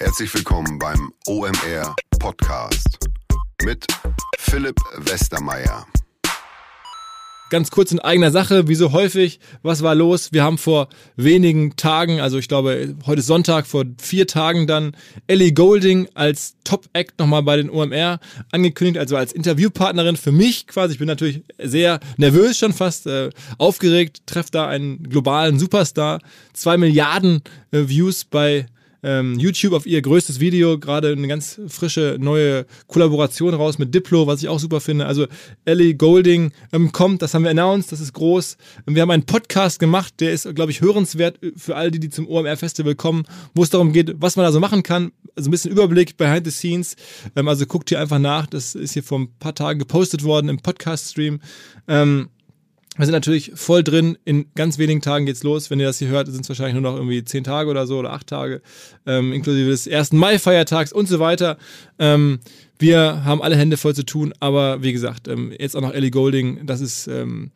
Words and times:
Herzlich 0.00 0.32
willkommen 0.32 0.78
beim 0.78 1.12
OMR 1.26 1.96
Podcast 2.20 3.00
mit 3.64 3.84
Philipp 4.38 4.76
Westermeier. 4.96 5.88
Ganz 7.50 7.72
kurz 7.72 7.90
in 7.90 7.98
eigener 7.98 8.30
Sache, 8.30 8.68
wie 8.68 8.76
so 8.76 8.92
häufig, 8.92 9.40
was 9.62 9.82
war 9.82 9.96
los? 9.96 10.32
Wir 10.32 10.44
haben 10.44 10.56
vor 10.56 10.88
wenigen 11.16 11.74
Tagen, 11.74 12.20
also 12.20 12.38
ich 12.38 12.46
glaube, 12.46 12.94
heute 13.06 13.22
Sonntag, 13.22 13.66
vor 13.66 13.86
vier 14.00 14.28
Tagen 14.28 14.68
dann 14.68 14.96
Ellie 15.26 15.52
Golding 15.52 16.06
als 16.14 16.54
Top-Act 16.62 17.18
nochmal 17.18 17.42
bei 17.42 17.56
den 17.56 17.68
OMR 17.68 18.20
angekündigt, 18.52 19.00
also 19.00 19.16
als 19.16 19.32
Interviewpartnerin 19.32 20.16
für 20.16 20.30
mich 20.30 20.68
quasi. 20.68 20.92
Ich 20.92 20.98
bin 21.00 21.08
natürlich 21.08 21.42
sehr 21.60 21.98
nervös, 22.18 22.56
schon 22.56 22.72
fast 22.72 23.08
äh, 23.08 23.30
aufgeregt, 23.58 24.22
treffe 24.26 24.52
da 24.52 24.68
einen 24.68 25.02
globalen 25.02 25.58
Superstar. 25.58 26.20
Zwei 26.52 26.76
Milliarden 26.76 27.42
äh, 27.72 27.88
Views 27.88 28.24
bei 28.24 28.66
ähm, 29.02 29.38
YouTube 29.38 29.72
auf 29.72 29.86
ihr 29.86 30.02
größtes 30.02 30.40
Video 30.40 30.78
gerade 30.78 31.12
eine 31.12 31.28
ganz 31.28 31.60
frische 31.68 32.16
neue 32.18 32.66
Kollaboration 32.86 33.54
raus 33.54 33.78
mit 33.78 33.94
Diplo, 33.94 34.26
was 34.26 34.42
ich 34.42 34.48
auch 34.48 34.58
super 34.58 34.80
finde. 34.80 35.06
Also 35.06 35.26
Ellie 35.64 35.94
Golding 35.94 36.52
ähm, 36.72 36.92
kommt, 36.92 37.22
das 37.22 37.34
haben 37.34 37.44
wir 37.44 37.50
announced, 37.50 37.92
das 37.92 38.00
ist 38.00 38.12
groß. 38.12 38.56
Wir 38.86 39.02
haben 39.02 39.10
einen 39.10 39.26
Podcast 39.26 39.78
gemacht, 39.78 40.14
der 40.20 40.32
ist, 40.32 40.52
glaube 40.54 40.70
ich, 40.70 40.80
hörenswert 40.80 41.38
für 41.56 41.76
all 41.76 41.90
die, 41.90 42.00
die 42.00 42.10
zum 42.10 42.28
OMR 42.28 42.56
Festival 42.56 42.94
kommen, 42.94 43.24
wo 43.54 43.62
es 43.62 43.70
darum 43.70 43.92
geht, 43.92 44.14
was 44.20 44.36
man 44.36 44.44
da 44.44 44.52
so 44.52 44.60
machen 44.60 44.82
kann. 44.82 45.12
Also 45.36 45.48
ein 45.48 45.52
bisschen 45.52 45.70
Überblick 45.70 46.16
behind 46.16 46.44
the 46.44 46.50
scenes. 46.50 46.96
Ähm, 47.36 47.48
also 47.48 47.66
guckt 47.66 47.88
hier 47.88 48.00
einfach 48.00 48.18
nach, 48.18 48.46
das 48.46 48.74
ist 48.74 48.92
hier 48.92 49.02
vor 49.02 49.20
ein 49.20 49.28
paar 49.38 49.54
Tagen 49.54 49.78
gepostet 49.78 50.24
worden 50.24 50.48
im 50.48 50.58
Podcast-Stream. 50.58 51.40
Ähm, 51.86 52.28
wir 52.98 53.06
sind 53.06 53.12
natürlich 53.12 53.52
voll 53.54 53.84
drin. 53.84 54.18
In 54.24 54.46
ganz 54.54 54.76
wenigen 54.78 55.00
Tagen 55.00 55.24
geht's 55.24 55.44
los. 55.44 55.70
Wenn 55.70 55.78
ihr 55.80 55.86
das 55.86 55.98
hier 55.98 56.08
hört, 56.08 56.26
sind 56.26 56.42
es 56.42 56.48
wahrscheinlich 56.48 56.74
nur 56.74 56.82
noch 56.82 56.96
irgendwie 56.96 57.24
zehn 57.24 57.44
Tage 57.44 57.70
oder 57.70 57.86
so 57.86 57.98
oder 57.98 58.12
acht 58.12 58.26
Tage, 58.26 58.60
ähm, 59.06 59.32
inklusive 59.32 59.70
des 59.70 59.86
ersten 59.86 60.18
Mai-Feiertags 60.18 60.92
und 60.92 61.08
so 61.08 61.20
weiter. 61.20 61.58
Ähm, 61.98 62.40
wir 62.78 63.24
haben 63.24 63.40
alle 63.40 63.56
Hände 63.56 63.76
voll 63.76 63.94
zu 63.94 64.04
tun, 64.04 64.34
aber 64.40 64.82
wie 64.82 64.92
gesagt, 64.92 65.28
ähm, 65.28 65.52
jetzt 65.58 65.76
auch 65.76 65.80
noch 65.80 65.94
Ellie 65.94 66.10
Golding. 66.10 66.66
Das 66.66 66.80
ist 66.80 67.06
ähm, 67.06 67.52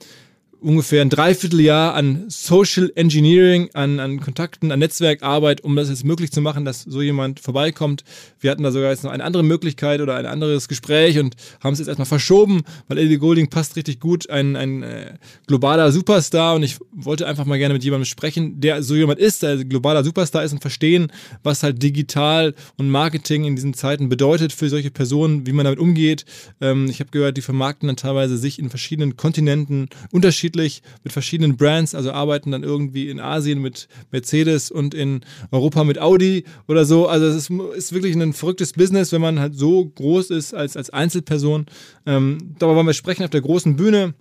ungefähr 0.62 1.02
ein 1.02 1.10
Dreivierteljahr 1.10 1.94
an 1.94 2.24
Social 2.28 2.90
Engineering, 2.94 3.70
an, 3.74 4.00
an 4.00 4.20
Kontakten, 4.20 4.70
an 4.70 4.78
Netzwerkarbeit, 4.78 5.62
um 5.62 5.74
das 5.76 5.88
jetzt 5.88 6.04
möglich 6.04 6.30
zu 6.30 6.40
machen, 6.40 6.64
dass 6.64 6.82
so 6.82 7.02
jemand 7.02 7.40
vorbeikommt. 7.40 8.04
Wir 8.40 8.50
hatten 8.50 8.62
da 8.62 8.70
sogar 8.70 8.90
jetzt 8.90 9.04
noch 9.04 9.10
eine 9.10 9.24
andere 9.24 9.42
Möglichkeit 9.42 10.00
oder 10.00 10.16
ein 10.16 10.26
anderes 10.26 10.68
Gespräch 10.68 11.18
und 11.18 11.34
haben 11.62 11.72
es 11.72 11.80
jetzt 11.80 11.88
erstmal 11.88 12.06
verschoben, 12.06 12.62
weil 12.88 12.98
Eddie 12.98 13.18
Golding 13.18 13.50
passt 13.50 13.76
richtig 13.76 14.00
gut, 14.00 14.30
ein, 14.30 14.56
ein 14.56 14.82
äh, 14.82 15.14
globaler 15.46 15.90
Superstar 15.90 16.54
und 16.54 16.62
ich 16.62 16.78
wollte 16.92 17.26
einfach 17.26 17.44
mal 17.44 17.58
gerne 17.58 17.74
mit 17.74 17.84
jemandem 17.84 18.06
sprechen, 18.06 18.60
der 18.60 18.82
so 18.82 18.94
jemand 18.94 19.18
ist, 19.18 19.42
der 19.42 19.64
globaler 19.64 20.04
Superstar 20.04 20.44
ist 20.44 20.52
und 20.52 20.60
verstehen, 20.60 21.10
was 21.42 21.62
halt 21.62 21.82
digital 21.82 22.54
und 22.76 22.88
Marketing 22.88 23.44
in 23.44 23.56
diesen 23.56 23.74
Zeiten 23.74 24.08
bedeutet 24.08 24.52
für 24.52 24.68
solche 24.68 24.90
Personen, 24.90 25.46
wie 25.46 25.52
man 25.52 25.64
damit 25.64 25.80
umgeht. 25.80 26.24
Ähm, 26.60 26.86
ich 26.88 27.00
habe 27.00 27.10
gehört, 27.10 27.36
die 27.36 27.42
vermarkten 27.42 27.88
dann 27.88 27.96
teilweise 27.96 28.36
sich 28.36 28.58
in 28.58 28.70
verschiedenen 28.70 29.16
Kontinenten 29.16 29.88
unterschiedlich 30.10 30.51
unterschiedlich 30.52 30.82
mit 31.02 31.12
verschiedenen 31.12 31.56
Brands, 31.56 31.94
also 31.94 32.12
arbeiten 32.12 32.50
dann 32.50 32.62
irgendwie 32.62 33.08
in 33.08 33.20
Asien 33.20 33.60
mit 33.60 33.88
Mercedes 34.10 34.70
und 34.70 34.94
in 34.94 35.20
Europa 35.50 35.84
mit 35.84 35.98
Audi 35.98 36.44
oder 36.68 36.84
so. 36.84 37.08
Also 37.08 37.26
es 37.26 37.36
ist, 37.36 37.50
ist 37.76 37.92
wirklich 37.92 38.14
ein 38.14 38.32
verrücktes 38.32 38.72
Business, 38.72 39.12
wenn 39.12 39.20
man 39.20 39.40
halt 39.40 39.54
so 39.56 39.86
groß 39.86 40.30
ist 40.30 40.54
als, 40.54 40.76
als 40.76 40.90
Einzelperson. 40.90 41.66
Ähm, 42.06 42.54
darüber 42.58 42.76
wollen 42.76 42.86
wir 42.86 42.94
sprechen 42.94 43.24
auf 43.24 43.30
der 43.30 43.40
großen 43.40 43.76
Bühne. 43.76 44.14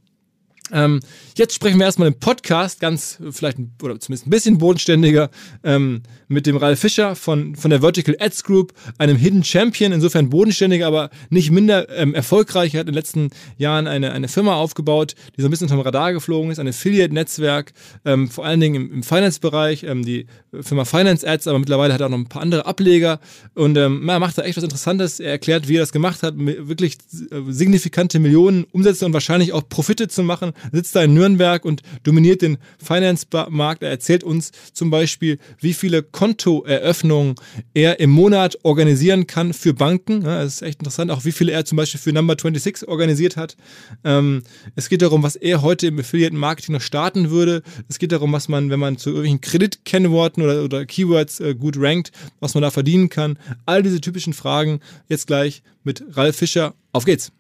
Ähm, 0.72 1.00
jetzt 1.38 1.54
sprechen 1.54 1.78
wir 1.80 1.86
erstmal 1.86 2.08
im 2.08 2.20
Podcast, 2.20 2.80
ganz 2.80 3.20
vielleicht 3.32 3.58
oder 3.82 4.00
zumindest 4.00 4.28
ein 4.28 4.30
bisschen 4.30 4.58
bodenständiger, 4.58 5.30
ähm, 5.64 6.04
mit 6.28 6.46
dem 6.46 6.58
Ralf 6.58 6.80
Fischer 6.80 7.16
von, 7.16 7.56
von 7.56 7.70
der 7.70 7.82
Vertical 7.82 8.16
Ads 8.20 8.44
Group, 8.44 8.74
einem 8.98 9.18
Hidden 9.18 9.44
Champion, 9.44 9.92
insofern 9.92 10.30
bodenständiger, 10.30 10.88
aber 10.88 11.10
nicht 11.30 11.52
minder 11.52 11.90
ähm, 11.90 12.16
erfolgreich. 12.16 12.74
Er 12.74 12.80
hat 12.80 12.88
in 12.88 12.94
den 12.94 12.96
letzten 12.96 13.30
Jahren 13.58 13.88
eine, 13.88 14.12
eine 14.12 14.28
Firma 14.28 14.56
aufgebaut, 14.56 15.16
die 15.36 15.42
so 15.42 15.48
ein 15.48 15.52
bisschen 15.52 15.66
unterm 15.66 15.82
Radar 15.82 16.14
geflogen 16.14 16.52
ist, 16.52 16.60
ein 16.60 16.68
Affiliate-Netzwerk, 16.68 17.74
ähm, 18.06 18.30
vor 18.30 18.46
allen 18.46 18.60
Dingen 18.60 18.76
im, 18.76 18.94
im 18.94 19.04
Finance-Bereich, 19.04 19.84
ähm, 19.84 20.06
die 20.06 20.26
Firma 20.62 20.86
Finance 20.86 21.28
Ads, 21.28 21.48
aber 21.48 21.60
mittlerweile 21.60 21.94
hat 21.94 22.02
er 22.02 22.08
auch 22.08 22.12
noch 22.12 22.18
ein 22.18 22.28
paar 22.28 22.42
andere 22.42 22.66
Ableger 22.66 23.20
und 23.54 23.78
ähm, 23.78 24.08
er 24.08 24.20
macht 24.20 24.38
da 24.38 24.44
echt 24.44 24.58
was 24.58 24.64
Interessantes. 24.64 25.20
Er 25.20 25.32
erklärt, 25.32 25.68
wie 25.68 25.78
er 25.78 25.82
das 25.82 25.92
gemacht 25.92 26.24
hat, 26.24 26.36
wirklich 26.38 26.98
äh, 27.32 27.42
signifikante 27.50 28.20
Millionen 28.20 28.66
Umsätze 28.72 29.06
und 29.06 29.14
wahrscheinlich 29.14 29.54
auch 29.54 29.68
Profite 29.68 30.08
zu 30.08 30.24
machen 30.24 30.54
sitzt 30.72 30.96
da 30.96 31.04
in 31.04 31.14
Nürnberg 31.14 31.66
und 31.66 31.82
dominiert 32.04 32.42
den 32.42 32.58
Finance-Markt. 32.84 33.84
Er 33.84 33.90
erzählt 33.90 34.24
uns 34.24 34.52
zum 34.74 34.90
Beispiel, 34.90 35.40
wie 35.60 35.74
viele 35.74 36.04
Kontoeröffnungen 36.04 37.36
er 37.74 38.00
im 38.00 38.10
Monat 38.10 38.58
organisieren 38.64 39.28
kann 39.28 39.54
für 39.54 39.74
Banken. 39.74 40.24
das 40.24 40.56
ist 40.56 40.62
echt 40.62 40.80
interessant, 40.80 41.12
auch 41.12 41.26
wie 41.26 41.32
viele 41.32 41.52
er 41.52 41.66
zum 41.66 41.76
Beispiel 41.76 42.00
für 42.00 42.14
Number 42.14 42.36
26 42.40 42.88
organisiert 42.88 43.38
hat. 43.38 43.58
Ähm, 44.04 44.44
es 44.76 44.90
geht 44.90 45.02
darum, 45.02 45.24
was 45.24 45.36
er 45.36 45.62
heute 45.62 45.88
im 45.88 46.00
Affiliate-Marketing 46.00 46.74
noch 46.74 46.82
starten 46.82 47.30
würde. 47.30 47.64
Es 47.90 48.00
geht 48.00 48.12
darum, 48.12 48.32
was 48.34 48.48
man, 48.48 48.70
wenn 48.70 48.80
man 48.80 48.98
zu 48.98 49.10
irgendwelchen 49.10 49.42
Kreditkennworten 49.42 50.44
oder, 50.44 50.64
oder 50.64 50.86
Keywords 50.86 51.40
äh, 51.40 51.56
gut 51.56 51.76
rankt, 51.78 52.12
was 52.40 52.54
man 52.54 52.62
da 52.62 52.72
verdienen 52.72 53.10
kann. 53.10 53.38
All 53.66 53.84
diese 53.84 54.02
typischen 54.02 54.34
Fragen 54.34 54.80
jetzt 55.08 55.28
gleich 55.28 55.64
mit 55.84 56.04
Ralf 56.12 56.38
Fischer. 56.38 56.74
Auf 56.94 57.06
geht's! 57.06 57.32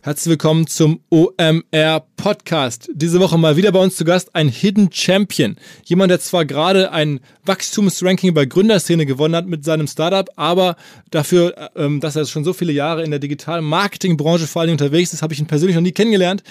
Herzlich 0.00 0.30
willkommen 0.30 0.66
zum 0.66 1.00
OMR 1.10 2.06
Podcast. 2.16 2.88
Diese 2.94 3.20
Woche 3.20 3.36
mal 3.36 3.58
wieder 3.58 3.72
bei 3.72 3.78
uns 3.78 3.96
zu 3.96 4.06
Gast 4.06 4.34
ein 4.34 4.48
Hidden 4.48 4.90
Champion. 4.90 5.56
Jemand, 5.84 6.10
der 6.10 6.20
zwar 6.20 6.46
gerade 6.46 6.90
ein 6.90 7.20
Wachstumsranking 7.44 8.32
bei 8.32 8.46
Gründerszene 8.46 9.04
gewonnen 9.04 9.36
hat 9.36 9.46
mit 9.46 9.64
seinem 9.64 9.86
Startup, 9.86 10.26
aber 10.36 10.76
dafür, 11.10 11.70
ähm, 11.76 12.00
dass 12.00 12.16
er 12.16 12.24
schon 12.24 12.42
so 12.42 12.54
viele 12.54 12.72
Jahre 12.72 13.04
in 13.04 13.10
der 13.10 13.20
digitalen 13.20 13.66
Marketingbranche 13.66 14.46
vor 14.46 14.62
allem 14.62 14.72
unterwegs 14.72 15.12
ist, 15.12 15.20
habe 15.20 15.34
ich 15.34 15.40
ihn 15.40 15.46
persönlich 15.46 15.76
noch 15.76 15.82
nie 15.82 15.92
kennengelernt. 15.92 16.42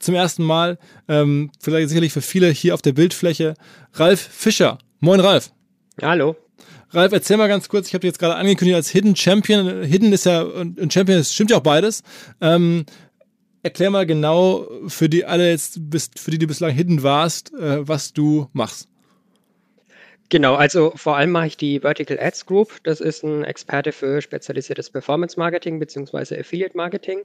Zum 0.00 0.16
ersten 0.16 0.42
Mal, 0.42 0.78
ähm, 1.06 1.52
vielleicht 1.60 1.88
sicherlich 1.88 2.12
für 2.12 2.22
viele 2.22 2.50
hier 2.50 2.74
auf 2.74 2.82
der 2.82 2.92
Bildfläche, 2.92 3.54
Ralf 3.92 4.20
Fischer. 4.20 4.78
Moin 4.98 5.20
Ralf. 5.20 5.52
Hallo. 6.02 6.34
Ralf, 6.94 7.12
erzähl 7.12 7.36
mal 7.36 7.48
ganz 7.48 7.68
kurz, 7.68 7.88
ich 7.88 7.94
habe 7.94 8.00
dich 8.02 8.10
jetzt 8.10 8.18
gerade 8.18 8.36
angekündigt 8.36 8.76
als 8.76 8.90
Hidden 8.90 9.16
Champion. 9.16 9.82
Hidden 9.82 10.12
ist 10.12 10.26
ja 10.26 10.42
und 10.42 10.92
Champion 10.92 11.18
ist, 11.18 11.34
stimmt 11.34 11.50
ja 11.50 11.56
auch 11.56 11.62
beides. 11.62 12.02
Ähm, 12.40 12.86
erklär 13.62 13.90
mal 13.90 14.06
genau 14.06 14.68
für 14.86 15.08
die 15.08 15.24
alle 15.24 15.50
jetzt, 15.50 15.80
für 16.16 16.30
die 16.30 16.38
du 16.38 16.46
bislang 16.46 16.72
Hidden 16.72 17.02
warst, 17.02 17.52
äh, 17.54 17.86
was 17.86 18.12
du 18.12 18.48
machst. 18.52 18.88
Genau, 20.30 20.54
also 20.54 20.92
vor 20.96 21.16
allem 21.16 21.30
mache 21.30 21.48
ich 21.48 21.56
die 21.56 21.80
Vertical 21.80 22.18
Ads 22.18 22.46
Group. 22.46 22.82
Das 22.84 23.00
ist 23.00 23.22
ein 23.24 23.44
Experte 23.44 23.92
für 23.92 24.22
spezialisiertes 24.22 24.90
Performance 24.90 25.38
Marketing 25.38 25.78
bzw. 25.78 26.40
Affiliate 26.40 26.76
Marketing, 26.76 27.20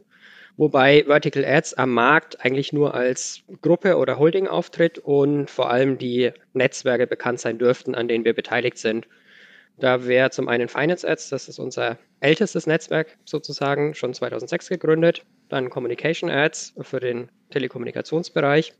wobei 0.57 1.05
Vertical 1.05 1.45
Ads 1.45 1.75
am 1.75 1.93
Markt 1.93 2.43
eigentlich 2.43 2.73
nur 2.73 2.93
als 2.93 3.41
Gruppe 3.61 3.97
oder 3.97 4.19
Holding 4.19 4.47
auftritt 4.47 4.99
und 4.99 5.49
vor 5.49 5.69
allem 5.69 5.97
die 5.97 6.31
Netzwerke 6.53 7.07
bekannt 7.07 7.39
sein 7.39 7.57
dürften, 7.57 7.95
an 7.95 8.07
denen 8.07 8.25
wir 8.25 8.33
beteiligt 8.33 8.77
sind. 8.77 9.07
Da 9.79 10.05
wäre 10.05 10.29
zum 10.29 10.47
einen 10.49 10.67
Finance 10.67 11.07
Ads, 11.07 11.29
das 11.29 11.47
ist 11.47 11.57
unser 11.57 11.97
ältestes 12.19 12.67
Netzwerk 12.67 13.17
sozusagen, 13.23 13.95
schon 13.95 14.13
2006 14.13 14.69
gegründet. 14.69 15.25
Dann 15.47 15.69
Communication 15.69 16.29
Ads 16.29 16.73
für 16.81 16.99
den 16.99 17.29
Telekommunikationsbereich. 17.51 18.73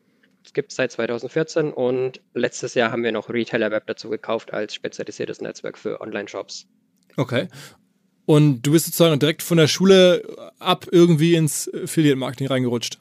Das 0.44 0.54
gibt 0.54 0.72
es 0.72 0.78
seit 0.78 0.92
2014 0.92 1.72
und 1.72 2.22
letztes 2.34 2.74
Jahr 2.74 2.92
haben 2.92 3.04
wir 3.04 3.12
noch 3.12 3.30
Retailer 3.30 3.72
Web 3.72 3.88
dazu 3.88 4.10
gekauft 4.10 4.54
als 4.54 4.74
spezialisiertes 4.74 5.42
Netzwerk 5.42 5.78
für 5.78 6.02
Online-Shops. 6.02 6.68
Okay. 7.18 7.48
Und 8.26 8.62
du 8.62 8.72
bist 8.72 8.86
sozusagen 8.86 9.20
direkt 9.20 9.42
von 9.42 9.58
der 9.58 9.68
Schule 9.68 10.52
ab 10.60 10.86
irgendwie 10.92 11.36
ins 11.36 11.70
Affiliate-Marketing 11.74 12.48
reingerutscht? 12.48 13.00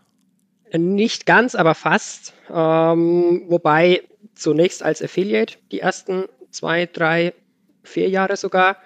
Nicht 0.73 1.27
ganz, 1.27 1.55
aber 1.55 1.75
fast. 1.75 2.33
Ähm, 2.51 3.45
wobei 3.49 4.03
zunächst 4.35 4.83
als 4.83 5.03
Affiliate 5.03 5.59
die 5.71 5.81
ersten 5.81 6.25
zwei, 6.51 6.87
drei 6.87 7.35
vier 7.88 8.08
Jahre 8.08 8.37
sogar. 8.37 8.76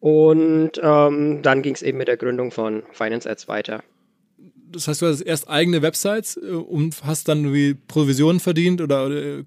Und 0.00 0.72
ähm, 0.82 1.42
dann 1.42 1.62
ging 1.62 1.74
es 1.74 1.82
eben 1.82 1.98
mit 1.98 2.08
der 2.08 2.16
Gründung 2.16 2.50
von 2.50 2.82
Finance 2.92 3.28
Ads 3.28 3.48
weiter. 3.48 3.82
Das 4.70 4.88
heißt, 4.88 5.02
du 5.02 5.06
hast 5.06 5.20
erst 5.20 5.48
eigene 5.48 5.82
Websites 5.82 6.36
äh, 6.36 6.50
und 6.50 7.04
hast 7.04 7.28
dann 7.28 7.44
irgendwie 7.44 7.74
Provisionen 7.74 8.40
verdient 8.40 8.80
oder, 8.80 9.10
äh, 9.10 9.44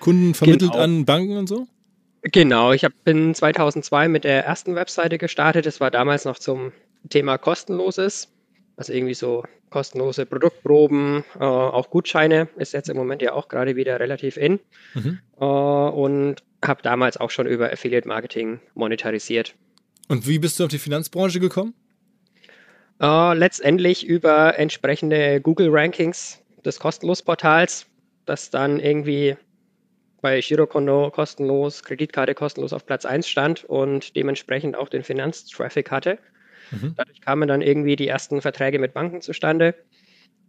Kunden 0.00 0.34
vermittelt 0.34 0.72
genau. 0.72 0.82
an 0.82 1.04
Banken 1.04 1.36
und 1.36 1.48
so? 1.48 1.66
Genau, 2.22 2.72
ich 2.72 2.84
hab, 2.84 2.92
bin 3.04 3.34
2002 3.34 4.08
mit 4.08 4.24
der 4.24 4.44
ersten 4.44 4.74
Webseite 4.74 5.18
gestartet. 5.18 5.66
Das 5.66 5.80
war 5.80 5.90
damals 5.90 6.24
noch 6.24 6.38
zum 6.38 6.72
Thema 7.08 7.38
kostenloses. 7.38 8.28
Also 8.76 8.92
irgendwie 8.92 9.14
so 9.14 9.44
kostenlose 9.76 10.24
Produktproben, 10.24 11.22
äh, 11.38 11.44
auch 11.44 11.90
Gutscheine 11.90 12.48
ist 12.56 12.72
jetzt 12.72 12.88
im 12.88 12.96
Moment 12.96 13.20
ja 13.20 13.34
auch 13.34 13.48
gerade 13.48 13.76
wieder 13.76 14.00
relativ 14.00 14.38
in. 14.38 14.58
Mhm. 14.94 15.18
Äh, 15.38 15.44
und 15.44 16.36
habe 16.64 16.80
damals 16.80 17.18
auch 17.18 17.28
schon 17.28 17.46
über 17.46 17.70
Affiliate 17.70 18.08
Marketing 18.08 18.58
monetarisiert. 18.72 19.54
Und 20.08 20.26
wie 20.26 20.38
bist 20.38 20.58
du 20.58 20.64
auf 20.64 20.70
die 20.70 20.78
Finanzbranche 20.78 21.40
gekommen? 21.40 21.74
Äh, 23.02 23.34
letztendlich 23.34 24.06
über 24.06 24.58
entsprechende 24.58 25.42
Google 25.42 25.68
Rankings 25.70 26.40
des 26.64 26.80
kostenlos 26.80 27.20
Portals, 27.20 27.84
das 28.24 28.48
dann 28.48 28.80
irgendwie 28.80 29.36
bei 30.22 30.40
Girokonto 30.40 31.10
kostenlos, 31.10 31.82
Kreditkarte 31.82 32.34
kostenlos 32.34 32.72
auf 32.72 32.86
Platz 32.86 33.04
1 33.04 33.28
stand 33.28 33.64
und 33.64 34.16
dementsprechend 34.16 34.74
auch 34.74 34.88
den 34.88 35.02
Finanztraffic 35.02 35.90
hatte. 35.90 36.18
Mhm. 36.70 36.94
Dadurch 36.96 37.20
kamen 37.20 37.48
dann 37.48 37.62
irgendwie 37.62 37.96
die 37.96 38.08
ersten 38.08 38.40
Verträge 38.40 38.78
mit 38.78 38.94
Banken 38.94 39.20
zustande. 39.20 39.74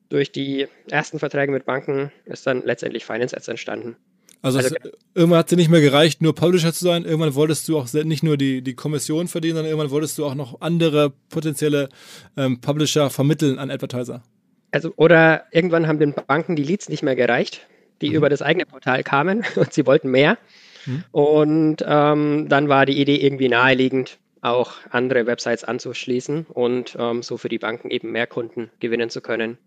Durch 0.10 0.32
die 0.32 0.68
ersten 0.90 1.20
Verträge 1.20 1.52
mit 1.52 1.66
Banken 1.66 2.12
ist 2.26 2.48
dann 2.48 2.64
letztendlich 2.64 3.06
Finance 3.06 3.36
Ads 3.36 3.50
entstanden. 3.50 3.98
Also, 4.42 4.60
also 4.60 4.76
es, 4.76 4.92
irgendwann 5.14 5.40
hat 5.40 5.48
es 5.48 5.50
dir 5.50 5.56
nicht 5.58 5.70
mehr 5.70 5.82
gereicht, 5.82 6.22
nur 6.22 6.36
Publisher 6.36 6.72
zu 6.74 6.86
sein. 6.86 7.06
Irgendwann 7.06 7.36
wolltest 7.36 7.68
du 7.68 7.78
auch 7.78 7.92
nicht 7.92 8.24
nur 8.24 8.38
die, 8.38 8.62
die 8.62 8.76
Kommission 8.76 9.28
verdienen, 9.28 9.56
sondern 9.56 9.72
irgendwann 9.72 9.92
wolltest 9.92 10.18
du 10.18 10.26
auch 10.26 10.36
noch 10.36 10.62
andere 10.62 11.12
potenzielle 11.30 11.90
ähm, 12.38 12.62
Publisher 12.62 13.10
vermitteln 13.10 13.60
an 13.60 13.72
Advertiser. 13.72 14.24
Also, 14.72 14.94
oder 14.96 15.46
irgendwann 15.52 15.88
haben 15.88 16.00
den 16.00 16.14
Banken 16.14 16.56
die 16.56 16.64
Leads 16.64 16.90
nicht 16.90 17.04
mehr 17.04 17.16
gereicht, 17.16 17.68
die 18.02 18.10
mhm. 18.10 18.16
über 18.16 18.30
das 18.30 18.42
eigene 18.42 18.66
Portal 18.66 19.04
kamen 19.04 19.44
und 19.56 19.74
sie 19.74 19.86
wollten 19.86 20.12
mehr. 20.12 20.38
Mhm. 20.86 21.04
Und 21.12 21.86
ähm, 21.86 22.48
dann 22.48 22.70
war 22.70 22.86
die 22.86 23.00
Idee 23.02 23.18
irgendwie 23.18 23.50
naheliegend, 23.50 24.20
auch 24.42 24.74
andere 24.90 25.26
Websites 25.26 25.64
anzuschließen 25.64 26.46
und 26.50 26.96
ähm, 27.00 27.24
so 27.24 27.38
für 27.38 27.50
die 27.50 27.60
Banken 27.60 27.90
eben 27.90 28.12
mehr 28.12 28.28
Kunden 28.28 28.70
gewinnen 28.80 29.10
zu 29.10 29.22
können. 29.22 29.58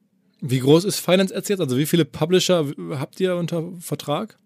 Wie 0.41 0.61
groß 0.61 0.85
ist 0.85 1.01
Finance 1.01 1.35
Ads 1.35 1.49
jetzt? 1.49 1.61
Also 1.61 1.77
wie 1.77 1.87
viele 1.87 2.05
Publisher 2.05 2.67
habt 2.99 3.21
ihr 3.21 3.37
unter 3.37 3.65
Vertrag? 3.81 4.39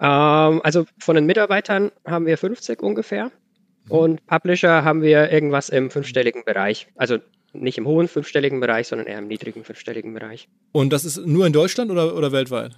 Ähm, 0.00 0.60
also 0.62 0.84
von 0.98 1.16
den 1.16 1.26
Mitarbeitern 1.26 1.90
haben 2.06 2.26
wir 2.26 2.38
50 2.38 2.82
ungefähr 2.82 3.26
mhm. 3.86 3.90
und 3.90 4.26
Publisher 4.26 4.84
haben 4.84 5.02
wir 5.02 5.30
irgendwas 5.30 5.68
im 5.68 5.90
fünfstelligen 5.90 6.44
Bereich. 6.44 6.88
Also 6.96 7.18
nicht 7.52 7.78
im 7.78 7.86
hohen 7.86 8.08
fünfstelligen 8.08 8.60
Bereich, 8.60 8.88
sondern 8.88 9.06
eher 9.06 9.18
im 9.18 9.28
niedrigen 9.28 9.64
fünfstelligen 9.64 10.12
Bereich. 10.12 10.48
Und 10.72 10.92
das 10.92 11.04
ist 11.04 11.26
nur 11.26 11.46
in 11.46 11.52
Deutschland 11.52 11.90
oder, 11.90 12.14
oder 12.14 12.32
weltweit? 12.32 12.72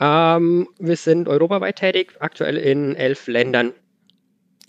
Ähm, 0.00 0.68
wir 0.78 0.96
sind 0.96 1.28
europaweit 1.28 1.76
tätig, 1.76 2.14
aktuell 2.20 2.56
in 2.56 2.96
elf 2.96 3.26
Ländern. 3.26 3.74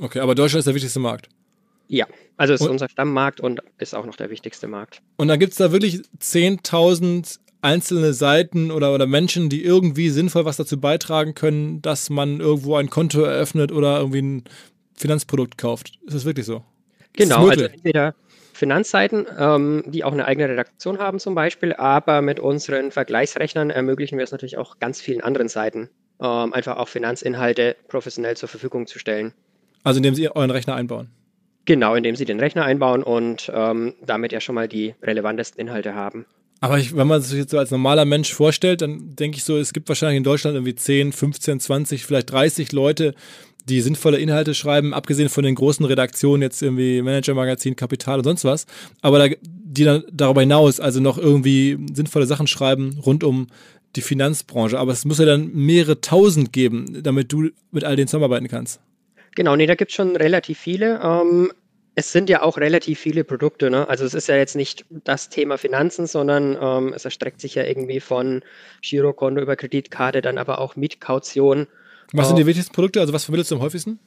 Okay, 0.01 0.19
aber 0.19 0.33
Deutschland 0.33 0.59
ist 0.59 0.65
der 0.65 0.73
wichtigste 0.73 0.99
Markt. 0.99 1.29
Ja, 1.87 2.07
also 2.35 2.53
ist 2.53 2.61
und, 2.61 2.69
unser 2.69 2.89
Stammmarkt 2.89 3.39
und 3.39 3.61
ist 3.77 3.93
auch 3.93 4.05
noch 4.05 4.15
der 4.15 4.29
wichtigste 4.29 4.67
Markt. 4.67 5.01
Und 5.17 5.27
da 5.27 5.35
gibt 5.35 5.51
es 5.51 5.57
da 5.57 5.71
wirklich 5.71 6.01
10.000 6.19 7.39
einzelne 7.61 8.13
Seiten 8.13 8.71
oder, 8.71 8.95
oder 8.95 9.05
Menschen, 9.05 9.49
die 9.49 9.63
irgendwie 9.63 10.09
sinnvoll 10.09 10.45
was 10.45 10.57
dazu 10.57 10.79
beitragen 10.81 11.35
können, 11.35 11.81
dass 11.83 12.09
man 12.09 12.39
irgendwo 12.39 12.75
ein 12.75 12.89
Konto 12.89 13.21
eröffnet 13.21 13.71
oder 13.71 13.99
irgendwie 13.99 14.21
ein 14.23 14.43
Finanzprodukt 14.95 15.59
kauft. 15.59 15.99
Ist 16.05 16.15
das 16.15 16.25
wirklich 16.25 16.47
so? 16.47 16.63
Genau, 17.13 17.49
also 17.49 17.65
entweder 17.65 18.15
Finanzseiten, 18.53 19.27
ähm, 19.37 19.83
die 19.85 20.03
auch 20.03 20.13
eine 20.13 20.25
eigene 20.25 20.49
Redaktion 20.49 20.97
haben 20.97 21.19
zum 21.19 21.35
Beispiel, 21.35 21.73
aber 21.73 22.21
mit 22.21 22.39
unseren 22.39 22.91
Vergleichsrechnern 22.91 23.69
ermöglichen 23.69 24.17
wir 24.17 24.23
es 24.23 24.31
natürlich 24.31 24.57
auch 24.57 24.79
ganz 24.79 24.99
vielen 24.99 25.21
anderen 25.21 25.49
Seiten, 25.49 25.89
ähm, 26.19 26.53
einfach 26.53 26.77
auch 26.77 26.87
Finanzinhalte 26.87 27.75
professionell 27.87 28.37
zur 28.37 28.49
Verfügung 28.49 28.87
zu 28.87 28.97
stellen. 28.97 29.33
Also 29.83 29.97
indem 29.97 30.15
Sie 30.15 30.29
euren 30.29 30.51
Rechner 30.51 30.75
einbauen? 30.75 31.09
Genau, 31.65 31.95
indem 31.95 32.15
Sie 32.15 32.25
den 32.25 32.39
Rechner 32.39 32.65
einbauen 32.65 33.03
und 33.03 33.51
ähm, 33.53 33.93
damit 34.05 34.31
ja 34.31 34.41
schon 34.41 34.55
mal 34.55 34.67
die 34.67 34.95
relevantesten 35.01 35.59
Inhalte 35.59 35.95
haben. 35.95 36.25
Aber 36.59 36.77
ich, 36.77 36.95
wenn 36.95 37.07
man 37.07 37.21
sich 37.21 37.39
jetzt 37.39 37.51
so 37.51 37.57
als 37.57 37.71
normaler 37.71 38.05
Mensch 38.05 38.33
vorstellt, 38.33 38.81
dann 38.81 39.15
denke 39.15 39.37
ich 39.37 39.43
so, 39.43 39.57
es 39.57 39.73
gibt 39.73 39.89
wahrscheinlich 39.89 40.17
in 40.17 40.23
Deutschland 40.23 40.55
irgendwie 40.55 40.75
10, 40.75 41.11
15, 41.11 41.59
20, 41.59 42.05
vielleicht 42.05 42.31
30 42.31 42.71
Leute, 42.71 43.15
die 43.67 43.81
sinnvolle 43.81 44.17
Inhalte 44.17 44.53
schreiben, 44.53 44.93
abgesehen 44.93 45.29
von 45.29 45.43
den 45.43 45.55
großen 45.55 45.85
Redaktionen, 45.85 46.43
jetzt 46.43 46.61
irgendwie 46.61 47.01
Manager 47.01 47.33
Magazin, 47.33 47.75
Kapital 47.75 48.19
und 48.19 48.25
sonst 48.25 48.45
was, 48.45 48.65
aber 49.01 49.27
da, 49.27 49.35
die 49.41 49.83
dann 49.83 50.03
darüber 50.11 50.41
hinaus 50.41 50.79
also 50.79 50.99
noch 50.99 51.17
irgendwie 51.17 51.77
sinnvolle 51.93 52.27
Sachen 52.27 52.47
schreiben 52.47 52.99
rund 53.05 53.23
um 53.23 53.47
die 53.95 54.01
Finanzbranche. 54.01 54.79
Aber 54.79 54.91
es 54.91 55.05
muss 55.05 55.19
ja 55.19 55.25
dann 55.25 55.51
mehrere 55.53 56.01
tausend 56.01 56.53
geben, 56.53 57.01
damit 57.03 57.31
du 57.31 57.49
mit 57.71 57.83
all 57.83 57.95
denen 57.95 58.07
zusammenarbeiten 58.07 58.47
kannst. 58.47 58.79
Genau, 59.35 59.55
nee, 59.55 59.65
da 59.65 59.75
gibt 59.75 59.91
es 59.91 59.95
schon 59.95 60.15
relativ 60.15 60.59
viele. 60.59 60.99
Ähm, 61.01 61.51
es 61.95 62.11
sind 62.11 62.29
ja 62.29 62.41
auch 62.41 62.57
relativ 62.57 62.99
viele 62.99 63.23
Produkte. 63.23 63.69
Ne? 63.69 63.87
Also 63.87 64.05
es 64.05 64.13
ist 64.13 64.27
ja 64.27 64.35
jetzt 64.35 64.55
nicht 64.55 64.85
das 64.89 65.29
Thema 65.29 65.57
Finanzen, 65.57 66.07
sondern 66.07 66.57
ähm, 66.59 66.93
es 66.93 67.05
erstreckt 67.05 67.41
sich 67.41 67.55
ja 67.55 67.63
irgendwie 67.63 67.99
von 67.99 68.43
Girokonto 68.81 69.41
über 69.41 69.55
Kreditkarte, 69.55 70.21
dann 70.21 70.37
aber 70.37 70.59
auch 70.59 70.75
Mietkaution. 70.75 71.67
Was 72.13 72.27
sind 72.27 72.37
die 72.37 72.45
wichtigsten 72.45 72.73
Produkte? 72.73 72.99
Also 72.99 73.13
was 73.13 73.25
vermittelst 73.25 73.51
du 73.51 73.55
am 73.55 73.61
häufigsten? 73.61 73.99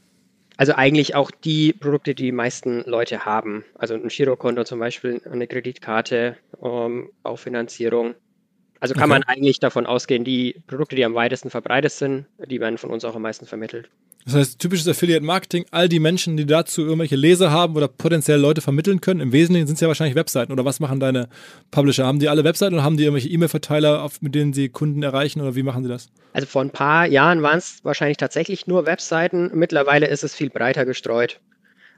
Also 0.56 0.74
eigentlich 0.74 1.14
auch 1.14 1.30
die 1.30 1.72
Produkte, 1.72 2.14
die 2.14 2.24
die 2.24 2.32
meisten 2.32 2.84
Leute 2.84 3.24
haben. 3.24 3.64
Also 3.74 3.94
ein 3.94 4.08
Girokonto 4.08 4.64
zum 4.64 4.78
Beispiel, 4.78 5.20
eine 5.30 5.46
Kreditkarte, 5.46 6.36
ähm, 6.62 7.10
Baufinanzierung. 7.22 8.14
Also 8.78 8.94
kann 8.94 9.04
okay. 9.04 9.20
man 9.20 9.22
eigentlich 9.24 9.60
davon 9.60 9.86
ausgehen, 9.86 10.24
die 10.24 10.62
Produkte, 10.66 10.94
die 10.94 11.04
am 11.04 11.14
weitesten 11.14 11.50
verbreitet 11.50 11.92
sind, 11.92 12.26
die 12.46 12.60
werden 12.60 12.78
von 12.78 12.90
uns 12.90 13.04
auch 13.04 13.16
am 13.16 13.22
meisten 13.22 13.46
vermittelt. 13.46 13.88
Das 14.24 14.34
heißt, 14.34 14.58
typisches 14.58 14.88
Affiliate-Marketing, 14.88 15.66
all 15.70 15.88
die 15.88 16.00
Menschen, 16.00 16.38
die 16.38 16.46
dazu 16.46 16.80
irgendwelche 16.80 17.16
Leser 17.16 17.50
haben 17.50 17.76
oder 17.76 17.88
potenziell 17.88 18.40
Leute 18.40 18.62
vermitteln 18.62 19.02
können, 19.02 19.20
im 19.20 19.32
Wesentlichen 19.32 19.66
sind 19.66 19.74
es 19.74 19.80
ja 19.82 19.88
wahrscheinlich 19.88 20.14
Webseiten. 20.14 20.50
Oder 20.50 20.64
was 20.64 20.80
machen 20.80 20.98
deine 20.98 21.28
Publisher? 21.70 22.06
Haben 22.06 22.20
die 22.20 22.30
alle 22.30 22.42
Webseiten 22.42 22.74
oder 22.74 22.82
haben 22.82 22.96
die 22.96 23.04
irgendwelche 23.04 23.28
E-Mail-Verteiler, 23.28 24.08
mit 24.20 24.34
denen 24.34 24.54
sie 24.54 24.70
Kunden 24.70 25.02
erreichen 25.02 25.42
oder 25.42 25.54
wie 25.56 25.62
machen 25.62 25.82
sie 25.82 25.90
das? 25.90 26.08
Also 26.32 26.46
vor 26.46 26.62
ein 26.62 26.70
paar 26.70 27.06
Jahren 27.06 27.42
waren 27.42 27.58
es 27.58 27.80
wahrscheinlich 27.82 28.16
tatsächlich 28.16 28.66
nur 28.66 28.86
Webseiten. 28.86 29.50
Mittlerweile 29.52 30.06
ist 30.06 30.24
es 30.24 30.34
viel 30.34 30.48
breiter 30.48 30.86
gestreut. 30.86 31.40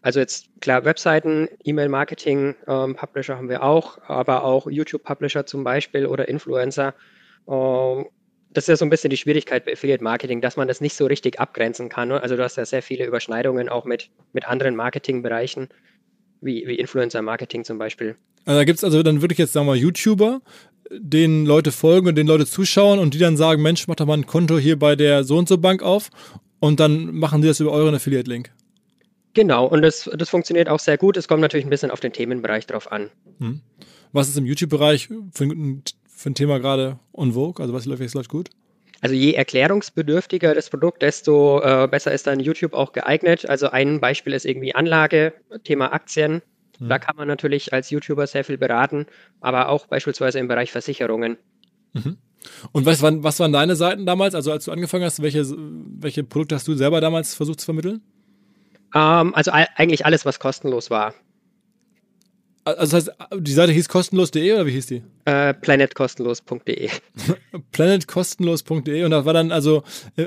Also 0.02 0.18
jetzt 0.18 0.48
klar, 0.60 0.84
Webseiten, 0.84 1.48
E-Mail-Marketing, 1.64 2.56
ähm, 2.66 2.96
Publisher 2.96 3.36
haben 3.36 3.48
wir 3.48 3.62
auch, 3.62 3.98
aber 4.08 4.42
auch 4.42 4.68
YouTube-Publisher 4.68 5.46
zum 5.46 5.62
Beispiel 5.62 6.06
oder 6.06 6.28
Influencer. 6.28 6.94
Ähm, 7.48 8.06
das 8.50 8.64
ist 8.64 8.68
ja 8.68 8.76
so 8.76 8.84
ein 8.84 8.90
bisschen 8.90 9.10
die 9.10 9.16
Schwierigkeit 9.16 9.64
bei 9.64 9.72
Affiliate 9.72 10.02
Marketing, 10.02 10.40
dass 10.40 10.56
man 10.56 10.68
das 10.68 10.80
nicht 10.80 10.94
so 10.94 11.06
richtig 11.06 11.40
abgrenzen 11.40 11.88
kann. 11.88 12.08
Ne? 12.08 12.22
Also 12.22 12.36
du 12.36 12.42
hast 12.42 12.56
ja 12.56 12.64
sehr 12.64 12.82
viele 12.82 13.04
Überschneidungen 13.04 13.68
auch 13.68 13.84
mit, 13.84 14.10
mit 14.32 14.46
anderen 14.46 14.76
Marketingbereichen, 14.76 15.68
wie, 16.40 16.66
wie 16.66 16.76
Influencer 16.76 17.22
Marketing 17.22 17.64
zum 17.64 17.78
Beispiel. 17.78 18.16
Also 18.44 18.60
da 18.60 18.64
gibt 18.64 18.78
es 18.78 18.84
also 18.84 19.02
dann 19.02 19.20
wirklich 19.22 19.38
jetzt, 19.38 19.52
sagen 19.52 19.66
wir 19.66 19.72
mal, 19.72 19.78
YouTuber, 19.78 20.40
denen 20.90 21.46
Leute 21.46 21.72
folgen 21.72 22.06
und 22.06 22.14
denen 22.14 22.28
Leute 22.28 22.46
zuschauen 22.46 22.98
und 22.98 23.12
die 23.12 23.18
dann 23.18 23.36
sagen, 23.36 23.60
Mensch, 23.60 23.88
mach 23.88 23.96
doch 23.96 24.06
mal 24.06 24.16
ein 24.16 24.26
Konto 24.26 24.56
hier 24.58 24.78
bei 24.78 24.96
der 24.96 25.24
so 25.24 25.36
und 25.36 25.48
so 25.48 25.58
Bank 25.58 25.82
auf 25.82 26.10
und 26.60 26.80
dann 26.80 27.14
machen 27.14 27.42
die 27.42 27.48
das 27.48 27.60
über 27.60 27.72
euren 27.72 27.94
Affiliate-Link. 27.94 28.52
Genau, 29.34 29.66
und 29.66 29.82
das, 29.82 30.08
das 30.16 30.30
funktioniert 30.30 30.68
auch 30.68 30.78
sehr 30.78 30.96
gut. 30.96 31.16
Es 31.18 31.28
kommt 31.28 31.42
natürlich 31.42 31.66
ein 31.66 31.70
bisschen 31.70 31.90
auf 31.90 32.00
den 32.00 32.12
Themenbereich 32.12 32.66
drauf 32.66 32.90
an. 32.90 33.10
Hm. 33.38 33.60
Was 34.12 34.28
ist 34.28 34.38
im 34.38 34.46
YouTube-Bereich 34.46 35.08
für 35.32 35.44
ein 35.44 35.82
für 36.16 36.30
ein 36.30 36.34
Thema 36.34 36.58
gerade 36.58 36.98
on 37.12 37.32
vogue? 37.34 37.62
Also 37.62 37.74
was 37.74 37.84
läuft 37.84 38.00
jetzt 38.00 38.14
läuft 38.14 38.30
gut? 38.30 38.48
Also 39.02 39.14
je 39.14 39.34
erklärungsbedürftiger 39.34 40.54
das 40.54 40.70
Produkt, 40.70 41.02
desto 41.02 41.60
äh, 41.60 41.86
besser 41.88 42.12
ist 42.12 42.26
dann 42.26 42.40
YouTube 42.40 42.72
auch 42.72 42.92
geeignet. 42.92 43.48
Also 43.48 43.68
ein 43.68 44.00
Beispiel 44.00 44.32
ist 44.32 44.46
irgendwie 44.46 44.74
Anlage, 44.74 45.34
Thema 45.64 45.92
Aktien. 45.92 46.40
Hm. 46.78 46.88
Da 46.88 46.98
kann 46.98 47.16
man 47.16 47.28
natürlich 47.28 47.72
als 47.74 47.90
YouTuber 47.90 48.26
sehr 48.26 48.44
viel 48.44 48.56
beraten, 48.56 49.06
aber 49.40 49.68
auch 49.68 49.86
beispielsweise 49.86 50.38
im 50.38 50.48
Bereich 50.48 50.72
Versicherungen. 50.72 51.36
Mhm. 51.92 52.16
Und 52.72 52.86
was 52.86 53.02
waren, 53.02 53.22
was 53.22 53.38
waren 53.38 53.52
deine 53.52 53.76
Seiten 53.76 54.06
damals? 54.06 54.34
Also 54.34 54.52
als 54.52 54.64
du 54.64 54.72
angefangen 54.72 55.04
hast, 55.04 55.20
welche, 55.20 55.44
welche 55.46 56.24
Produkte 56.24 56.54
hast 56.54 56.66
du 56.66 56.74
selber 56.74 57.00
damals 57.00 57.34
versucht 57.34 57.60
zu 57.60 57.66
vermitteln? 57.66 58.00
Ähm, 58.94 59.34
also 59.34 59.50
eigentlich 59.50 60.06
alles, 60.06 60.24
was 60.24 60.38
kostenlos 60.38 60.90
war. 60.90 61.12
Also 62.66 62.80
das 62.80 62.92
heißt, 62.94 63.10
die 63.38 63.52
Seite 63.52 63.70
hieß 63.70 63.88
kostenlos.de 63.88 64.52
oder 64.52 64.66
wie 64.66 64.72
hieß 64.72 64.86
die? 64.86 65.02
Äh, 65.24 65.54
planetkostenlos.de. 65.54 66.90
planetkostenlos.de 67.72 69.04
und 69.04 69.10
da 69.12 69.24
war 69.24 69.32
dann 69.32 69.52
also 69.52 69.84
äh, 70.16 70.26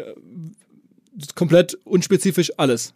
komplett 1.36 1.78
unspezifisch 1.84 2.54
alles. 2.58 2.94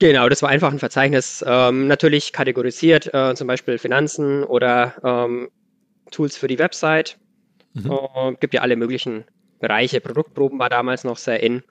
Genau, 0.00 0.28
das 0.28 0.42
war 0.42 0.48
einfach 0.48 0.72
ein 0.72 0.80
Verzeichnis, 0.80 1.44
ähm, 1.46 1.86
natürlich 1.86 2.32
kategorisiert, 2.32 3.14
äh, 3.14 3.36
zum 3.36 3.46
Beispiel 3.46 3.78
Finanzen 3.78 4.42
oder 4.42 4.94
ähm, 5.04 5.50
Tools 6.10 6.36
für 6.36 6.48
die 6.48 6.58
Website. 6.58 7.16
Mhm. 7.74 7.92
Äh, 7.92 8.34
gibt 8.40 8.54
ja 8.54 8.62
alle 8.62 8.74
möglichen 8.74 9.24
Bereiche. 9.60 10.00
Produktproben 10.00 10.58
war 10.58 10.68
damals 10.68 11.04
noch 11.04 11.16
sehr 11.16 11.40
in. 11.40 11.62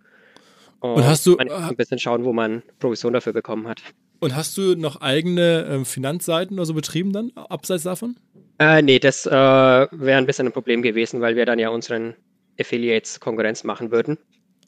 Und 0.79 1.05
hast 1.05 1.25
du 1.25 1.36
man 1.36 1.50
ein 1.50 1.75
bisschen 1.75 2.00
schauen, 2.00 2.24
wo 2.24 2.31
man 2.31 2.63
Provision 2.79 3.12
dafür 3.12 3.33
bekommen 3.33 3.67
hat. 3.67 3.81
Und 4.23 4.37
hast 4.37 4.57
du 4.57 4.75
noch 4.75 5.01
eigene 5.01 5.65
äh, 5.65 5.83
Finanzseiten 5.83 6.57
oder 6.57 6.65
so 6.65 6.73
betrieben 6.73 7.11
dann, 7.11 7.33
abseits 7.35 7.83
davon? 7.83 8.15
Äh, 8.57 8.81
nee, 8.81 8.97
das 8.97 9.25
äh, 9.25 9.29
wäre 9.31 10.17
ein 10.17 10.25
bisschen 10.25 10.47
ein 10.47 10.53
Problem 10.53 10.81
gewesen, 10.81 11.19
weil 11.19 11.35
wir 11.35 11.45
dann 11.45 11.59
ja 11.59 11.67
unseren 11.67 12.15
Affiliates 12.57 13.19
Konkurrenz 13.19 13.65
machen 13.65 13.91
würden. 13.91 14.17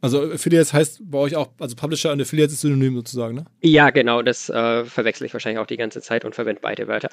Also 0.01 0.23
Affiliates 0.23 0.73
heißt 0.73 1.09
bei 1.09 1.19
euch 1.19 1.37
auch, 1.37 1.51
also 1.57 1.73
Publisher 1.77 2.11
und 2.11 2.21
Affiliates 2.21 2.55
ist 2.55 2.61
synonym 2.61 2.95
sozusagen, 2.95 3.35
ne? 3.35 3.45
Ja, 3.61 3.91
genau, 3.91 4.21
das 4.21 4.49
äh, 4.49 4.83
verwechsel 4.83 5.25
ich 5.25 5.31
wahrscheinlich 5.31 5.59
auch 5.59 5.67
die 5.67 5.77
ganze 5.77 6.01
Zeit 6.01 6.25
und 6.25 6.35
verwende 6.35 6.59
beide 6.61 6.89
Wörter. 6.89 7.09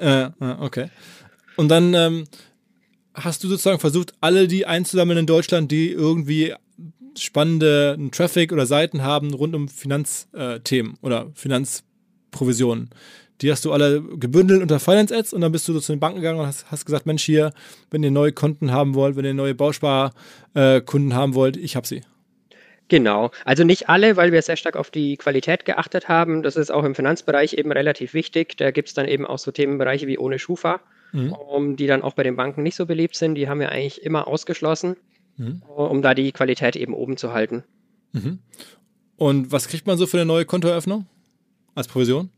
äh, 0.42 0.44
okay. 0.60 0.90
Und 1.56 1.68
dann 1.68 1.94
ähm, 1.94 2.24
hast 3.14 3.42
du 3.44 3.48
sozusagen 3.48 3.80
versucht, 3.80 4.12
alle 4.20 4.46
die 4.46 4.66
einzusammeln 4.66 5.20
in 5.20 5.26
Deutschland, 5.26 5.72
die 5.72 5.90
irgendwie 5.90 6.52
spannende 7.16 7.98
Traffic 8.12 8.52
oder 8.52 8.66
Seiten 8.66 9.02
haben 9.02 9.32
rund 9.34 9.54
um 9.54 9.68
Finanzthemen 9.68 10.92
äh, 10.94 11.06
oder 11.06 11.30
Finanzprovisionen. 11.34 12.90
Die 13.40 13.52
hast 13.52 13.64
du 13.64 13.72
alle 13.72 14.02
gebündelt 14.02 14.62
unter 14.62 14.80
Finance 14.80 15.16
Ads 15.16 15.32
und 15.32 15.42
dann 15.42 15.52
bist 15.52 15.68
du 15.68 15.72
so 15.72 15.80
zu 15.80 15.92
den 15.92 16.00
Banken 16.00 16.20
gegangen 16.20 16.40
und 16.40 16.46
hast, 16.46 16.70
hast 16.70 16.84
gesagt, 16.84 17.06
Mensch, 17.06 17.22
hier, 17.22 17.52
wenn 17.90 18.02
ihr 18.02 18.10
neue 18.10 18.32
Konten 18.32 18.72
haben 18.72 18.94
wollt, 18.94 19.16
wenn 19.16 19.24
ihr 19.24 19.34
neue 19.34 19.54
Bausparkunden 19.54 21.10
äh, 21.12 21.14
haben 21.14 21.34
wollt, 21.34 21.56
ich 21.56 21.76
habe 21.76 21.86
sie. 21.86 22.02
Genau. 22.88 23.30
Also 23.44 23.64
nicht 23.64 23.88
alle, 23.88 24.16
weil 24.16 24.32
wir 24.32 24.42
sehr 24.42 24.56
stark 24.56 24.76
auf 24.76 24.90
die 24.90 25.16
Qualität 25.16 25.64
geachtet 25.64 26.08
haben. 26.08 26.42
Das 26.42 26.56
ist 26.56 26.70
auch 26.70 26.84
im 26.84 26.94
Finanzbereich 26.94 27.52
eben 27.52 27.70
relativ 27.70 28.14
wichtig. 28.14 28.56
Da 28.56 28.70
gibt 28.70 28.88
es 28.88 28.94
dann 28.94 29.06
eben 29.06 29.26
auch 29.26 29.38
so 29.38 29.50
Themenbereiche 29.50 30.06
wie 30.06 30.18
ohne 30.18 30.38
Schufa, 30.38 30.80
mhm. 31.12 31.32
um, 31.32 31.76
die 31.76 31.86
dann 31.86 32.02
auch 32.02 32.14
bei 32.14 32.22
den 32.22 32.36
Banken 32.36 32.62
nicht 32.62 32.76
so 32.76 32.86
beliebt 32.86 33.14
sind. 33.14 33.34
Die 33.34 33.48
haben 33.48 33.60
wir 33.60 33.70
eigentlich 33.70 34.02
immer 34.02 34.26
ausgeschlossen, 34.26 34.96
mhm. 35.38 35.62
um 35.62 36.02
da 36.02 36.14
die 36.14 36.32
Qualität 36.32 36.76
eben 36.76 36.94
oben 36.94 37.16
zu 37.16 37.32
halten. 37.32 37.64
Mhm. 38.12 38.40
Und 39.16 39.50
was 39.50 39.68
kriegt 39.68 39.86
man 39.86 39.98
so 39.98 40.06
für 40.06 40.18
eine 40.18 40.26
neue 40.26 40.44
Kontoeröffnung 40.44 41.06
als 41.74 41.88
Provision? 41.88 42.30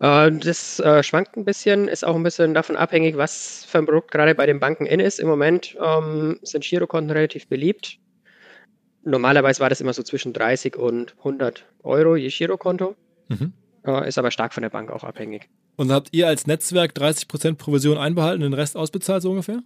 Äh, 0.00 0.32
das 0.32 0.80
äh, 0.80 1.02
schwankt 1.02 1.36
ein 1.36 1.44
bisschen, 1.44 1.88
ist 1.88 2.04
auch 2.04 2.14
ein 2.14 2.22
bisschen 2.22 2.54
davon 2.54 2.76
abhängig, 2.76 3.16
was 3.16 3.64
für 3.66 3.78
ein 3.78 3.86
Produkt 3.86 4.10
gerade 4.10 4.34
bei 4.34 4.46
den 4.46 4.60
Banken 4.60 4.86
in 4.86 5.00
ist. 5.00 5.18
Im 5.18 5.28
Moment 5.28 5.76
ähm, 5.80 6.38
sind 6.42 6.64
Girokonten 6.64 7.10
relativ 7.10 7.46
beliebt. 7.48 7.98
Normalerweise 9.02 9.60
war 9.60 9.68
das 9.68 9.80
immer 9.80 9.92
so 9.92 10.02
zwischen 10.02 10.32
30 10.32 10.76
und 10.76 11.16
100 11.18 11.64
Euro 11.82 12.16
je 12.16 12.28
Girokonto. 12.28 12.96
Mhm. 13.28 13.52
Äh, 13.86 14.08
ist 14.08 14.18
aber 14.18 14.30
stark 14.30 14.52
von 14.52 14.62
der 14.62 14.70
Bank 14.70 14.90
auch 14.90 15.04
abhängig. 15.04 15.48
Und 15.76 15.90
habt 15.90 16.08
ihr 16.12 16.28
als 16.28 16.46
Netzwerk 16.46 16.92
30% 16.92 17.54
Provision 17.54 17.96
einbehalten, 17.96 18.42
den 18.42 18.52
Rest 18.52 18.76
ausbezahlt 18.76 19.22
so 19.22 19.30
ungefähr? 19.30 19.62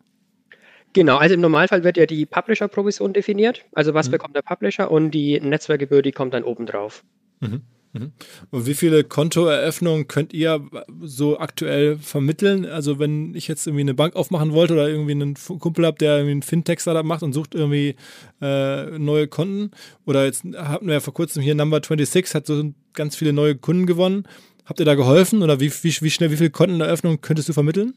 Genau, 0.95 1.17
also 1.17 1.35
im 1.35 1.41
Normalfall 1.41 1.85
wird 1.85 1.97
ja 1.97 2.07
die 2.07 2.25
Publisher-Provision 2.25 3.13
definiert. 3.13 3.65
Also 3.73 3.95
was 3.95 4.07
mhm. 4.07 4.13
bekommt 4.13 4.37
der 4.37 4.43
Publisher 4.43 4.91
und 4.91 5.11
die 5.11 5.39
Netzwerkgebühr, 5.41 6.03
die 6.03 6.13
kommt 6.13 6.35
dann 6.35 6.45
obendrauf. 6.45 7.05
Mhm. 7.41 7.63
Mhm. 7.95 8.13
Und 8.51 8.67
wie 8.67 8.75
viele 8.75 9.03
Kontoeröffnungen 9.03 10.07
könnt 10.07 10.33
ihr 10.33 10.65
so 11.03 11.39
aktuell 11.39 11.99
vermitteln? 11.99 12.65
Also 12.65 13.01
wenn 13.01 13.35
ich 13.35 13.49
jetzt 13.49 13.67
irgendwie 13.67 13.83
eine 13.83 13.95
Bank 13.95 14.15
aufmachen 14.15 14.53
wollte 14.53 14.75
oder 14.75 14.89
irgendwie 14.89 15.13
einen 15.13 15.35
Kumpel 15.35 15.85
habe, 15.85 15.99
der 15.99 16.17
irgendwie 16.17 16.33
einen 16.33 16.43
Fintech-Startup 16.43 17.05
macht 17.05 17.25
und 17.25 17.33
sucht 17.33 17.57
irgendwie 17.57 17.97
äh, 18.41 18.99
neue 18.99 19.27
Konten 19.27 19.73
oder 20.07 20.25
jetzt 20.25 20.45
hatten 20.57 20.87
wir 20.87 20.95
ja 20.95 21.01
vor 21.01 21.15
kurzem 21.15 21.43
hier 21.43 21.57
Number 21.57 21.81
26, 21.81 22.35
hat 22.35 22.47
so 22.47 22.73
ganz 22.93 23.17
viele 23.17 23.33
neue 23.33 23.57
Kunden 23.57 23.87
gewonnen. 23.87 24.29
Habt 24.65 24.81
ihr 24.81 24.87
da 24.87 24.95
geholfen 24.95 25.43
oder 25.43 25.61
wie, 25.61 25.71
wie, 25.71 25.97
wie 26.01 26.11
schnell, 26.11 26.31
wie 26.31 26.37
viele 26.37 26.51
Konteneröffnungen 26.51 27.21
könntest 27.21 27.49
du 27.49 27.53
vermitteln? 27.53 27.95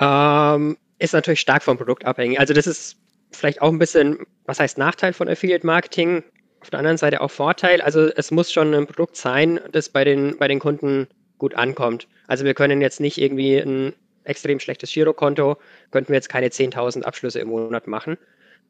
Ähm, 0.00 0.76
ist 0.98 1.12
natürlich 1.12 1.40
stark 1.40 1.62
vom 1.62 1.76
Produkt 1.76 2.04
abhängig. 2.04 2.40
Also 2.40 2.54
das 2.54 2.66
ist 2.66 2.96
vielleicht 3.30 3.62
auch 3.62 3.70
ein 3.70 3.78
bisschen, 3.78 4.26
was 4.46 4.60
heißt 4.60 4.78
Nachteil 4.78 5.12
von 5.12 5.28
Affiliate 5.28 5.66
Marketing? 5.66 6.24
auf 6.60 6.70
der 6.70 6.78
anderen 6.78 6.96
Seite 6.96 7.20
auch 7.20 7.30
Vorteil. 7.30 7.80
Also 7.80 8.08
es 8.16 8.30
muss 8.30 8.52
schon 8.52 8.74
ein 8.74 8.86
Produkt 8.86 9.16
sein, 9.16 9.60
das 9.72 9.88
bei 9.88 10.04
den, 10.04 10.36
bei 10.38 10.48
den 10.48 10.58
Kunden 10.58 11.06
gut 11.38 11.54
ankommt. 11.54 12.08
Also 12.26 12.44
wir 12.44 12.54
können 12.54 12.80
jetzt 12.80 13.00
nicht 13.00 13.18
irgendwie 13.18 13.58
ein 13.58 13.92
extrem 14.24 14.60
schlechtes 14.60 14.92
Girokonto, 14.92 15.56
könnten 15.90 16.08
wir 16.08 16.16
jetzt 16.16 16.28
keine 16.28 16.48
10.000 16.48 17.02
Abschlüsse 17.02 17.40
im 17.40 17.48
Monat 17.48 17.86
machen, 17.86 18.18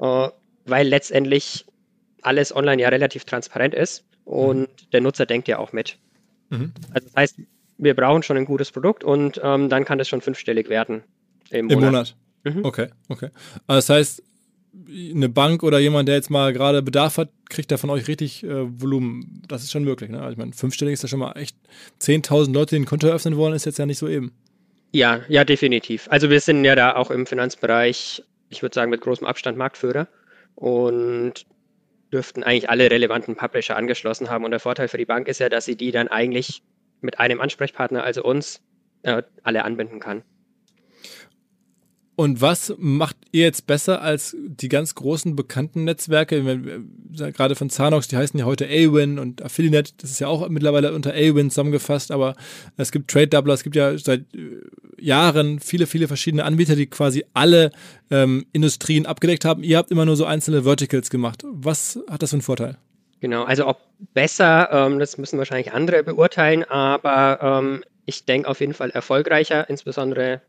äh, 0.01 0.29
weil 0.67 0.87
letztendlich 0.87 1.65
alles 2.23 2.55
online 2.55 2.83
ja 2.83 2.89
relativ 2.89 3.25
transparent 3.25 3.75
ist 3.75 4.05
und 4.25 4.61
mhm. 4.61 4.91
der 4.93 5.01
Nutzer 5.01 5.27
denkt 5.27 5.49
ja 5.49 5.59
auch 5.59 5.73
mit. 5.73 5.99
Mhm. 6.51 6.73
Also 6.93 7.09
das 7.09 7.17
heißt, 7.17 7.37
wir 7.79 7.95
brauchen 7.95 8.23
schon 8.23 8.37
ein 8.37 8.45
gutes 8.45 8.71
Produkt 8.71 9.03
und 9.03 9.41
ähm, 9.43 9.69
dann 9.69 9.85
kann 9.85 9.99
das 9.99 10.09
schon 10.09 10.21
fünfstellig 10.21 10.69
werden 10.69 11.03
im 11.51 11.67
Monat. 11.67 11.79
Im 11.79 11.85
Monat. 11.85 12.17
Mhm. 12.45 12.65
Okay, 12.65 12.89
okay. 13.09 13.31
Also 13.67 13.77
das 13.77 13.89
heißt, 13.91 14.23
eine 14.89 15.29
Bank 15.29 15.63
oder 15.63 15.79
jemand, 15.79 16.09
der 16.09 16.17
jetzt 16.17 16.31
mal 16.31 16.53
gerade 16.53 16.83
Bedarf 16.83 17.19
hat, 17.19 17.31
kriegt 17.49 17.71
da 17.71 17.77
von 17.77 17.91
euch 17.91 18.09
richtig 18.09 18.45
äh, 18.45 18.81
Volumen. 18.81 19.43
Das 19.49 19.63
ist 19.63 19.73
schon 19.73 19.85
möglich. 19.85 20.11
Ne? 20.11 20.21
Also 20.21 20.33
ich 20.33 20.39
meine, 20.39 20.53
fünfstellig 20.53 20.95
ist 20.95 21.03
ja 21.03 21.09
schon 21.09 21.19
mal 21.19 21.33
echt 21.33 21.57
10.000 22.01 22.53
Leute, 22.53 22.77
die 22.77 22.83
ein 22.83 22.87
Konto 22.87 23.09
öffnen 23.09 23.37
wollen, 23.37 23.55
ist 23.55 23.67
jetzt 23.67 23.79
ja 23.79 23.87
nicht 23.87 23.99
so 23.99 24.09
eben. 24.09 24.33
Ja, 24.93 25.21
ja, 25.29 25.45
definitiv. 25.45 26.07
Also 26.11 26.31
wir 26.31 26.41
sind 26.41 26.65
ja 26.65 26.75
da 26.75 26.97
auch 26.97 27.11
im 27.11 27.27
Finanzbereich, 27.27 28.23
ich 28.49 28.63
würde 28.63 28.75
sagen, 28.75 28.91
mit 28.91 29.01
großem 29.01 29.27
Abstand 29.27 29.59
Marktführer 29.59 30.09
und 30.55 31.47
dürften 32.13 32.43
eigentlich 32.43 32.71
alle 32.71 32.91
relevanten 32.91 33.37
Publisher 33.37 33.77
angeschlossen 33.77 34.31
haben. 34.31 34.45
Und 34.45 34.51
der 34.53 34.61
Vorteil 34.61 34.89
für 34.89 34.97
die 34.97 35.05
Bank 35.05 35.29
ist 35.29 35.41
ja, 35.41 35.49
dass 35.49 35.67
sie 35.67 35.77
die 35.77 35.91
dann 35.91 36.09
eigentlich 36.09 36.63
mit 37.01 37.21
einem 37.21 37.41
Ansprechpartner, 37.41 38.03
also 38.03 38.23
uns, 38.25 38.63
äh, 39.03 39.23
alle 39.43 39.65
anbinden 39.65 40.01
kann. 40.01 40.23
Und 42.19 42.41
was 42.41 42.75
macht 42.79 43.17
ihr 43.31 43.45
jetzt 43.45 43.69
besser 43.69 44.03
als 44.03 44.37
die 44.41 44.69
ganz 44.69 44.97
großen 44.97 45.37
bekannten 45.37 45.85
Netzwerke? 45.85 46.43
Gerade 47.13 47.55
von 47.55 47.71
Zanox, 47.71 48.09
die 48.09 48.17
heißen 48.17 48.41
ja 48.41 48.45
heute 48.45 48.67
Awin 48.67 49.21
und 49.21 49.41
Affiliate, 49.41 49.93
das 49.99 50.11
ist 50.11 50.19
ja 50.19 50.27
auch 50.27 50.49
mittlerweile 50.49 50.95
unter 50.95 51.13
Awin 51.13 51.49
zusammengefasst, 51.49 52.11
aber 52.11 52.35
es 52.77 52.91
gibt 52.91 53.09
Trade 53.09 53.29
Doubler, 53.29 53.55
es 53.55 53.63
gibt 53.63 53.77
ja 53.77 53.97
seit 53.97 54.23
äh, 54.35 54.63
Jahren 55.01 55.61
viele, 55.61 55.87
viele 55.87 56.09
verschiedene 56.09 56.45
Anbieter, 56.45 56.75
die 56.75 56.89
quasi 56.89 57.25
alle 57.35 57.71
ähm, 58.11 58.47
Industrien 58.53 59.07
abgedeckt 59.07 59.45
haben. 59.45 59.63
Ihr 59.63 59.79
habt 59.79 59.93
immer 59.93 60.05
nur 60.05 60.17
so 60.17 60.25
einzelne 60.25 60.65
Verticals 60.65 61.11
gemacht. 61.11 61.45
Was 61.45 62.01
hat 62.11 62.21
das 62.23 62.31
für 62.31 62.35
einen 62.35 62.43
Vorteil? 62.43 62.79
Genau, 63.21 63.45
also 63.45 63.69
ob 63.69 63.79
besser, 64.13 64.71
ähm, 64.73 64.99
das 64.99 65.19
müssen 65.19 65.39
wahrscheinlich 65.39 65.73
andere 65.73 66.03
beurteilen, 66.03 66.65
aber 66.65 67.61
ähm, 67.63 67.85
ich 68.07 68.25
denke 68.25 68.49
auf 68.49 68.59
jeden 68.59 68.75
Fall 68.75 68.91
erfolgreicher, 68.91 69.71
insbesondere 69.71 70.41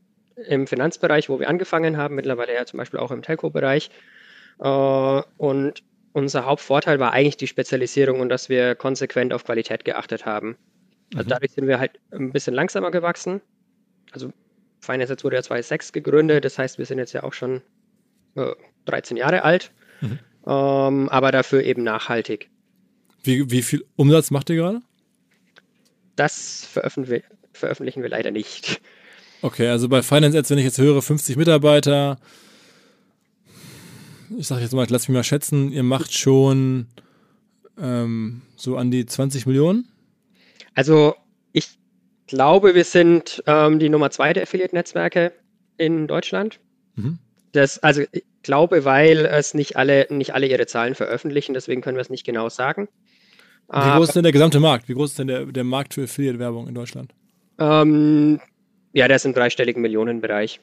im 0.47 0.67
Finanzbereich, 0.67 1.29
wo 1.29 1.39
wir 1.39 1.49
angefangen 1.49 1.97
haben, 1.97 2.15
mittlerweile 2.15 2.53
ja 2.53 2.65
zum 2.65 2.77
Beispiel 2.77 2.99
auch 2.99 3.11
im 3.11 3.21
Telco-Bereich. 3.21 3.89
Äh, 4.59 5.21
und 5.37 5.83
unser 6.13 6.45
Hauptvorteil 6.45 6.99
war 6.99 7.13
eigentlich 7.13 7.37
die 7.37 7.47
Spezialisierung 7.47 8.19
und 8.19 8.29
dass 8.29 8.49
wir 8.49 8.75
konsequent 8.75 9.33
auf 9.33 9.43
Qualität 9.43 9.85
geachtet 9.85 10.25
haben. 10.25 10.57
Also 11.13 11.25
mhm. 11.25 11.29
dadurch 11.29 11.51
sind 11.53 11.67
wir 11.67 11.79
halt 11.79 11.99
ein 12.11 12.31
bisschen 12.31 12.53
langsamer 12.53 12.91
gewachsen. 12.91 13.41
Also 14.11 14.31
Finance 14.81 15.23
wurde 15.23 15.37
ja 15.37 15.43
2006 15.43 15.93
gegründet, 15.93 16.45
das 16.45 16.57
heißt, 16.57 16.77
wir 16.77 16.85
sind 16.85 16.99
jetzt 16.99 17.13
ja 17.13 17.23
auch 17.23 17.33
schon 17.33 17.61
äh, 18.35 18.53
13 18.85 19.17
Jahre 19.17 19.43
alt, 19.43 19.71
mhm. 20.01 20.19
ähm, 20.47 21.09
aber 21.09 21.31
dafür 21.31 21.63
eben 21.63 21.83
nachhaltig. 21.83 22.49
Wie, 23.23 23.51
wie 23.51 23.61
viel 23.61 23.85
Umsatz 23.95 24.31
macht 24.31 24.49
ihr 24.49 24.55
gerade? 24.55 24.81
Das 26.15 26.65
veröffentlichen 26.65 27.23
wir, 27.23 27.37
veröffentlichen 27.53 28.01
wir 28.01 28.09
leider 28.09 28.31
nicht. 28.31 28.81
Okay, 29.41 29.67
also 29.67 29.87
bei 29.87 30.01
Finance 30.01 30.37
Ads, 30.37 30.49
wenn 30.49 30.57
ich 30.57 30.65
jetzt 30.65 30.77
höre, 30.77 31.01
50 31.01 31.37
Mitarbeiter, 31.37 32.17
ich 34.37 34.47
sage 34.47 34.61
jetzt 34.61 34.73
mal, 34.73 34.85
lass 34.89 35.07
mich 35.07 35.15
mal 35.15 35.23
schätzen, 35.23 35.71
ihr 35.71 35.83
macht 35.83 36.13
schon 36.13 36.87
ähm, 37.79 38.41
so 38.55 38.77
an 38.77 38.91
die 38.91 39.05
20 39.05 39.45
Millionen? 39.45 39.87
Also 40.75 41.15
ich 41.53 41.69
glaube, 42.27 42.75
wir 42.75 42.83
sind 42.83 43.41
ähm, 43.47 43.79
die 43.79 43.89
Nummer 43.89 44.11
zwei 44.11 44.33
der 44.33 44.43
Affiliate-Netzwerke 44.43 45.31
in 45.77 46.07
Deutschland. 46.07 46.59
Mhm. 46.95 47.19
Das, 47.53 47.79
also 47.79 48.03
ich 48.11 48.23
glaube, 48.43 48.85
weil 48.85 49.25
es 49.25 49.53
nicht 49.53 49.77
alle, 49.77 50.07
nicht 50.09 50.33
alle 50.33 50.47
ihre 50.47 50.67
Zahlen 50.67 50.95
veröffentlichen, 50.95 51.53
deswegen 51.53 51.81
können 51.81 51.97
wir 51.97 52.01
es 52.01 52.09
nicht 52.09 52.25
genau 52.25 52.49
sagen. 52.49 52.87
Wie 53.71 53.77
groß 53.77 54.09
ist 54.09 54.15
denn 54.15 54.23
der 54.23 54.31
gesamte 54.31 54.59
Markt? 54.59 54.89
Wie 54.89 54.93
groß 54.93 55.11
ist 55.11 55.19
denn 55.19 55.27
der, 55.27 55.45
der 55.45 55.63
Markt 55.63 55.93
für 55.93 56.03
Affiliate-Werbung 56.03 56.67
in 56.67 56.73
Deutschland? 56.73 57.13
Ähm, 57.59 58.39
ja, 58.93 59.07
der 59.07 59.17
ist 59.17 59.25
im 59.25 59.33
dreistelligen 59.33 59.81
Millionenbereich. 59.81 60.59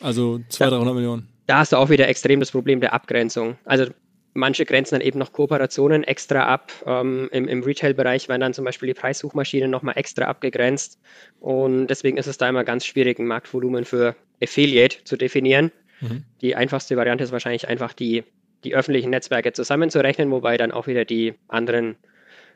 Also 0.00 0.40
200, 0.48 0.80
300 0.80 0.94
Millionen. 0.94 1.28
Da 1.46 1.58
hast 1.58 1.72
du 1.72 1.76
auch 1.76 1.90
wieder 1.90 2.08
extrem 2.08 2.40
das 2.40 2.50
Problem 2.50 2.80
der 2.80 2.92
Abgrenzung. 2.92 3.56
Also 3.64 3.86
manche 4.34 4.64
grenzen 4.64 4.96
dann 4.96 5.00
eben 5.00 5.18
noch 5.18 5.32
Kooperationen 5.32 6.04
extra 6.04 6.44
ab. 6.46 6.72
Ähm, 6.86 7.28
Im 7.32 7.48
im 7.48 7.62
Retail-Bereich 7.62 8.28
werden 8.28 8.40
dann 8.40 8.54
zum 8.54 8.64
Beispiel 8.64 8.88
die 8.88 8.94
Preissuchmaschinen 8.94 9.70
nochmal 9.70 9.96
extra 9.96 10.26
abgegrenzt. 10.26 10.98
Und 11.40 11.88
deswegen 11.88 12.16
ist 12.16 12.26
es 12.26 12.38
da 12.38 12.48
immer 12.48 12.64
ganz 12.64 12.86
schwierig, 12.86 13.18
ein 13.18 13.26
Marktvolumen 13.26 13.84
für 13.84 14.14
Affiliate 14.42 15.04
zu 15.04 15.16
definieren. 15.16 15.72
Mhm. 16.00 16.24
Die 16.40 16.54
einfachste 16.54 16.96
Variante 16.96 17.24
ist 17.24 17.32
wahrscheinlich 17.32 17.68
einfach 17.68 17.92
die, 17.92 18.24
die 18.64 18.74
öffentlichen 18.74 19.10
Netzwerke 19.10 19.52
zusammenzurechnen, 19.52 20.30
wobei 20.30 20.56
dann 20.56 20.70
auch 20.70 20.86
wieder 20.86 21.04
die 21.04 21.34
anderen, 21.48 21.96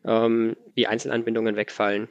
ähm, 0.05 0.57
die 0.77 0.87
Einzelanbindungen 0.87 1.57
wegfallen. 1.57 2.09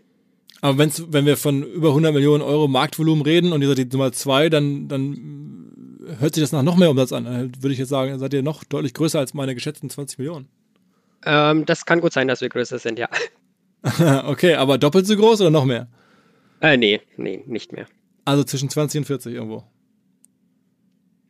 Aber 0.62 0.78
wenn's, 0.78 1.04
wenn 1.10 1.26
wir 1.26 1.38
von 1.38 1.64
über 1.64 1.90
100 1.90 2.14
Millionen 2.14 2.44
Euro 2.44 2.68
Marktvolumen 2.68 3.24
reden 3.24 3.52
und 3.52 3.62
ihr 3.64 3.68
seid 3.68 3.80
die 3.80 3.86
Nummer 3.86 4.12
zwei, 4.12 4.48
dann, 4.48 4.88
dann 4.88 5.98
hört 6.20 6.36
sich 6.36 6.44
das 6.44 6.52
nach 6.52 6.62
noch 6.62 6.78
mehr 6.78 6.92
Umsatz 6.92 7.12
an. 7.12 7.26
Dann 7.26 7.52
würde 7.60 7.74
ich 7.74 7.80
jetzt 7.80 7.90
sagen, 7.90 8.18
seid 8.20 8.34
ihr 8.34 8.44
noch 8.44 8.64
deutlich 8.64 8.94
größer 8.94 9.20
als 9.20 9.34
meine 9.34 9.56
geschätzten 9.56 9.90
20 9.90 10.20
Millionen. 10.20 10.48
Ähm, 11.26 11.66
das 11.66 11.86
kann 11.86 12.00
gut 12.00 12.14
sein, 12.14 12.28
dass 12.28 12.42
wir 12.42 12.50
größer 12.50 12.78
sind, 12.78 13.00
ja. 13.00 13.10
okay, 14.26 14.56
aber 14.56 14.78
doppelt 14.78 15.08
so 15.08 15.16
groß 15.16 15.42
oder 15.42 15.50
noch 15.50 15.66
mehr? 15.66 15.88
Äh, 16.62 16.78
nee, 16.78 17.02
nee, 17.18 17.44
nicht 17.48 17.72
mehr. 17.74 17.88
Also 18.26 18.44
zwischen 18.44 18.70
20 18.70 19.00
und 19.00 19.06
40 19.06 19.34
irgendwo. 19.34 19.64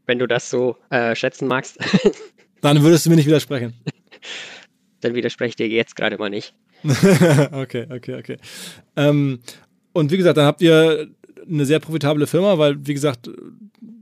Wenn 0.05 0.19
du 0.19 0.27
das 0.27 0.49
so 0.49 0.75
äh, 0.89 1.15
schätzen 1.15 1.47
magst. 1.47 1.77
dann 2.61 2.83
würdest 2.83 3.05
du 3.05 3.09
mir 3.09 3.15
nicht 3.15 3.27
widersprechen. 3.27 3.73
dann 4.99 5.15
widerspreche 5.15 5.49
ich 5.49 5.55
dir 5.55 5.69
jetzt 5.69 5.95
gerade 5.95 6.17
mal 6.17 6.29
nicht. 6.29 6.53
okay, 7.51 7.85
okay, 7.89 8.15
okay. 8.15 8.37
Ähm, 8.95 9.39
und 9.93 10.11
wie 10.11 10.17
gesagt, 10.17 10.37
dann 10.37 10.45
habt 10.45 10.61
ihr 10.61 11.07
eine 11.49 11.65
sehr 11.65 11.79
profitable 11.79 12.27
Firma, 12.27 12.57
weil, 12.57 12.85
wie 12.85 12.93
gesagt, 12.93 13.29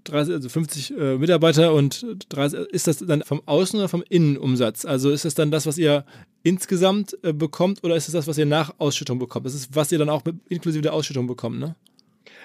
30, 0.05 0.33
also 0.35 0.49
50 0.49 0.97
äh, 0.97 1.17
Mitarbeiter 1.17 1.73
und 1.73 2.05
30, 2.29 2.59
ist 2.71 2.87
das 2.87 2.97
dann 2.97 3.21
vom 3.21 3.41
Außen- 3.41 3.75
oder 3.75 3.87
vom 3.87 4.03
Innenumsatz? 4.07 4.85
Also 4.85 5.11
ist 5.11 5.25
das 5.25 5.35
dann 5.35 5.51
das, 5.51 5.65
was 5.65 5.77
ihr 5.77 6.05
insgesamt 6.43 7.17
äh, 7.23 7.33
bekommt 7.33 7.83
oder 7.83 7.95
ist 7.95 8.07
es 8.07 8.13
das, 8.13 8.27
was 8.27 8.37
ihr 8.37 8.45
nach 8.45 8.73
Ausschüttung 8.77 9.19
bekommt? 9.19 9.45
Das 9.45 9.53
ist, 9.53 9.75
was 9.75 9.91
ihr 9.91 9.99
dann 9.99 10.09
auch 10.09 10.23
mit, 10.25 10.37
inklusive 10.49 10.81
der 10.81 10.93
Ausschüttung 10.93 11.27
bekommt, 11.27 11.59
ne? 11.59 11.75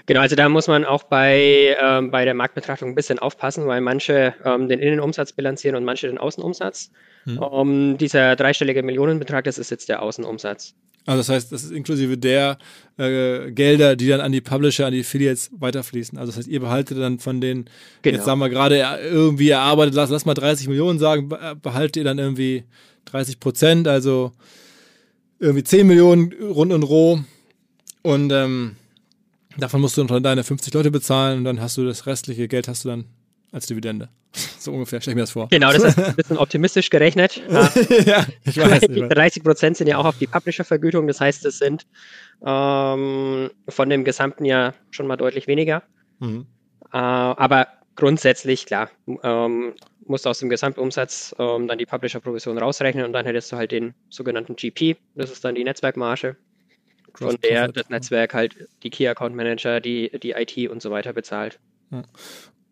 Genau, 0.06 0.20
also 0.20 0.36
da 0.36 0.48
muss 0.48 0.66
man 0.66 0.84
auch 0.84 1.04
bei, 1.04 1.76
ähm, 1.80 2.10
bei 2.10 2.24
der 2.24 2.34
Marktbetrachtung 2.34 2.90
ein 2.90 2.94
bisschen 2.94 3.18
aufpassen, 3.18 3.66
weil 3.66 3.80
manche 3.80 4.34
ähm, 4.44 4.68
den 4.68 4.80
Innenumsatz 4.80 5.32
bilanzieren 5.32 5.76
und 5.76 5.84
manche 5.84 6.08
den 6.08 6.18
Außenumsatz. 6.18 6.90
Hm. 7.24 7.38
Um, 7.38 7.98
dieser 7.98 8.36
dreistellige 8.36 8.82
Millionenbetrag, 8.82 9.44
das 9.44 9.56
ist 9.56 9.70
jetzt 9.70 9.88
der 9.88 10.02
Außenumsatz. 10.02 10.74
Also 11.06 11.18
das 11.18 11.28
heißt, 11.28 11.52
das 11.52 11.64
ist 11.64 11.70
inklusive 11.70 12.16
der 12.16 12.58
äh, 12.96 13.50
Gelder, 13.50 13.96
die 13.96 14.08
dann 14.08 14.20
an 14.20 14.32
die 14.32 14.40
Publisher, 14.40 14.86
an 14.86 14.92
die 14.92 15.00
Affiliates 15.00 15.50
weiterfließen. 15.52 16.18
Also 16.18 16.32
das 16.32 16.38
heißt, 16.38 16.48
ihr 16.48 16.60
behaltet 16.60 16.98
dann 16.98 17.18
von 17.18 17.40
den, 17.40 17.66
genau. 18.02 18.16
jetzt 18.16 18.24
sagen 18.24 18.40
wir 18.40 18.48
gerade 18.48 18.82
irgendwie 19.02 19.50
erarbeitet, 19.50 19.94
lass, 19.94 20.10
lass 20.10 20.24
mal 20.24 20.34
30 20.34 20.68
Millionen 20.68 20.98
sagen, 20.98 21.30
behaltet 21.62 21.96
ihr 21.96 22.04
dann 22.04 22.18
irgendwie 22.18 22.64
30 23.06 23.38
Prozent, 23.38 23.88
also 23.88 24.32
irgendwie 25.38 25.64
10 25.64 25.86
Millionen 25.86 26.32
rund 26.42 26.72
und 26.72 26.82
roh. 26.84 27.20
Und 28.02 28.32
ähm, 28.32 28.76
davon 29.56 29.80
musst 29.80 29.96
du 29.96 30.04
dann 30.04 30.22
deine 30.22 30.44
50 30.44 30.72
Leute 30.74 30.90
bezahlen 30.90 31.38
und 31.38 31.44
dann 31.44 31.60
hast 31.60 31.76
du 31.76 31.84
das 31.84 32.06
restliche 32.06 32.48
Geld 32.48 32.68
hast 32.68 32.84
du 32.84 32.88
dann 32.90 33.04
als 33.52 33.66
Dividende. 33.66 34.08
So 34.58 34.72
ungefähr, 34.72 35.00
stelle 35.00 35.12
ich 35.12 35.16
mir 35.16 35.22
das 35.22 35.32
vor. 35.32 35.48
Genau, 35.50 35.72
das 35.72 35.84
ist 35.84 35.98
ein 35.98 36.16
bisschen 36.16 36.38
optimistisch 36.38 36.88
gerechnet. 36.88 37.42
ja, 38.06 38.24
ich 38.44 38.56
weiß. 38.56 38.80
30 38.80 39.44
Prozent 39.44 39.76
sind 39.76 39.88
ja 39.88 39.98
auch 39.98 40.06
auf 40.06 40.18
die 40.18 40.26
Publisher-Vergütung, 40.26 41.06
das 41.06 41.20
heißt, 41.20 41.44
es 41.44 41.58
sind 41.58 41.86
ähm, 42.44 43.50
von 43.68 43.90
dem 43.90 44.04
gesamten 44.04 44.46
Jahr 44.46 44.74
schon 44.90 45.06
mal 45.06 45.16
deutlich 45.16 45.46
weniger. 45.46 45.82
Mhm. 46.18 46.46
Äh, 46.92 46.96
aber 46.96 47.68
grundsätzlich, 47.94 48.64
klar, 48.64 48.90
ähm, 49.22 49.74
musst 50.06 50.24
du 50.24 50.30
aus 50.30 50.38
dem 50.38 50.48
Gesamtumsatz 50.48 51.34
ähm, 51.38 51.68
dann 51.68 51.78
die 51.78 51.86
Publisher-Provision 51.86 52.58
rausrechnen 52.58 53.04
und 53.04 53.12
dann 53.12 53.26
hättest 53.26 53.52
du 53.52 53.56
halt 53.56 53.70
den 53.70 53.94
sogenannten 54.08 54.56
GP, 54.56 54.96
das 55.14 55.30
ist 55.30 55.44
dann 55.44 55.54
die 55.54 55.64
Netzwerkmarge, 55.64 56.36
von 57.14 57.36
der 57.42 57.68
das 57.68 57.88
Netzwerk 57.88 58.34
halt 58.34 58.56
die 58.82 58.90
Key 58.90 59.08
Account 59.08 59.34
Manager, 59.34 59.80
die, 59.80 60.10
die 60.22 60.32
IT 60.32 60.70
und 60.70 60.82
so 60.82 60.90
weiter 60.90 61.12
bezahlt. 61.12 61.58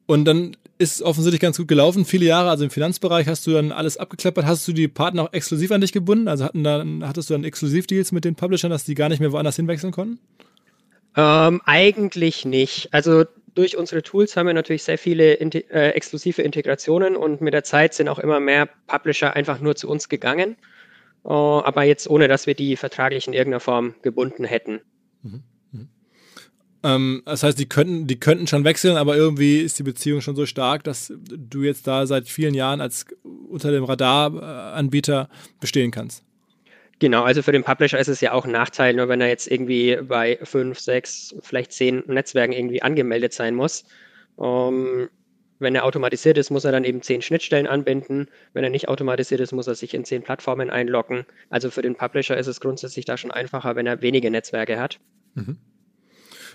Und 0.06 0.24
dann 0.24 0.56
ist 0.78 0.96
es 0.96 1.02
offensichtlich 1.02 1.40
ganz 1.40 1.56
gut 1.56 1.68
gelaufen. 1.68 2.04
Viele 2.04 2.26
Jahre, 2.26 2.50
also 2.50 2.64
im 2.64 2.70
Finanzbereich, 2.70 3.28
hast 3.28 3.46
du 3.46 3.52
dann 3.52 3.72
alles 3.72 3.96
abgekleppert. 3.96 4.44
Hast 4.44 4.66
du 4.66 4.72
die 4.72 4.88
Partner 4.88 5.24
auch 5.24 5.32
exklusiv 5.32 5.70
an 5.70 5.80
dich 5.80 5.92
gebunden? 5.92 6.28
Also 6.28 6.44
hatten 6.44 6.64
dann, 6.64 7.06
hattest 7.06 7.30
du 7.30 7.34
dann 7.34 7.44
Exklusivdeals 7.44 8.12
mit 8.12 8.24
den 8.24 8.34
Publishern, 8.34 8.70
dass 8.70 8.84
die 8.84 8.94
gar 8.94 9.08
nicht 9.08 9.20
mehr 9.20 9.32
woanders 9.32 9.56
hinwechseln 9.56 9.92
konnten? 9.92 10.18
Ähm, 11.16 11.60
eigentlich 11.64 12.44
nicht. 12.44 12.92
Also 12.92 13.24
durch 13.54 13.76
unsere 13.76 14.02
Tools 14.02 14.36
haben 14.36 14.46
wir 14.46 14.54
natürlich 14.54 14.82
sehr 14.82 14.98
viele 14.98 15.38
äh, 15.38 15.90
exklusive 15.90 16.42
Integrationen 16.42 17.16
und 17.16 17.40
mit 17.40 17.54
der 17.54 17.64
Zeit 17.64 17.94
sind 17.94 18.08
auch 18.08 18.18
immer 18.18 18.40
mehr 18.40 18.68
Publisher 18.86 19.34
einfach 19.34 19.60
nur 19.60 19.76
zu 19.76 19.88
uns 19.88 20.08
gegangen. 20.08 20.56
Äh, 21.24 21.28
aber 21.28 21.84
jetzt 21.84 22.08
ohne, 22.08 22.28
dass 22.28 22.46
wir 22.46 22.54
die 22.54 22.76
vertraglich 22.76 23.26
in 23.26 23.32
irgendeiner 23.32 23.60
Form 23.60 23.94
gebunden 24.02 24.44
hätten. 24.44 24.80
Mhm. 25.22 25.42
Ähm, 26.84 27.22
das 27.24 27.42
heißt, 27.42 27.58
die 27.58 27.68
könnten, 27.68 28.06
die 28.06 28.18
könnten 28.18 28.46
schon 28.46 28.64
wechseln, 28.64 28.96
aber 28.96 29.16
irgendwie 29.16 29.60
ist 29.60 29.78
die 29.78 29.84
Beziehung 29.84 30.20
schon 30.20 30.36
so 30.36 30.46
stark, 30.46 30.84
dass 30.84 31.12
du 31.16 31.62
jetzt 31.62 31.86
da 31.86 32.06
seit 32.06 32.28
vielen 32.28 32.54
Jahren 32.54 32.80
als 32.80 33.06
unter 33.48 33.70
dem 33.70 33.84
Radar-Anbieter 33.84 35.28
bestehen 35.60 35.90
kannst. 35.90 36.24
Genau, 36.98 37.22
also 37.22 37.42
für 37.42 37.52
den 37.52 37.64
Publisher 37.64 37.98
ist 37.98 38.08
es 38.08 38.20
ja 38.20 38.32
auch 38.32 38.44
ein 38.44 38.52
Nachteil, 38.52 38.94
nur 38.94 39.08
wenn 39.08 39.20
er 39.20 39.28
jetzt 39.28 39.50
irgendwie 39.50 39.98
bei 40.02 40.38
fünf, 40.42 40.78
sechs, 40.78 41.34
vielleicht 41.40 41.72
zehn 41.72 42.02
Netzwerken 42.06 42.52
irgendwie 42.52 42.82
angemeldet 42.82 43.32
sein 43.32 43.54
muss. 43.54 43.84
Ähm, 44.40 45.08
wenn 45.62 45.74
er 45.74 45.84
automatisiert 45.84 46.38
ist, 46.38 46.50
muss 46.50 46.64
er 46.64 46.72
dann 46.72 46.84
eben 46.84 47.02
zehn 47.02 47.22
Schnittstellen 47.22 47.66
anbinden. 47.66 48.28
Wenn 48.52 48.64
er 48.64 48.70
nicht 48.70 48.88
automatisiert 48.88 49.40
ist, 49.40 49.52
muss 49.52 49.66
er 49.66 49.74
sich 49.74 49.94
in 49.94 50.04
zehn 50.04 50.22
Plattformen 50.22 50.70
einloggen. 50.70 51.24
Also 51.50 51.70
für 51.70 51.82
den 51.82 51.94
Publisher 51.94 52.36
ist 52.36 52.46
es 52.46 52.60
grundsätzlich 52.60 53.04
da 53.04 53.16
schon 53.16 53.30
einfacher, 53.30 53.76
wenn 53.76 53.86
er 53.86 54.02
wenige 54.02 54.30
Netzwerke 54.30 54.78
hat. 54.78 54.98
Mhm. 55.34 55.56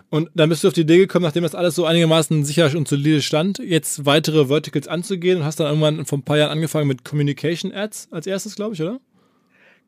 Und 0.10 0.30
dann 0.36 0.50
bist 0.50 0.64
du 0.64 0.70
auf 0.70 0.74
die 0.74 0.82
Idee 0.82 1.00
gekommen, 1.00 1.24
nachdem 1.24 1.44
das 1.44 1.56
alles 1.56 1.76
so 1.76 1.86
einigermaßen 1.86 2.46
sicher 2.46 2.72
und 2.78 2.88
solide 2.88 3.22
stand, 3.22 3.60
jetzt 3.60 4.06
weitere 4.06 4.46
Verticals 4.46 4.88
anzugehen 4.88 5.40
und 5.40 5.46
hast 5.46 5.60
dann 5.60 5.68
irgendwann 5.68 6.06
vor 6.06 6.20
ein 6.20 6.24
paar 6.24 6.38
Jahren 6.38 6.52
angefangen 6.52 6.88
mit 6.88 7.04
Communication 7.04 7.74
Ads 7.74 8.10
als 8.12 8.26
erstes, 8.26 8.56
glaube 8.56 8.74
ich, 8.74 8.82
oder? 8.82 9.02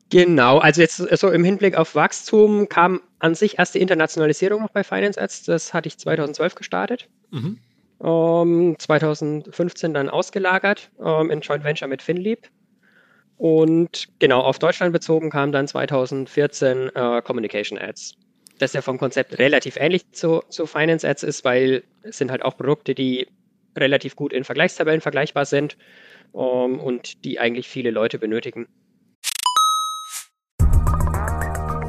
Genau, 0.09 0.57
also 0.57 0.81
jetzt 0.81 0.97
so 0.97 1.29
im 1.29 1.43
Hinblick 1.43 1.75
auf 1.75 1.95
Wachstum 1.95 2.67
kam 2.67 3.01
an 3.19 3.35
sich 3.35 3.59
erst 3.59 3.75
die 3.75 3.79
Internationalisierung 3.79 4.61
noch 4.61 4.71
bei 4.71 4.83
Finance 4.83 5.21
Ads. 5.21 5.43
Das 5.43 5.73
hatte 5.73 5.87
ich 5.87 5.97
2012 5.97 6.55
gestartet. 6.55 7.07
Mhm. 7.31 7.59
Um, 7.99 8.79
2015 8.79 9.93
dann 9.93 10.09
ausgelagert 10.09 10.89
um, 10.97 11.29
in 11.29 11.41
Joint 11.41 11.63
Venture 11.63 11.87
mit 11.87 12.01
FinLeap. 12.01 12.47
Und 13.37 14.07
genau 14.19 14.41
auf 14.41 14.57
Deutschland 14.59 14.93
bezogen 14.93 15.29
kam 15.29 15.51
dann 15.51 15.67
2014 15.67 16.91
uh, 16.95 17.17
äh, 17.17 17.21
Communication 17.21 17.77
Ads 17.77 18.15
das 18.59 18.73
ja 18.73 18.81
vom 18.81 18.97
Konzept 18.97 19.39
relativ 19.39 19.77
ähnlich 19.77 20.11
zu, 20.11 20.43
zu 20.49 20.65
Finance 20.65 21.07
Ads 21.07 21.23
ist, 21.23 21.45
weil 21.45 21.83
es 22.03 22.17
sind 22.17 22.29
halt 22.29 22.43
auch 22.43 22.57
Produkte, 22.57 22.93
die 22.93 23.27
relativ 23.77 24.15
gut 24.15 24.33
in 24.33 24.43
Vergleichstabellen 24.43 25.01
vergleichbar 25.01 25.45
sind 25.45 25.77
ähm, 26.33 26.79
und 26.79 27.23
die 27.23 27.39
eigentlich 27.39 27.67
viele 27.67 27.91
Leute 27.91 28.19
benötigen. 28.19 28.67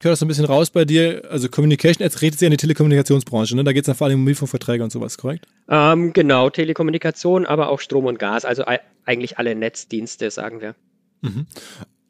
Ich 0.00 0.04
höre 0.04 0.12
das 0.12 0.20
so 0.20 0.26
ein 0.26 0.28
bisschen 0.28 0.44
raus 0.44 0.70
bei 0.70 0.84
dir. 0.84 1.22
Also 1.28 1.48
Communication 1.48 2.04
Ads 2.06 2.22
redet 2.22 2.38
sich 2.38 2.46
an 2.46 2.52
die 2.52 2.56
Telekommunikationsbranche. 2.56 3.56
Ne? 3.56 3.64
Da 3.64 3.72
geht 3.72 3.82
es 3.82 3.86
dann 3.86 3.96
vor 3.96 4.06
allem 4.06 4.14
um 4.14 4.20
Mobilfunkverträge 4.20 4.84
und 4.84 4.92
sowas, 4.92 5.18
korrekt? 5.18 5.46
Ähm, 5.68 6.12
genau, 6.12 6.50
Telekommunikation, 6.50 7.46
aber 7.46 7.68
auch 7.68 7.80
Strom 7.80 8.06
und 8.06 8.18
Gas. 8.20 8.44
Also 8.44 8.64
eigentlich 9.04 9.38
alle 9.38 9.56
Netzdienste, 9.56 10.30
sagen 10.30 10.60
wir. 10.60 10.76
Mhm. 11.22 11.46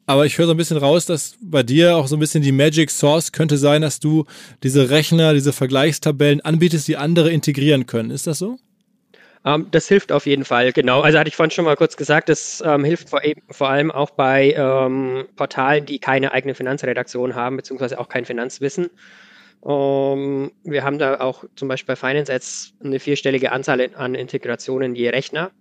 Aber 0.05 0.27
ich 0.27 0.37
höre 0.37 0.45
so 0.45 0.51
ein 0.51 0.57
bisschen 0.57 0.77
raus, 0.77 1.05
dass 1.07 1.35
bei 1.41 1.63
dir 1.63 1.95
auch 1.95 2.07
so 2.07 2.15
ein 2.15 2.19
bisschen 2.19 2.43
die 2.43 2.51
Magic 2.51 2.91
Source 2.91 3.31
könnte 3.31 3.57
sein, 3.57 3.81
dass 3.81 3.99
du 3.99 4.25
diese 4.61 4.91
Rechner, 4.91 5.33
diese 5.33 5.53
Vergleichstabellen 5.53 6.41
anbietest, 6.41 6.87
die 6.87 6.97
andere 6.97 7.31
integrieren 7.31 7.87
können. 7.87 8.11
Ist 8.11 8.27
das 8.27 8.37
so? 8.37 8.59
Ähm, 9.45 9.67
das 9.71 9.87
hilft 9.87 10.11
auf 10.11 10.25
jeden 10.25 10.45
Fall, 10.45 10.73
genau. 10.73 11.01
Also 11.01 11.17
hatte 11.17 11.29
ich 11.29 11.35
vorhin 11.35 11.51
schon 11.51 11.65
mal 11.65 11.75
kurz 11.75 11.95
gesagt, 11.95 12.29
das 12.29 12.61
ähm, 12.65 12.83
hilft 12.83 13.09
vor, 13.09 13.21
vor, 13.49 13.69
allem 13.69 13.91
auch 13.91 14.09
bei 14.11 14.53
ähm, 14.57 15.25
Portalen, 15.35 15.85
die 15.85 15.99
keine 15.99 16.33
eigene 16.33 16.55
Finanzredaktion 16.55 17.35
haben, 17.35 17.55
beziehungsweise 17.55 17.99
auch 17.99 18.09
kein 18.09 18.25
Finanzwissen. 18.25 18.89
Ähm, 19.65 20.51
wir 20.63 20.83
haben 20.83 20.99
da 20.99 21.19
auch 21.19 21.45
zum 21.55 21.67
Beispiel 21.67 21.95
bei 21.95 21.95
Finance 21.95 22.31
Ads 22.31 22.73
eine 22.83 22.99
vierstellige 22.99 23.51
Anzahl 23.51 23.89
an 23.95 24.15
Integrationen 24.15 24.95
je 24.95 25.09
Rechner. 25.09 25.51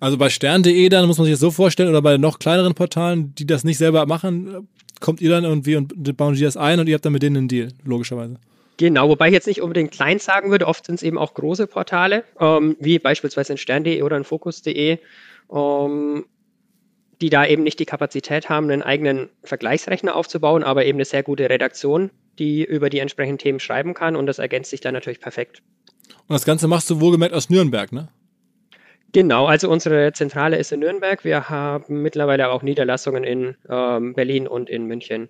Also 0.00 0.18
bei 0.18 0.28
stern.de 0.28 0.88
dann 0.88 1.06
muss 1.06 1.18
man 1.18 1.24
sich 1.24 1.34
das 1.34 1.40
so 1.40 1.50
vorstellen 1.50 1.88
oder 1.88 2.02
bei 2.02 2.18
noch 2.18 2.38
kleineren 2.38 2.74
Portalen, 2.74 3.34
die 3.36 3.46
das 3.46 3.64
nicht 3.64 3.78
selber 3.78 4.06
machen, 4.06 4.68
kommt 5.00 5.20
ihr 5.20 5.30
dann 5.30 5.44
irgendwie 5.44 5.76
und 5.76 6.16
bauen 6.16 6.34
die 6.34 6.42
das 6.42 6.56
ein 6.56 6.80
und 6.80 6.88
ihr 6.88 6.94
habt 6.94 7.04
dann 7.04 7.12
mit 7.12 7.22
denen 7.22 7.36
einen 7.36 7.48
Deal, 7.48 7.68
logischerweise. 7.84 8.36
Genau, 8.76 9.08
wobei 9.08 9.28
ich 9.28 9.34
jetzt 9.34 9.46
nicht 9.46 9.62
unbedingt 9.62 9.92
klein 9.92 10.18
sagen 10.18 10.50
würde, 10.50 10.66
oft 10.66 10.86
sind 10.86 10.96
es 10.96 11.02
eben 11.02 11.18
auch 11.18 11.34
große 11.34 11.66
Portale, 11.66 12.24
ähm, 12.40 12.76
wie 12.80 12.98
beispielsweise 12.98 13.52
in 13.52 13.58
stern.de 13.58 14.02
oder 14.02 14.16
in 14.16 14.24
fokus.de, 14.24 14.98
ähm, 15.52 16.26
die 17.20 17.30
da 17.30 17.46
eben 17.46 17.62
nicht 17.62 17.78
die 17.78 17.86
Kapazität 17.86 18.48
haben, 18.48 18.68
einen 18.70 18.82
eigenen 18.82 19.28
Vergleichsrechner 19.44 20.16
aufzubauen, 20.16 20.64
aber 20.64 20.84
eben 20.84 20.96
eine 20.96 21.04
sehr 21.04 21.22
gute 21.22 21.48
Redaktion, 21.48 22.10
die 22.38 22.64
über 22.64 22.90
die 22.90 22.98
entsprechenden 22.98 23.38
Themen 23.38 23.60
schreiben 23.60 23.94
kann 23.94 24.16
und 24.16 24.26
das 24.26 24.40
ergänzt 24.40 24.70
sich 24.70 24.80
dann 24.80 24.94
natürlich 24.94 25.20
perfekt. 25.20 25.62
Und 26.26 26.34
das 26.34 26.44
Ganze 26.44 26.66
machst 26.66 26.90
du 26.90 27.00
wohlgemerkt 27.00 27.34
aus 27.34 27.50
Nürnberg, 27.50 27.92
ne? 27.92 28.08
Genau, 29.12 29.46
also 29.46 29.70
unsere 29.70 30.12
Zentrale 30.12 30.56
ist 30.56 30.72
in 30.72 30.80
Nürnberg. 30.80 31.24
Wir 31.24 31.48
haben 31.48 32.02
mittlerweile 32.02 32.50
auch 32.50 32.62
Niederlassungen 32.62 33.22
in 33.22 33.56
ähm, 33.68 34.12
Berlin 34.14 34.48
und 34.48 34.68
in 34.68 34.86
München. 34.86 35.28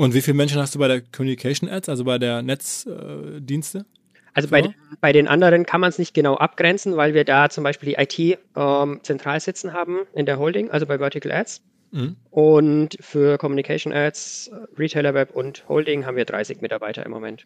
Und 0.00 0.14
wie 0.14 0.22
viele 0.22 0.34
Menschen 0.34 0.58
hast 0.58 0.74
du 0.74 0.78
bei 0.78 0.88
der 0.88 1.02
Communication 1.02 1.68
Ads, 1.68 1.90
also 1.90 2.04
bei 2.04 2.16
der 2.16 2.40
Netzdienste? 2.40 3.78
Äh, 3.80 3.84
also 4.32 4.48
bei, 4.48 4.74
bei, 5.02 5.12
den 5.12 5.28
anderen 5.28 5.66
kann 5.66 5.82
man 5.82 5.90
es 5.90 5.98
nicht 5.98 6.14
genau 6.14 6.36
abgrenzen, 6.36 6.96
weil 6.96 7.12
wir 7.12 7.24
da 7.24 7.50
zum 7.50 7.64
Beispiel 7.64 7.90
die 7.90 7.96
IT 8.00 8.38
ähm, 8.56 9.00
zentral 9.02 9.40
sitzen 9.40 9.74
haben 9.74 9.98
in 10.14 10.24
der 10.24 10.38
Holding, 10.38 10.70
also 10.70 10.86
bei 10.86 10.96
Vertical 10.96 11.30
Ads. 11.30 11.60
Mhm. 11.90 12.16
Und 12.30 12.96
für 12.98 13.36
Communication 13.36 13.92
Ads, 13.92 14.50
Retailer 14.78 15.12
Web 15.12 15.32
und 15.36 15.68
Holding 15.68 16.06
haben 16.06 16.16
wir 16.16 16.24
30 16.24 16.62
Mitarbeiter 16.62 17.04
im 17.04 17.10
Moment. 17.12 17.44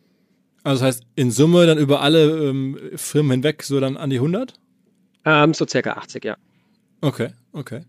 Also 0.62 0.84
das 0.84 0.94
heißt 0.94 1.06
in 1.16 1.32
Summe 1.32 1.66
dann 1.66 1.78
über 1.78 2.02
alle 2.02 2.50
ähm, 2.50 2.78
Firmen 2.94 3.32
hinweg 3.32 3.64
so 3.64 3.80
dann 3.80 3.96
an 3.96 4.10
die 4.10 4.18
100? 4.18 4.54
Ähm, 5.24 5.54
so 5.54 5.66
circa 5.66 5.94
80, 5.94 6.24
ja. 6.24 6.36
Okay, 7.00 7.30
okay. 7.52 7.80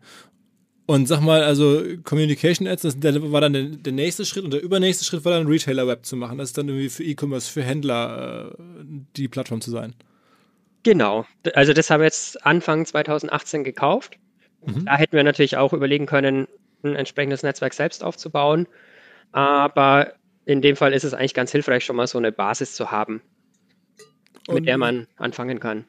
Und 0.88 1.08
sag 1.08 1.22
mal, 1.22 1.42
also 1.44 1.84
Communication 2.04 2.68
Ads, 2.68 2.84
das 3.00 3.22
war 3.32 3.42
dann 3.42 3.54
der, 3.54 3.64
der, 3.64 3.94
nächste 3.94 4.24
Schritt 4.24 4.44
und 4.44 4.54
der 4.54 4.62
übernächste 4.62 5.04
Schritt 5.04 5.26
war 5.26 5.32
dann 5.32 5.48
Retailer 5.48 5.88
Web 5.88 6.06
zu 6.06 6.16
machen. 6.16 6.38
Das 6.38 6.50
ist 6.50 6.58
dann 6.58 6.68
irgendwie 6.68 6.90
für 6.90 7.04
E-Commerce, 7.04 7.52
für 7.52 7.64
Händler 7.64 8.52
äh, 8.52 8.64
die 9.18 9.28
Plattform 9.28 9.62
zu 9.62 9.72
sein. 9.72 9.96
Genau. 10.84 11.26
Also 11.56 11.74
das 11.74 11.90
haben 11.90 12.02
wir 12.02 12.06
jetzt 12.06 12.46
Anfang 12.46 12.86
2018 12.86 13.64
gekauft. 13.64 14.20
Mhm. 14.64 14.86
Da 14.86 14.98
hätten 14.98 15.16
wir 15.16 15.24
natürlich 15.24 15.58
auch 15.58 15.74
überlegen 15.74 16.06
können, 16.06 16.48
ein 16.84 16.96
entsprechendes 16.96 17.42
Netzwerk 17.42 17.74
selbst 17.74 18.04
aufzubauen. 18.04 18.68
Aber 19.32 20.14
in 20.46 20.62
dem 20.62 20.76
Fall 20.76 20.94
ist 20.94 21.04
es 21.04 21.16
eigentlich 21.16 21.34
ganz 21.34 21.52
hilfreich, 21.52 21.84
schon 21.84 21.96
mal 21.96 22.06
so 22.06 22.20
eine 22.20 22.32
Basis 22.32 22.76
zu 22.76 22.92
haben, 22.92 23.24
mit 24.48 24.58
und 24.58 24.66
der 24.66 24.78
man 24.78 25.08
anfangen 25.18 25.60
kann. 25.60 25.86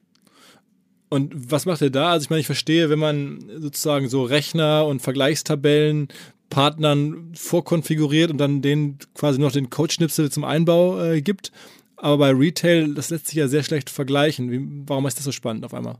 Und 1.08 1.32
was 1.34 1.66
macht 1.66 1.82
ihr 1.82 1.90
da? 1.90 2.10
Also 2.10 2.24
ich 2.24 2.30
meine, 2.30 2.40
ich 2.40 2.46
verstehe, 2.46 2.90
wenn 2.90 2.98
man 2.98 3.50
sozusagen 3.58 4.08
so 4.08 4.24
Rechner 4.24 4.86
und 4.86 5.00
Vergleichstabellen 5.00 6.08
Partnern 6.50 7.32
vorkonfiguriert 7.34 8.30
und 8.30 8.38
dann 8.38 8.62
denen 8.62 8.98
quasi 9.14 9.40
noch 9.40 9.52
den 9.52 9.70
Code-Schnipsel 9.70 10.30
zum 10.30 10.44
Einbau 10.44 11.02
äh, 11.02 11.20
gibt. 11.20 11.52
Aber 11.96 12.18
bei 12.18 12.30
Retail, 12.30 12.94
das 12.94 13.10
lässt 13.10 13.28
sich 13.28 13.36
ja 13.36 13.48
sehr 13.48 13.62
schlecht 13.62 13.90
vergleichen. 13.90 14.50
Wie, 14.50 14.60
warum 14.86 15.06
ist 15.06 15.18
das 15.18 15.24
so 15.24 15.32
spannend 15.32 15.64
auf 15.64 15.74
einmal? 15.74 15.96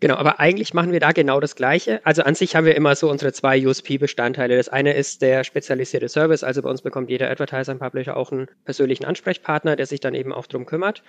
Genau, 0.00 0.14
aber 0.14 0.40
eigentlich 0.40 0.72
machen 0.72 0.92
wir 0.92 1.00
da 1.00 1.12
genau 1.12 1.40
das 1.40 1.56
Gleiche. 1.56 2.00
Also 2.04 2.22
an 2.22 2.34
sich 2.34 2.56
haben 2.56 2.64
wir 2.64 2.74
immer 2.74 2.96
so 2.96 3.10
unsere 3.10 3.34
zwei 3.34 3.66
USP-Bestandteile. 3.66 4.56
Das 4.56 4.70
eine 4.70 4.94
ist 4.94 5.20
der 5.20 5.44
spezialisierte 5.44 6.08
Service. 6.08 6.42
Also 6.42 6.62
bei 6.62 6.70
uns 6.70 6.80
bekommt 6.80 7.10
jeder 7.10 7.30
Advertiser 7.30 7.72
und 7.72 7.80
Publisher 7.80 8.16
auch 8.16 8.32
einen 8.32 8.48
persönlichen 8.64 9.04
Ansprechpartner, 9.04 9.76
der 9.76 9.84
sich 9.84 10.00
dann 10.00 10.14
eben 10.14 10.32
auch 10.32 10.46
drum 10.46 10.64
kümmert. 10.64 11.02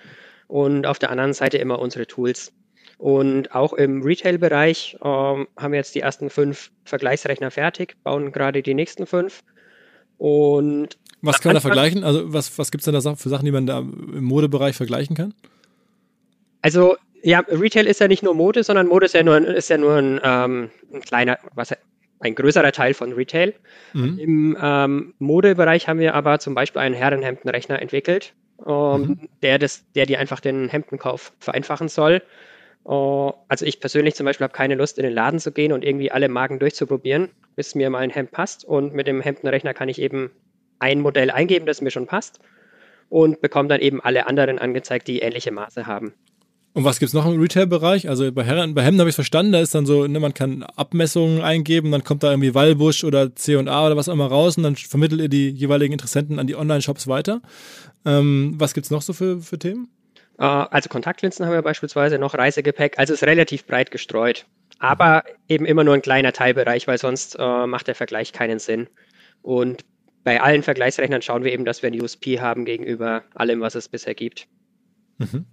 Und 0.46 0.86
auf 0.86 0.98
der 0.98 1.10
anderen 1.10 1.32
Seite 1.32 1.56
immer 1.56 1.78
unsere 1.78 2.06
Tools. 2.06 2.52
Und 3.02 3.52
auch 3.52 3.72
im 3.72 4.02
Retail-Bereich 4.02 4.96
ähm, 5.02 5.48
haben 5.56 5.72
wir 5.72 5.78
jetzt 5.78 5.96
die 5.96 6.00
ersten 6.02 6.30
fünf 6.30 6.70
Vergleichsrechner 6.84 7.50
fertig, 7.50 7.96
bauen 8.04 8.30
gerade 8.30 8.62
die 8.62 8.74
nächsten 8.74 9.06
fünf. 9.06 9.42
Und 10.18 10.90
was 11.20 11.40
kann 11.40 11.48
man 11.48 11.54
da 11.56 11.60
vergleichen? 11.60 12.04
Also 12.04 12.32
was, 12.32 12.56
was 12.60 12.70
gibt 12.70 12.82
es 12.82 12.84
denn 12.84 12.94
da 12.94 13.16
für 13.16 13.28
Sachen, 13.28 13.44
die 13.44 13.50
man 13.50 13.66
da 13.66 13.80
im 13.80 14.22
Modebereich 14.22 14.76
vergleichen 14.76 15.16
kann? 15.16 15.34
Also 16.60 16.94
ja, 17.24 17.40
Retail 17.40 17.88
ist 17.88 17.98
ja 17.98 18.06
nicht 18.06 18.22
nur 18.22 18.36
Mode, 18.36 18.62
sondern 18.62 18.86
Mode 18.86 19.06
ist 19.06 19.14
ja 19.14 19.24
nur, 19.24 19.36
ist 19.48 19.68
ja 19.68 19.78
nur 19.78 19.96
ein, 19.96 20.20
ähm, 20.22 20.70
ein 20.94 21.00
kleiner, 21.00 21.40
was 21.56 21.74
ein 22.20 22.36
größerer 22.36 22.70
Teil 22.70 22.94
von 22.94 23.14
Retail. 23.14 23.52
Mhm. 23.94 24.18
Im 24.20 24.58
ähm, 24.62 25.14
Modebereich 25.18 25.88
haben 25.88 25.98
wir 25.98 26.14
aber 26.14 26.38
zum 26.38 26.54
Beispiel 26.54 26.80
einen 26.80 26.94
Herrenhemdenrechner 26.94 27.82
entwickelt, 27.82 28.32
ähm, 28.64 29.00
mhm. 29.00 29.28
der, 29.42 29.58
das, 29.58 29.84
der 29.96 30.06
dir 30.06 30.20
einfach 30.20 30.38
den 30.38 30.68
Hemdenkauf 30.68 31.32
vereinfachen 31.40 31.88
soll. 31.88 32.22
Uh, 32.84 33.32
also 33.48 33.64
ich 33.64 33.80
persönlich 33.80 34.14
zum 34.14 34.26
Beispiel 34.26 34.44
habe 34.44 34.54
keine 34.54 34.74
Lust, 34.74 34.98
in 34.98 35.04
den 35.04 35.12
Laden 35.12 35.38
zu 35.38 35.52
gehen 35.52 35.72
und 35.72 35.84
irgendwie 35.84 36.10
alle 36.10 36.28
Marken 36.28 36.58
durchzuprobieren, 36.58 37.28
bis 37.54 37.74
mir 37.74 37.90
mal 37.90 37.98
ein 37.98 38.10
Hemd 38.10 38.32
passt. 38.32 38.64
Und 38.64 38.94
mit 38.94 39.06
dem 39.06 39.20
Hemdenrechner 39.20 39.74
kann 39.74 39.88
ich 39.88 40.00
eben 40.00 40.30
ein 40.78 41.00
Modell 41.00 41.30
eingeben, 41.30 41.66
das 41.66 41.80
mir 41.80 41.90
schon 41.90 42.06
passt 42.06 42.40
und 43.08 43.40
bekomme 43.40 43.68
dann 43.68 43.80
eben 43.80 44.00
alle 44.00 44.26
anderen 44.26 44.58
angezeigt, 44.58 45.06
die 45.06 45.20
ähnliche 45.20 45.52
Maße 45.52 45.86
haben. 45.86 46.14
Und 46.74 46.84
was 46.84 46.98
gibt 46.98 47.08
es 47.08 47.14
noch 47.14 47.26
im 47.26 47.38
Retail-Bereich? 47.38 48.08
Also 48.08 48.32
bei, 48.32 48.44
Herren, 48.44 48.74
bei 48.74 48.82
Hemden 48.82 49.00
habe 49.00 49.10
ich 49.10 49.14
verstanden, 49.14 49.52
da 49.52 49.60
ist 49.60 49.74
dann 49.74 49.84
so, 49.84 50.06
ne, 50.06 50.18
man 50.18 50.32
kann 50.32 50.62
Abmessungen 50.62 51.42
eingeben, 51.42 51.92
dann 51.92 52.02
kommt 52.02 52.22
da 52.22 52.30
irgendwie 52.30 52.54
Wallbusch 52.54 53.04
oder 53.04 53.36
C&A 53.36 53.86
oder 53.86 53.96
was 53.96 54.08
auch 54.08 54.14
immer 54.14 54.28
raus 54.28 54.56
und 54.56 54.62
dann 54.62 54.76
vermittelt 54.76 55.20
ihr 55.20 55.28
die 55.28 55.50
jeweiligen 55.50 55.92
Interessenten 55.92 56.38
an 56.38 56.46
die 56.46 56.56
Online-Shops 56.56 57.06
weiter. 57.06 57.42
Ähm, 58.06 58.54
was 58.56 58.72
gibt 58.72 58.86
es 58.86 58.90
noch 58.90 59.02
so 59.02 59.12
für, 59.12 59.40
für 59.40 59.58
Themen? 59.58 59.88
Äh, 60.42 60.44
also 60.44 60.88
Kontaktlinsen 60.88 61.46
haben 61.46 61.52
wir 61.52 61.62
beispielsweise 61.62 62.18
noch 62.18 62.34
Reisegepäck, 62.34 62.98
also 62.98 63.14
ist 63.14 63.22
relativ 63.22 63.64
breit 63.64 63.90
gestreut. 63.92 64.44
Aber 64.80 65.22
eben 65.48 65.64
immer 65.64 65.84
nur 65.84 65.94
ein 65.94 66.02
kleiner 66.02 66.32
Teilbereich, 66.32 66.88
weil 66.88 66.98
sonst 66.98 67.36
äh, 67.38 67.66
macht 67.66 67.86
der 67.86 67.94
Vergleich 67.94 68.32
keinen 68.32 68.58
Sinn. 68.58 68.88
Und 69.42 69.84
bei 70.24 70.40
allen 70.40 70.64
Vergleichsrechnern 70.64 71.22
schauen 71.22 71.44
wir 71.44 71.52
eben, 71.52 71.64
dass 71.64 71.82
wir 71.82 71.90
ein 71.90 72.00
USP 72.00 72.40
haben 72.40 72.64
gegenüber 72.64 73.22
allem, 73.34 73.60
was 73.60 73.76
es 73.76 73.88
bisher 73.88 74.14
gibt. 74.14 74.48
Mhm. 75.18 75.46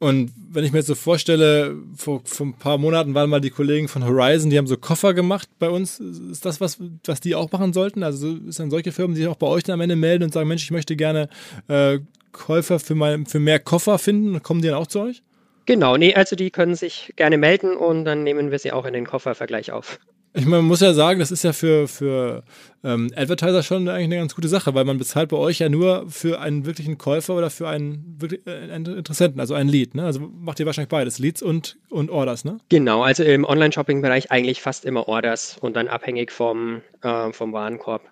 Und 0.00 0.32
wenn 0.50 0.64
ich 0.64 0.72
mir 0.72 0.78
jetzt 0.78 0.88
so 0.88 0.96
vorstelle, 0.96 1.76
vor, 1.94 2.22
vor 2.24 2.46
ein 2.46 2.58
paar 2.58 2.78
Monaten 2.78 3.14
waren 3.14 3.30
mal 3.30 3.40
die 3.40 3.50
Kollegen 3.50 3.86
von 3.86 4.04
Horizon, 4.04 4.50
die 4.50 4.58
haben 4.58 4.66
so 4.66 4.76
Koffer 4.76 5.14
gemacht 5.14 5.48
bei 5.60 5.70
uns. 5.70 6.00
Ist 6.00 6.44
das 6.44 6.60
was, 6.60 6.78
was 7.06 7.20
die 7.20 7.36
auch 7.36 7.50
machen 7.52 7.72
sollten? 7.72 8.02
Also 8.02 8.34
dann 8.34 8.70
solche 8.70 8.90
Firmen, 8.90 9.14
die 9.14 9.22
sich 9.22 9.30
auch 9.30 9.36
bei 9.36 9.46
euch 9.46 9.62
dann 9.62 9.74
am 9.74 9.80
Ende 9.80 9.96
melden 9.96 10.24
und 10.24 10.32
sagen, 10.32 10.48
Mensch, 10.48 10.64
ich 10.64 10.72
möchte 10.72 10.96
gerne 10.96 11.28
äh, 11.68 12.00
Käufer 12.34 12.78
für, 12.78 12.94
mein, 12.94 13.24
für 13.24 13.40
mehr 13.40 13.58
Koffer 13.58 13.98
finden? 13.98 14.42
Kommen 14.42 14.60
die 14.60 14.68
dann 14.68 14.76
auch 14.76 14.86
zu 14.86 15.00
euch? 15.00 15.22
Genau, 15.64 15.96
nee, 15.96 16.14
also 16.14 16.36
die 16.36 16.50
können 16.50 16.74
sich 16.74 17.14
gerne 17.16 17.38
melden 17.38 17.74
und 17.74 18.04
dann 18.04 18.22
nehmen 18.22 18.50
wir 18.50 18.58
sie 18.58 18.72
auch 18.72 18.84
in 18.84 18.92
den 18.92 19.06
Koffervergleich 19.06 19.72
auf. 19.72 19.98
Ich 20.36 20.46
meine, 20.46 20.62
man 20.62 20.66
muss 20.66 20.80
ja 20.80 20.92
sagen, 20.94 21.20
das 21.20 21.30
ist 21.30 21.44
ja 21.44 21.52
für, 21.52 21.86
für 21.86 22.42
ähm, 22.82 23.08
Advertiser 23.14 23.62
schon 23.62 23.88
eigentlich 23.88 24.06
eine 24.06 24.16
ganz 24.16 24.34
gute 24.34 24.48
Sache, 24.48 24.74
weil 24.74 24.84
man 24.84 24.98
bezahlt 24.98 25.28
bei 25.28 25.36
euch 25.36 25.60
ja 25.60 25.68
nur 25.68 26.10
für 26.10 26.40
einen 26.40 26.66
wirklichen 26.66 26.98
Käufer 26.98 27.36
oder 27.36 27.50
für 27.50 27.68
einen, 27.68 28.16
wirklich, 28.18 28.44
äh, 28.44 28.72
einen 28.72 28.84
Interessenten, 28.98 29.38
also 29.38 29.54
ein 29.54 29.68
Lead. 29.68 29.94
Ne? 29.94 30.04
Also 30.04 30.20
macht 30.20 30.58
ihr 30.58 30.66
wahrscheinlich 30.66 30.88
beides, 30.88 31.20
Leads 31.20 31.40
und, 31.40 31.78
und 31.88 32.10
Orders, 32.10 32.44
ne? 32.44 32.58
Genau, 32.68 33.04
also 33.04 33.22
im 33.22 33.44
Online-Shopping-Bereich 33.44 34.32
eigentlich 34.32 34.60
fast 34.60 34.84
immer 34.84 35.06
Orders 35.06 35.56
und 35.60 35.76
dann 35.76 35.86
abhängig 35.86 36.32
vom, 36.32 36.82
äh, 37.02 37.32
vom 37.32 37.52
Warenkorb. 37.52 38.02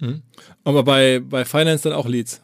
Mhm. 0.00 0.22
Aber 0.64 0.82
bei, 0.82 1.20
bei 1.20 1.44
Finance 1.44 1.88
dann 1.88 1.96
auch 1.96 2.06
Leads? 2.06 2.42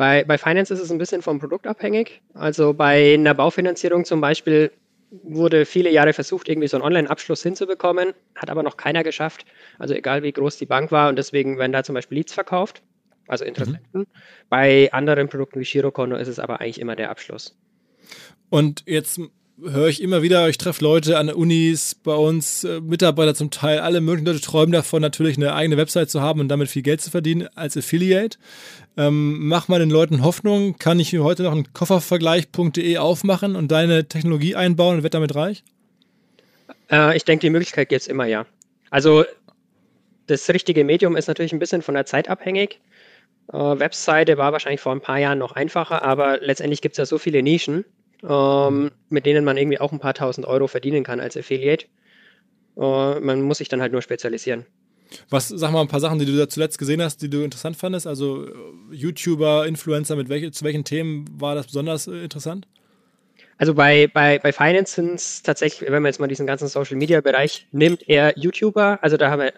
Bei, 0.00 0.24
bei 0.24 0.38
Finance 0.38 0.72
ist 0.72 0.80
es 0.80 0.90
ein 0.90 0.96
bisschen 0.96 1.20
vom 1.20 1.40
Produkt 1.40 1.66
abhängig. 1.66 2.22
Also 2.32 2.72
bei 2.72 3.12
einer 3.12 3.34
Baufinanzierung 3.34 4.06
zum 4.06 4.22
Beispiel 4.22 4.72
wurde 5.10 5.66
viele 5.66 5.90
Jahre 5.90 6.14
versucht, 6.14 6.48
irgendwie 6.48 6.68
so 6.68 6.78
einen 6.78 6.84
Online-Abschluss 6.86 7.42
hinzubekommen, 7.42 8.14
hat 8.34 8.48
aber 8.48 8.62
noch 8.62 8.78
keiner 8.78 9.04
geschafft. 9.04 9.44
Also 9.78 9.92
egal 9.92 10.22
wie 10.22 10.32
groß 10.32 10.56
die 10.56 10.64
Bank 10.64 10.90
war 10.90 11.10
und 11.10 11.16
deswegen 11.16 11.58
werden 11.58 11.72
da 11.72 11.84
zum 11.84 11.94
Beispiel 11.94 12.16
Leads 12.16 12.32
verkauft, 12.32 12.82
also 13.28 13.44
Interessenten. 13.44 14.00
Mhm. 14.00 14.06
Bei 14.48 14.90
anderen 14.90 15.28
Produkten 15.28 15.60
wie 15.60 15.64
Girokonto 15.64 16.16
ist 16.16 16.28
es 16.28 16.38
aber 16.38 16.62
eigentlich 16.62 16.80
immer 16.80 16.96
der 16.96 17.10
Abschluss. 17.10 17.58
Und 18.48 18.84
jetzt 18.86 19.20
höre 19.62 19.88
ich 19.88 20.02
immer 20.02 20.22
wieder, 20.22 20.48
ich 20.48 20.58
treffe 20.58 20.82
Leute 20.82 21.18
an 21.18 21.28
Unis, 21.30 21.94
bei 21.94 22.14
uns, 22.14 22.64
äh, 22.64 22.80
Mitarbeiter 22.80 23.34
zum 23.34 23.50
Teil, 23.50 23.80
alle 23.80 24.00
möglichen 24.00 24.26
Leute 24.26 24.40
träumen 24.40 24.72
davon, 24.72 25.02
natürlich 25.02 25.36
eine 25.36 25.54
eigene 25.54 25.76
Website 25.76 26.10
zu 26.10 26.20
haben 26.20 26.40
und 26.40 26.48
damit 26.48 26.68
viel 26.68 26.82
Geld 26.82 27.00
zu 27.00 27.10
verdienen 27.10 27.48
als 27.54 27.76
Affiliate. 27.76 28.38
Ähm, 28.96 29.48
mach 29.48 29.68
mal 29.68 29.78
den 29.78 29.90
Leuten 29.90 30.22
Hoffnung, 30.22 30.76
kann 30.78 31.00
ich 31.00 31.16
heute 31.18 31.42
noch 31.42 31.52
einen 31.52 31.72
Koffervergleich.de 31.72 32.98
aufmachen 32.98 33.56
und 33.56 33.70
deine 33.70 34.06
Technologie 34.06 34.56
einbauen 34.56 34.98
und 34.98 35.02
wird 35.02 35.14
damit 35.14 35.34
reich? 35.34 35.62
Äh, 36.90 37.16
ich 37.16 37.24
denke, 37.24 37.46
die 37.46 37.50
Möglichkeit 37.50 37.88
gibt 37.88 38.02
es 38.02 38.08
immer, 38.08 38.26
ja. 38.26 38.46
Also 38.90 39.24
das 40.26 40.48
richtige 40.48 40.84
Medium 40.84 41.16
ist 41.16 41.28
natürlich 41.28 41.52
ein 41.52 41.58
bisschen 41.58 41.82
von 41.82 41.94
der 41.94 42.06
Zeit 42.06 42.28
abhängig. 42.28 42.80
Äh, 43.52 43.56
Webseite 43.56 44.38
war 44.38 44.52
wahrscheinlich 44.52 44.80
vor 44.80 44.92
ein 44.92 45.00
paar 45.00 45.18
Jahren 45.18 45.38
noch 45.38 45.52
einfacher, 45.52 46.02
aber 46.02 46.38
letztendlich 46.40 46.82
gibt 46.82 46.94
es 46.94 46.98
ja 46.98 47.06
so 47.06 47.18
viele 47.18 47.42
Nischen 47.42 47.84
ähm, 48.28 48.90
mit 49.08 49.26
denen 49.26 49.44
man 49.44 49.56
irgendwie 49.56 49.80
auch 49.80 49.92
ein 49.92 50.00
paar 50.00 50.14
tausend 50.14 50.46
Euro 50.46 50.66
verdienen 50.66 51.04
kann 51.04 51.20
als 51.20 51.36
Affiliate. 51.36 51.86
Äh, 52.76 53.20
man 53.20 53.42
muss 53.42 53.58
sich 53.58 53.68
dann 53.68 53.80
halt 53.80 53.92
nur 53.92 54.02
spezialisieren. 54.02 54.66
Was, 55.28 55.48
sag 55.48 55.72
mal, 55.72 55.80
ein 55.80 55.88
paar 55.88 56.00
Sachen, 56.00 56.18
die 56.18 56.26
du 56.26 56.36
da 56.36 56.48
zuletzt 56.48 56.78
gesehen 56.78 57.02
hast, 57.02 57.20
die 57.22 57.30
du 57.30 57.42
interessant 57.42 57.76
fandest? 57.76 58.06
Also 58.06 58.46
äh, 58.46 58.50
YouTuber, 58.92 59.66
Influencer, 59.66 60.16
mit 60.16 60.28
welche, 60.28 60.50
zu 60.52 60.64
welchen 60.64 60.84
Themen 60.84 61.24
war 61.38 61.54
das 61.54 61.66
besonders 61.66 62.06
äh, 62.06 62.22
interessant? 62.22 62.66
Also 63.58 63.74
bei, 63.74 64.06
bei, 64.06 64.38
bei 64.38 64.52
Finance 64.52 64.94
sind 64.94 65.14
es 65.14 65.42
tatsächlich, 65.42 65.90
wenn 65.90 66.02
man 66.02 66.10
jetzt 66.10 66.20
mal 66.20 66.28
diesen 66.28 66.46
ganzen 66.46 66.68
Social 66.68 66.96
Media 66.96 67.20
Bereich 67.20 67.66
nimmt, 67.72 68.08
eher 68.08 68.38
YouTuber. 68.38 68.98
Also 69.02 69.16
da 69.16 69.30
haben 69.30 69.40
wir 69.40 69.52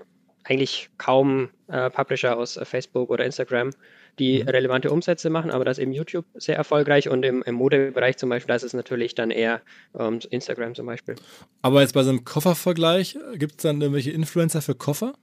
eigentlich 0.45 0.91
kaum 0.99 1.51
äh, 1.69 1.91
Publisher 1.91 2.37
aus 2.37 2.57
äh, 2.57 2.65
Facebook 2.65 3.11
oder 3.11 3.25
Instagram, 3.25 3.71
die 4.19 4.43
mhm. 4.43 4.49
relevante 4.49 4.91
Umsätze 4.91 5.31
machen, 5.31 5.51
aber 5.51 5.65
das 5.65 5.79
ist 5.79 5.83
eben 5.83 5.93
YouTube 5.93 6.27
sehr 6.35 6.57
erfolgreich 6.57 7.09
und 7.09 7.25
im, 7.25 7.43
im 7.43 7.55
Modebereich 7.55 8.17
zum 8.17 8.29
Beispiel, 8.29 8.53
das 8.53 8.63
ist 8.63 8.75
natürlich 8.75 9.15
dann 9.15 9.31
eher 9.31 9.63
ähm, 9.99 10.21
Instagram 10.31 10.75
zum 10.75 10.87
Beispiel. 10.87 11.15
Aber 11.63 11.81
jetzt 11.81 11.95
bei 11.95 12.03
so 12.03 12.11
einem 12.11 12.25
Koffervergleich, 12.25 13.19
gibt 13.35 13.53
es 13.53 13.63
dann 13.63 13.81
irgendwelche 13.81 14.11
Influencer 14.11 14.63
für 14.63 14.75
Koffer? 14.75 15.15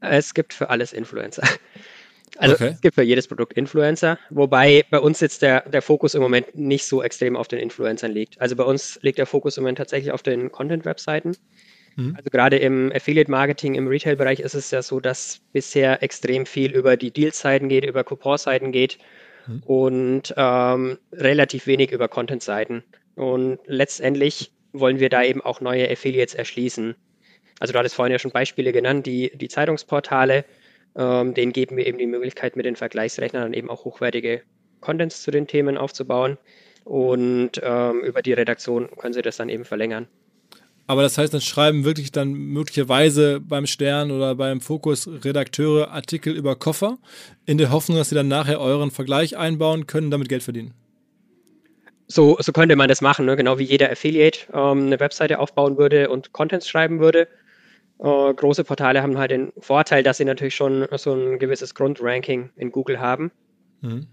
Es 0.00 0.34
gibt 0.34 0.52
für 0.52 0.70
alles 0.70 0.92
Influencer. 0.92 1.42
Also 2.38 2.56
okay. 2.56 2.72
es 2.74 2.80
gibt 2.80 2.96
für 2.96 3.02
jedes 3.02 3.28
Produkt 3.28 3.54
Influencer, 3.54 4.18
wobei 4.30 4.84
bei 4.90 4.98
uns 4.98 5.20
jetzt 5.20 5.42
der, 5.42 5.62
der 5.68 5.80
Fokus 5.80 6.14
im 6.14 6.20
Moment 6.20 6.54
nicht 6.54 6.84
so 6.84 7.02
extrem 7.02 7.36
auf 7.36 7.48
den 7.48 7.58
Influencern 7.58 8.12
liegt. 8.12 8.38
Also 8.40 8.56
bei 8.56 8.64
uns 8.64 8.98
liegt 9.02 9.18
der 9.18 9.26
Fokus 9.26 9.56
im 9.56 9.62
Moment 9.62 9.78
tatsächlich 9.78 10.12
auf 10.12 10.22
den 10.22 10.52
Content-Webseiten. 10.52 11.36
Mhm. 11.96 12.14
Also 12.16 12.30
gerade 12.30 12.56
im 12.58 12.92
Affiliate-Marketing, 12.94 13.74
im 13.74 13.88
Retail-Bereich 13.88 14.40
ist 14.40 14.54
es 14.54 14.70
ja 14.70 14.82
so, 14.82 15.00
dass 15.00 15.40
bisher 15.52 16.02
extrem 16.02 16.46
viel 16.46 16.72
über 16.72 16.96
die 16.96 17.10
Deal-Seiten 17.10 17.68
geht, 17.68 17.84
über 17.84 18.04
Coupon-Seiten 18.04 18.70
geht 18.70 18.98
mhm. 19.46 19.62
und 19.64 20.34
ähm, 20.36 20.98
relativ 21.12 21.66
wenig 21.66 21.90
über 21.90 22.08
Content-Seiten. 22.08 22.84
Und 23.16 23.58
letztendlich 23.66 24.52
wollen 24.72 25.00
wir 25.00 25.08
da 25.08 25.22
eben 25.22 25.40
auch 25.40 25.60
neue 25.60 25.90
Affiliates 25.90 26.34
erschließen. 26.34 26.94
Also 27.58 27.72
du 27.72 27.78
hattest 27.78 27.94
vorhin 27.94 28.12
ja 28.12 28.18
schon 28.18 28.30
Beispiele 28.30 28.72
genannt, 28.72 29.06
die, 29.06 29.32
die 29.34 29.48
Zeitungsportale, 29.48 30.44
ähm, 30.94 31.32
denen 31.32 31.52
geben 31.52 31.78
wir 31.78 31.86
eben 31.86 31.96
die 31.96 32.06
Möglichkeit, 32.06 32.56
mit 32.56 32.66
den 32.66 32.76
Vergleichsrechnern 32.76 33.42
dann 33.42 33.54
eben 33.54 33.70
auch 33.70 33.86
hochwertige 33.86 34.42
Contents 34.80 35.22
zu 35.22 35.30
den 35.30 35.46
Themen 35.46 35.78
aufzubauen. 35.78 36.36
Und 36.84 37.52
ähm, 37.62 38.02
über 38.04 38.20
die 38.20 38.34
Redaktion 38.34 38.90
können 38.98 39.14
sie 39.14 39.22
das 39.22 39.38
dann 39.38 39.48
eben 39.48 39.64
verlängern. 39.64 40.06
Aber 40.86 41.02
das 41.02 41.18
heißt, 41.18 41.34
dann 41.34 41.40
schreiben 41.40 41.84
wirklich 41.84 42.12
dann 42.12 42.32
möglicherweise 42.32 43.40
beim 43.40 43.66
Stern 43.66 44.10
oder 44.10 44.34
beim 44.36 44.60
Fokus 44.60 45.08
Redakteure 45.08 45.90
Artikel 45.90 46.34
über 46.34 46.54
Koffer, 46.54 46.98
in 47.44 47.58
der 47.58 47.70
Hoffnung, 47.70 47.98
dass 47.98 48.10
sie 48.10 48.14
dann 48.14 48.28
nachher 48.28 48.60
euren 48.60 48.90
Vergleich 48.90 49.36
einbauen 49.36 49.86
können, 49.86 50.10
damit 50.10 50.28
Geld 50.28 50.44
verdienen. 50.44 50.74
So, 52.08 52.36
so 52.38 52.52
könnte 52.52 52.76
man 52.76 52.88
das 52.88 53.00
machen, 53.00 53.26
ne? 53.26 53.34
genau 53.34 53.58
wie 53.58 53.64
jeder 53.64 53.90
Affiliate 53.90 54.40
ähm, 54.52 54.86
eine 54.86 55.00
Webseite 55.00 55.40
aufbauen 55.40 55.76
würde 55.76 56.08
und 56.08 56.32
Contents 56.32 56.68
schreiben 56.68 57.00
würde. 57.00 57.26
Äh, 57.98 58.34
große 58.34 58.62
Portale 58.62 59.02
haben 59.02 59.18
halt 59.18 59.32
den 59.32 59.52
Vorteil, 59.58 60.04
dass 60.04 60.18
sie 60.18 60.24
natürlich 60.24 60.54
schon 60.54 60.86
so 60.96 61.14
ein 61.14 61.40
gewisses 61.40 61.74
Grundranking 61.74 62.50
in 62.54 62.70
Google 62.70 63.00
haben. 63.00 63.32
Mhm. 63.80 64.06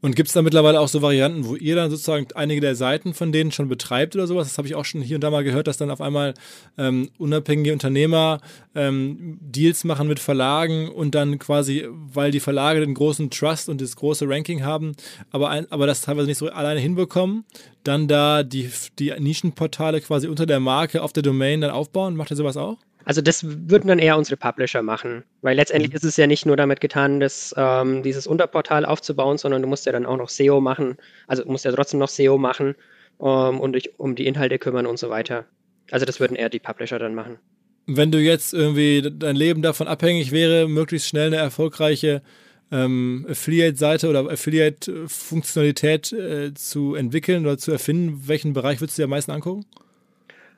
Und 0.00 0.16
gibt 0.16 0.28
es 0.28 0.34
da 0.34 0.42
mittlerweile 0.42 0.80
auch 0.80 0.88
so 0.88 1.02
Varianten, 1.02 1.44
wo 1.44 1.56
ihr 1.56 1.76
dann 1.76 1.90
sozusagen 1.90 2.26
einige 2.34 2.60
der 2.60 2.74
Seiten 2.74 3.14
von 3.14 3.32
denen 3.32 3.52
schon 3.52 3.68
betreibt 3.68 4.14
oder 4.14 4.26
sowas? 4.26 4.48
Das 4.48 4.58
habe 4.58 4.68
ich 4.68 4.74
auch 4.74 4.84
schon 4.84 5.02
hier 5.02 5.16
und 5.16 5.20
da 5.22 5.30
mal 5.30 5.44
gehört, 5.44 5.66
dass 5.66 5.76
dann 5.76 5.90
auf 5.90 6.00
einmal 6.00 6.34
ähm, 6.78 7.10
unabhängige 7.18 7.72
Unternehmer 7.72 8.40
ähm, 8.74 9.38
Deals 9.40 9.84
machen 9.84 10.08
mit 10.08 10.18
Verlagen 10.18 10.88
und 10.88 11.14
dann 11.14 11.38
quasi, 11.38 11.86
weil 11.90 12.30
die 12.30 12.40
Verlage 12.40 12.80
den 12.80 12.94
großen 12.94 13.30
Trust 13.30 13.68
und 13.68 13.80
das 13.80 13.96
große 13.96 14.28
Ranking 14.28 14.64
haben, 14.64 14.92
aber, 15.30 15.50
ein, 15.50 15.70
aber 15.70 15.86
das 15.86 16.02
teilweise 16.02 16.26
nicht 16.28 16.38
so 16.38 16.48
alleine 16.48 16.80
hinbekommen, 16.80 17.44
dann 17.84 18.08
da 18.08 18.42
die, 18.42 18.70
die 18.98 19.12
Nischenportale 19.18 20.00
quasi 20.00 20.28
unter 20.28 20.46
der 20.46 20.60
Marke 20.60 21.02
auf 21.02 21.12
der 21.12 21.22
Domain 21.22 21.60
dann 21.60 21.70
aufbauen. 21.70 22.16
Macht 22.16 22.30
ihr 22.30 22.36
sowas 22.36 22.56
auch? 22.56 22.78
Also 23.04 23.22
das 23.22 23.44
würden 23.44 23.88
dann 23.88 23.98
eher 23.98 24.16
unsere 24.16 24.36
Publisher 24.36 24.82
machen, 24.82 25.24
weil 25.42 25.56
letztendlich 25.56 25.92
mhm. 25.92 25.96
ist 25.96 26.04
es 26.04 26.16
ja 26.16 26.26
nicht 26.26 26.46
nur 26.46 26.56
damit 26.56 26.80
getan, 26.80 27.20
das, 27.20 27.54
ähm, 27.56 28.02
dieses 28.02 28.26
Unterportal 28.26 28.84
aufzubauen, 28.84 29.38
sondern 29.38 29.62
du 29.62 29.68
musst 29.68 29.86
ja 29.86 29.92
dann 29.92 30.06
auch 30.06 30.16
noch 30.16 30.28
SEO 30.28 30.60
machen, 30.60 30.96
also 31.26 31.42
du 31.42 31.50
musst 31.50 31.64
ja 31.64 31.72
trotzdem 31.72 32.00
noch 32.00 32.08
SEO 32.08 32.38
machen 32.38 32.74
ähm, 33.20 33.60
und 33.60 33.72
dich 33.72 33.98
um 33.98 34.14
die 34.14 34.26
Inhalte 34.26 34.58
kümmern 34.58 34.86
und 34.86 34.98
so 34.98 35.10
weiter. 35.10 35.46
Also 35.90 36.06
das 36.06 36.20
würden 36.20 36.36
eher 36.36 36.48
die 36.48 36.58
Publisher 36.58 36.98
dann 36.98 37.14
machen. 37.14 37.38
Wenn 37.86 38.12
du 38.12 38.18
jetzt 38.18 38.54
irgendwie 38.54 39.02
dein 39.02 39.34
Leben 39.34 39.62
davon 39.62 39.88
abhängig 39.88 40.30
wäre, 40.30 40.68
möglichst 40.68 41.08
schnell 41.08 41.28
eine 41.28 41.36
erfolgreiche 41.36 42.22
ähm, 42.70 43.26
Affiliate-Seite 43.28 44.08
oder 44.08 44.30
Affiliate-Funktionalität 44.30 46.12
äh, 46.12 46.54
zu 46.54 46.94
entwickeln 46.94 47.44
oder 47.44 47.58
zu 47.58 47.72
erfinden, 47.72 48.22
welchen 48.26 48.52
Bereich 48.52 48.80
würdest 48.80 48.98
du 48.98 49.02
dir 49.02 49.04
am 49.04 49.10
meisten 49.10 49.32
angucken? 49.32 49.64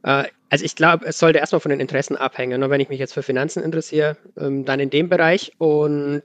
Äh, 0.03 0.25
also 0.53 0.67
ich 0.67 0.77
glaube, 0.77 1.07
es 1.07 1.19
sollte 1.19 1.39
erstmal 1.39 1.61
von 1.61 1.71
den 1.71 1.81
Interessen 1.81 2.15
abhängen. 2.15 2.63
Und 2.63 2.69
wenn 2.69 2.79
ich 2.79 2.91
mich 2.91 2.99
jetzt 2.99 3.15
für 3.15 3.23
Finanzen 3.23 3.63
interessiere, 3.63 4.19
ähm, 4.39 4.67
dann 4.67 4.81
in 4.81 4.91
dem 4.91 5.09
Bereich. 5.09 5.53
Und 5.57 6.25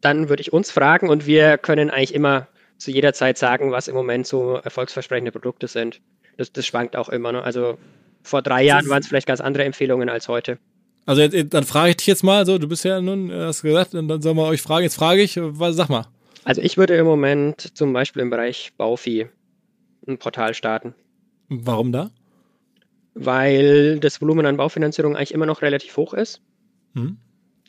dann 0.00 0.28
würde 0.28 0.40
ich 0.40 0.52
uns 0.52 0.72
fragen 0.72 1.08
und 1.08 1.24
wir 1.24 1.56
können 1.56 1.88
eigentlich 1.88 2.16
immer 2.16 2.48
zu 2.78 2.90
jeder 2.90 3.12
Zeit 3.12 3.38
sagen, 3.38 3.70
was 3.70 3.86
im 3.86 3.94
Moment 3.94 4.26
so 4.26 4.56
erfolgsversprechende 4.56 5.30
Produkte 5.30 5.68
sind. 5.68 6.00
Das, 6.36 6.50
das 6.50 6.66
schwankt 6.66 6.96
auch 6.96 7.08
immer. 7.08 7.30
Ne? 7.30 7.44
Also 7.44 7.78
vor 8.24 8.42
drei 8.42 8.64
Jahren 8.64 8.88
waren 8.88 9.02
es 9.02 9.06
vielleicht 9.06 9.28
ganz 9.28 9.40
andere 9.40 9.62
Empfehlungen 9.62 10.08
als 10.08 10.26
heute. 10.26 10.58
Also 11.06 11.22
jetzt, 11.22 11.54
dann 11.54 11.62
frage 11.62 11.90
ich 11.90 11.98
dich 11.98 12.08
jetzt 12.08 12.24
mal, 12.24 12.44
so 12.46 12.58
du 12.58 12.66
bist 12.66 12.84
ja 12.84 13.00
nun, 13.00 13.30
hast 13.32 13.62
gesagt, 13.62 13.94
dann 13.94 14.20
sollen 14.20 14.36
wir 14.36 14.48
euch 14.48 14.62
fragen. 14.62 14.82
Jetzt 14.82 14.96
frage 14.96 15.22
ich, 15.22 15.38
was, 15.40 15.76
sag 15.76 15.88
mal. 15.88 16.06
Also 16.42 16.60
ich 16.60 16.76
würde 16.76 16.96
im 16.96 17.06
Moment 17.06 17.78
zum 17.78 17.92
Beispiel 17.92 18.20
im 18.20 18.30
Bereich 18.30 18.72
Bauvieh 18.76 19.28
ein 20.08 20.18
Portal 20.18 20.54
starten. 20.54 20.96
Warum 21.48 21.92
da? 21.92 22.10
Weil 23.14 23.98
das 24.00 24.20
Volumen 24.20 24.46
an 24.46 24.56
Baufinanzierung 24.56 25.16
eigentlich 25.16 25.34
immer 25.34 25.46
noch 25.46 25.62
relativ 25.62 25.96
hoch 25.96 26.14
ist. 26.14 26.42
Mhm. 26.94 27.18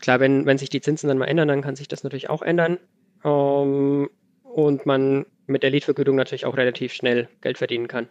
Klar, 0.02 0.20
wenn, 0.20 0.46
wenn 0.46 0.58
sich 0.58 0.70
die 0.70 0.82
Zinsen 0.82 1.08
dann 1.08 1.18
mal 1.18 1.26
ändern, 1.26 1.48
dann 1.48 1.62
kann 1.62 1.76
sich 1.76 1.88
das 1.88 2.04
natürlich 2.04 2.30
auch 2.30 2.42
ändern. 2.42 2.80
Ähm, 3.24 4.10
und 4.44 4.86
man 4.86 5.26
mit 5.48 5.64
der 5.64 5.70
Leadvergütung 5.70 6.16
natürlich 6.16 6.46
auch 6.46 6.58
relativ 6.58 6.94
schnell 6.94 7.28
Geld 7.42 7.58
verdienen 7.58 7.88
kann. 7.88 8.10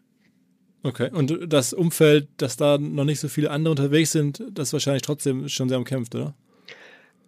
Okay, 0.83 1.11
und 1.11 1.51
das 1.51 1.73
Umfeld, 1.73 2.29
dass 2.37 2.57
da 2.57 2.77
noch 2.79 3.05
nicht 3.05 3.19
so 3.19 3.29
viele 3.29 3.51
andere 3.51 3.71
unterwegs 3.71 4.13
sind, 4.13 4.43
das 4.53 4.69
ist 4.69 4.73
wahrscheinlich 4.75 5.03
trotzdem 5.03 5.49
schon 5.49 5.71
sehr 5.71 5.79
umkämpft, 5.79 6.15
oder? 6.15 6.35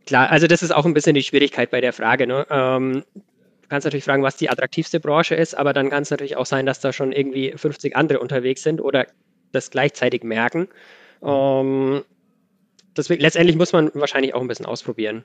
Klar, 0.05 0.31
also 0.31 0.47
das 0.47 0.63
ist 0.63 0.73
auch 0.73 0.85
ein 0.85 0.93
bisschen 0.93 1.15
die 1.15 1.23
Schwierigkeit 1.23 1.71
bei 1.71 1.81
der 1.81 1.95
Frage. 1.95 2.27
Ne? 2.27 2.47
Ähm, 2.51 3.05
du 3.15 3.69
kannst 3.69 3.87
natürlich 3.87 4.05
fragen, 4.05 4.23
was 4.23 4.37
die 4.37 4.51
attraktivste 4.51 5.01
Branche 5.01 5.35
ist, 5.35 5.57
aber 5.57 5.73
dann 5.73 5.89
kann 5.89 6.03
es 6.03 6.11
natürlich 6.11 6.37
auch 6.37 6.47
sein, 6.47 6.67
dass 6.67 6.81
da 6.81 6.93
schon 6.93 7.13
irgendwie 7.13 7.55
50 7.57 7.97
andere 7.97 8.21
unterwegs 8.21 8.63
sind 8.63 8.81
oder 8.81 9.07
das 9.53 9.71
gleichzeitig 9.71 10.23
merken. 10.23 10.69
Ähm, 11.23 12.05
deswegen, 12.97 13.21
letztendlich 13.21 13.57
muss 13.57 13.73
man 13.73 13.91
wahrscheinlich 13.95 14.35
auch 14.35 14.41
ein 14.41 14.49
bisschen 14.49 14.67
ausprobieren. 14.67 15.25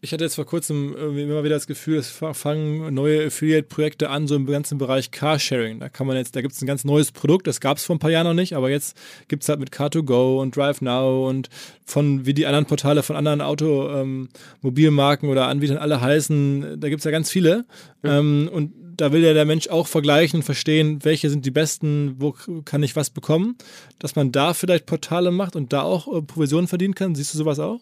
Ich 0.00 0.12
hatte 0.12 0.24
jetzt 0.24 0.36
vor 0.36 0.46
kurzem 0.46 0.96
immer 0.96 1.44
wieder 1.44 1.54
das 1.54 1.66
Gefühl, 1.66 1.98
es 1.98 2.08
fangen 2.08 2.94
neue 2.94 3.26
Affiliate-Projekte 3.26 4.08
an, 4.08 4.26
so 4.26 4.34
im 4.34 4.46
ganzen 4.46 4.78
Bereich 4.78 5.10
Carsharing. 5.10 5.80
Da 5.80 5.90
kann 5.90 6.06
man 6.06 6.16
jetzt, 6.16 6.34
da 6.34 6.40
gibt 6.40 6.54
es 6.54 6.62
ein 6.62 6.66
ganz 6.66 6.84
neues 6.84 7.12
Produkt, 7.12 7.46
das 7.46 7.60
gab 7.60 7.76
es 7.76 7.84
vor 7.84 7.96
ein 7.96 7.98
paar 7.98 8.10
Jahren 8.10 8.26
noch 8.26 8.32
nicht, 8.32 8.54
aber 8.54 8.70
jetzt 8.70 8.96
gibt 9.28 9.42
es 9.42 9.50
halt 9.50 9.60
mit 9.60 9.70
Car2Go 9.70 10.40
und 10.40 10.56
DriveNow 10.56 11.28
und 11.28 11.50
von 11.84 12.24
wie 12.24 12.32
die 12.32 12.46
anderen 12.46 12.64
Portale 12.64 13.02
von 13.02 13.16
anderen 13.16 13.42
Automobilmarken 13.42 15.28
ähm, 15.28 15.32
oder 15.32 15.48
Anbietern 15.48 15.76
alle 15.76 16.00
heißen, 16.00 16.80
da 16.80 16.88
gibt 16.88 17.00
es 17.00 17.04
ja 17.04 17.10
ganz 17.10 17.30
viele. 17.30 17.66
Mhm. 18.02 18.10
Ähm, 18.10 18.50
und 18.50 18.72
da 18.96 19.12
will 19.12 19.22
ja 19.22 19.34
der 19.34 19.44
Mensch 19.44 19.68
auch 19.68 19.86
vergleichen 19.86 20.38
und 20.40 20.44
verstehen, 20.44 21.00
welche 21.02 21.28
sind 21.28 21.44
die 21.44 21.50
besten, 21.50 22.14
wo 22.18 22.34
kann 22.64 22.82
ich 22.82 22.96
was 22.96 23.10
bekommen, 23.10 23.56
dass 23.98 24.16
man 24.16 24.32
da 24.32 24.54
vielleicht 24.54 24.86
Portale 24.86 25.30
macht 25.30 25.54
und 25.54 25.74
da 25.74 25.82
auch 25.82 26.08
äh, 26.08 26.22
Provisionen 26.22 26.66
verdienen 26.66 26.94
kann. 26.94 27.14
Siehst 27.14 27.34
du 27.34 27.38
sowas 27.38 27.58
auch? 27.58 27.80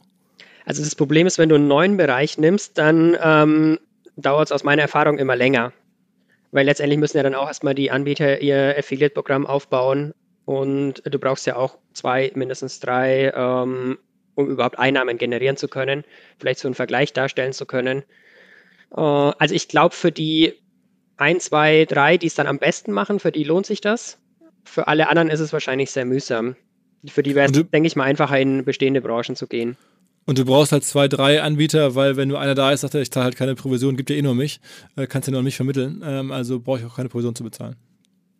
Also 0.64 0.83
das 0.83 0.94
Problem 0.94 1.27
ist, 1.27 1.38
wenn 1.38 1.48
du 1.48 1.57
einen 1.57 1.68
neuen 1.68 1.96
Bereich 1.96 2.38
nimmst, 2.38 2.79
dann 2.79 3.16
ähm, 3.22 3.79
dauert 4.16 4.48
es 4.48 4.53
aus 4.53 4.64
meiner 4.64 4.83
Erfahrung 4.83 5.18
immer 5.18 5.37
länger. 5.37 5.72
Weil 6.53 6.66
letztendlich 6.66 6.98
müssen 6.98 7.16
ja 7.16 7.22
dann 7.22 7.35
auch 7.35 7.48
erstmal 7.48 7.74
die 7.74 7.90
Anbieter 7.90 8.40
ihr 8.40 8.77
Affiliate-Programm 8.79 9.46
aufbauen 9.46 10.14
und 10.44 11.03
du 11.05 11.18
brauchst 11.18 11.46
ja 11.46 11.57
auch 11.57 11.79
zwei, 11.92 12.31
mindestens 12.35 12.81
drei, 12.81 13.33
ähm, 13.35 13.98
um 14.35 14.48
überhaupt 14.48 14.79
Einnahmen 14.79 15.18
generieren 15.18 15.57
zu 15.57 15.68
können, 15.68 16.05
vielleicht 16.38 16.61
so 16.61 16.68
einen 16.68 16.74
Vergleich 16.74 17.12
darstellen 17.12 17.53
zu 17.53 17.66
können. 17.66 18.05
Äh, 18.96 19.00
also 19.00 19.55
ich 19.55 19.68
glaube, 19.68 19.94
für 19.94 20.12
die 20.12 20.55
ein, 21.16 21.40
zwei, 21.40 21.85
drei, 21.85 22.16
die 22.16 22.27
es 22.27 22.35
dann 22.35 22.46
am 22.46 22.59
besten 22.59 22.92
machen, 22.92 23.20
für 23.20 23.33
die 23.33 23.44
lohnt 23.44 23.66
sich 23.66 23.81
das. 23.81 24.18
Für 24.64 24.88
alle 24.88 25.09
anderen 25.09 25.31
ist 25.31 25.40
es 25.40 25.53
wahrscheinlich 25.53 25.90
sehr 25.90 26.05
mühsam. 26.05 26.57
Für 27.07 27.22
die 27.22 27.35
wäre 27.35 27.50
es, 27.50 27.70
denke 27.70 27.87
ich 27.87 27.96
mal, 27.96 28.05
einfacher 28.05 28.38
in 28.38 28.64
bestehende 28.64 29.03
Branchen 29.03 29.37
zu 29.37 29.46
gehen. 29.46 29.77
Und 30.27 30.39
du 30.39 30.45
brauchst 30.45 30.73
halt 30.73 30.85
zwei, 30.85 31.07
drei 31.07 31.43
Anbieter, 31.43 31.95
weil 31.95 32.17
wenn 32.17 32.29
nur 32.29 32.41
einer 32.41 32.55
da 32.55 32.73
ist, 32.73 32.81
sagt 32.81 32.95
er, 32.95 33.03
ich 33.03 33.11
zahle 33.11 33.25
halt 33.25 33.37
keine 33.37 33.55
Provision, 33.55 33.97
gibt 33.97 34.11
ja 34.11 34.17
eh 34.17 34.23
nur 34.23 34.35
mich, 34.35 34.61
äh, 34.97 35.07
kannst 35.07 35.29
ja 35.29 35.33
nur 35.33 35.43
mich 35.43 35.57
vermitteln. 35.57 36.03
Ähm, 36.05 36.33
also 36.33 36.61
brauche 36.61 36.79
ich 36.81 36.85
auch 36.87 36.97
keine 36.97 37.11
Provision 37.11 37.35
zu 37.35 37.45
bezahlen. 37.45 37.77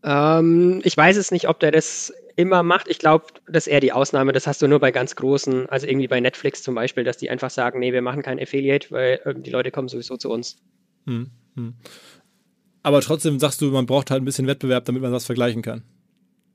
Ähm, 0.03 0.81
ich 0.85 0.97
weiß 0.97 1.17
es 1.17 1.31
nicht, 1.31 1.49
ob 1.49 1.61
der 1.61 1.73
das 1.73 2.13
immer 2.37 2.63
macht. 2.63 2.89
Ich 2.89 2.99
glaube, 2.99 3.27
das 3.47 3.67
ist 3.67 3.73
eher 3.73 3.81
die 3.81 3.93
Ausnahme. 3.93 4.33
Das 4.33 4.47
hast 4.47 4.61
du 4.63 4.69
nur 4.69 4.81
bei 4.81 4.93
ganz 4.93 5.15
großen, 5.17 5.69
also 5.69 5.87
irgendwie 5.87 6.09
bei 6.09 6.21
Netflix 6.21 6.63
zum 6.63 6.75
Beispiel, 6.75 7.05
dass 7.05 7.17
die 7.17 7.31
einfach 7.31 7.51
sagen, 7.51 7.79
nee, 7.81 7.93
wir 7.93 8.03
machen 8.03 8.23
kein 8.23 8.41
Affiliate, 8.41 8.91
weil 8.91 9.21
äh, 9.25 9.35
die 9.35 9.51
Leute 9.51 9.71
kommen 9.71 9.89
sowieso 9.89 10.17
zu 10.17 10.31
uns. 10.31 10.57
Hm, 11.07 11.31
hm. 11.55 11.75
Aber 12.83 13.01
trotzdem 13.01 13.39
sagst 13.39 13.61
du, 13.61 13.71
man 13.71 13.87
braucht 13.87 14.11
halt 14.11 14.23
ein 14.23 14.27
bisschen 14.27 14.47
Wettbewerb, 14.47 14.85
damit 14.85 15.03
man 15.03 15.13
was 15.13 15.27
vergleichen 15.27 15.63
kann. 15.63 15.83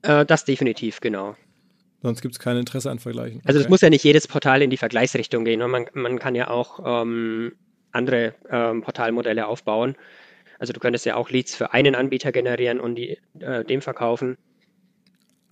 Äh, 0.02 0.24
das 0.26 0.44
definitiv, 0.44 1.00
genau. 1.00 1.36
Sonst 2.02 2.22
gibt 2.22 2.34
es 2.34 2.38
kein 2.38 2.56
Interesse 2.56 2.90
an 2.90 2.98
Vergleichen. 2.98 3.42
Also 3.44 3.60
es 3.60 3.68
muss 3.68 3.82
ja 3.82 3.90
nicht 3.90 4.04
jedes 4.04 4.26
Portal 4.26 4.62
in 4.62 4.70
die 4.70 4.76
Vergleichsrichtung 4.76 5.44
gehen. 5.44 5.58
Ne? 5.58 5.68
Man, 5.68 5.86
man 5.92 6.18
kann 6.18 6.34
ja 6.34 6.48
auch 6.48 6.80
ähm, 7.02 7.52
andere 7.92 8.34
ähm, 8.50 8.82
Portalmodelle 8.82 9.46
aufbauen. 9.46 9.96
Also 10.58 10.72
du 10.72 10.80
könntest 10.80 11.06
ja 11.06 11.16
auch 11.16 11.30
Leads 11.30 11.54
für 11.54 11.72
einen 11.72 11.94
Anbieter 11.94 12.32
generieren 12.32 12.80
und 12.80 12.94
die, 12.94 13.18
äh, 13.40 13.64
dem 13.64 13.82
verkaufen. 13.82 14.36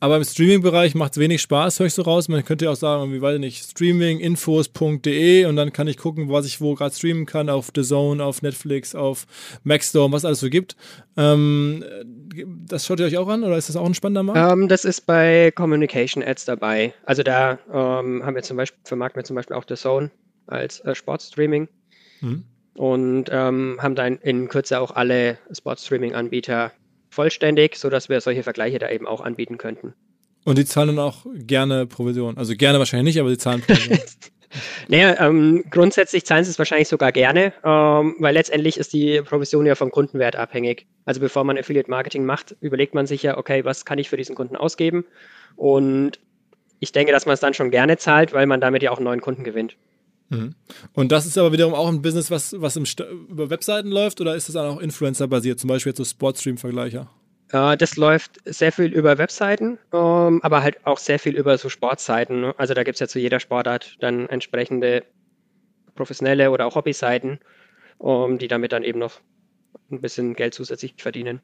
Aber 0.00 0.16
im 0.16 0.24
Streaming-Bereich 0.24 0.94
macht 0.94 1.12
es 1.12 1.18
wenig 1.18 1.42
Spaß, 1.42 1.80
höre 1.80 1.86
ich 1.86 1.94
so 1.94 2.02
raus. 2.02 2.28
Man 2.28 2.44
könnte 2.44 2.66
ja 2.66 2.70
auch 2.70 2.76
sagen, 2.76 3.12
wie 3.12 3.20
weiß 3.20 3.34
ich 3.34 3.40
nicht, 3.40 3.64
streaminginfos.de 3.64 5.46
und 5.46 5.56
dann 5.56 5.72
kann 5.72 5.88
ich 5.88 5.96
gucken, 5.96 6.28
was 6.28 6.46
ich 6.46 6.60
wo 6.60 6.74
gerade 6.74 6.94
streamen 6.94 7.26
kann, 7.26 7.48
auf 7.48 7.70
The 7.74 7.82
Zone, 7.82 8.22
auf 8.22 8.42
Netflix, 8.42 8.94
auf 8.94 9.26
Maxstorm, 9.64 10.12
was 10.12 10.24
alles 10.24 10.38
so 10.38 10.50
gibt. 10.50 10.76
Ähm, 11.16 11.84
das 12.66 12.86
schaut 12.86 13.00
ihr 13.00 13.06
euch 13.06 13.18
auch 13.18 13.26
an 13.26 13.42
oder 13.42 13.56
ist 13.56 13.68
das 13.68 13.76
auch 13.76 13.86
ein 13.86 13.94
spannender 13.94 14.22
Markt? 14.22 14.52
Ähm, 14.52 14.68
das 14.68 14.84
ist 14.84 15.04
bei 15.04 15.50
Communication 15.50 16.22
Ads 16.22 16.44
dabei. 16.44 16.94
Also 17.04 17.24
da 17.24 17.58
ähm, 17.72 18.24
haben 18.24 18.36
wir 18.36 18.42
zum 18.42 18.56
Beispiel, 18.56 18.78
vermarkten 18.84 19.20
wir 19.20 19.24
zum 19.24 19.34
Beispiel 19.34 19.56
auch 19.56 19.64
The 19.68 19.74
Zone 19.74 20.12
als 20.46 20.78
äh, 20.80 20.94
Sportstreaming. 20.94 21.68
Mhm. 22.20 22.44
Und 22.74 23.24
ähm, 23.32 23.78
haben 23.80 23.96
dann 23.96 24.18
in 24.18 24.46
Kürze 24.46 24.78
auch 24.78 24.92
alle 24.92 25.38
Sportstreaming-Anbieter 25.50 26.70
vollständig, 27.18 27.74
sodass 27.74 28.08
wir 28.08 28.20
solche 28.20 28.44
Vergleiche 28.44 28.78
da 28.78 28.88
eben 28.88 29.08
auch 29.08 29.20
anbieten 29.20 29.58
könnten. 29.58 29.92
Und 30.44 30.56
die 30.56 30.64
zahlen 30.64 30.94
dann 30.94 31.00
auch 31.00 31.26
gerne 31.34 31.84
Provision. 31.84 32.38
Also 32.38 32.54
gerne 32.54 32.78
wahrscheinlich 32.78 33.12
nicht, 33.12 33.20
aber 33.20 33.28
sie 33.28 33.38
zahlen 33.38 33.60
Provision. 33.60 33.98
naja, 34.88 35.26
ähm, 35.26 35.64
grundsätzlich 35.68 36.24
zahlen 36.24 36.44
sie 36.44 36.52
es 36.52 36.60
wahrscheinlich 36.60 36.86
sogar 36.86 37.10
gerne, 37.10 37.52
ähm, 37.64 38.14
weil 38.20 38.34
letztendlich 38.34 38.78
ist 38.78 38.92
die 38.92 39.20
Provision 39.22 39.66
ja 39.66 39.74
vom 39.74 39.90
Kundenwert 39.90 40.36
abhängig. 40.36 40.86
Also 41.06 41.20
bevor 41.20 41.42
man 41.42 41.58
Affiliate 41.58 41.90
Marketing 41.90 42.24
macht, 42.24 42.54
überlegt 42.60 42.94
man 42.94 43.08
sich 43.08 43.24
ja, 43.24 43.36
okay, 43.36 43.64
was 43.64 43.84
kann 43.84 43.98
ich 43.98 44.08
für 44.08 44.16
diesen 44.16 44.36
Kunden 44.36 44.54
ausgeben? 44.54 45.04
Und 45.56 46.20
ich 46.78 46.92
denke, 46.92 47.10
dass 47.10 47.26
man 47.26 47.34
es 47.34 47.40
dann 47.40 47.52
schon 47.52 47.72
gerne 47.72 47.96
zahlt, 47.96 48.32
weil 48.32 48.46
man 48.46 48.60
damit 48.60 48.84
ja 48.84 48.92
auch 48.92 48.98
einen 48.98 49.06
neuen 49.06 49.20
Kunden 49.20 49.42
gewinnt. 49.42 49.76
Mhm. 50.30 50.54
Und 50.92 51.12
das 51.12 51.26
ist 51.26 51.38
aber 51.38 51.52
wiederum 51.52 51.74
auch 51.74 51.88
ein 51.88 52.02
Business, 52.02 52.30
was, 52.30 52.54
was 52.60 52.76
im 52.76 52.84
über 53.28 53.50
Webseiten 53.50 53.90
läuft 53.90 54.20
oder 54.20 54.36
ist 54.36 54.48
das 54.48 54.56
auch 54.56 54.80
Influencer-basiert, 54.80 55.58
zum 55.58 55.68
Beispiel 55.68 55.90
jetzt 55.90 55.98
so 55.98 56.04
Sportstream-Vergleicher? 56.04 57.08
Äh, 57.52 57.76
das 57.76 57.96
läuft 57.96 58.40
sehr 58.44 58.72
viel 58.72 58.92
über 58.92 59.18
Webseiten, 59.18 59.78
ähm, 59.92 60.40
aber 60.42 60.62
halt 60.62 60.84
auch 60.86 60.98
sehr 60.98 61.18
viel 61.18 61.36
über 61.36 61.56
so 61.58 61.68
Sportseiten. 61.68 62.40
Ne? 62.40 62.54
Also 62.58 62.74
da 62.74 62.82
gibt 62.84 62.96
es 62.96 63.00
ja 63.00 63.08
zu 63.08 63.18
jeder 63.18 63.40
Sportart 63.40 63.96
dann 64.00 64.28
entsprechende 64.28 65.04
professionelle 65.94 66.50
oder 66.50 66.66
auch 66.66 66.74
Hobbyseiten, 66.74 67.40
ähm, 68.02 68.38
die 68.38 68.48
damit 68.48 68.72
dann 68.72 68.84
eben 68.84 68.98
noch 68.98 69.20
ein 69.90 70.00
bisschen 70.00 70.34
Geld 70.34 70.54
zusätzlich 70.54 70.94
verdienen. 70.98 71.40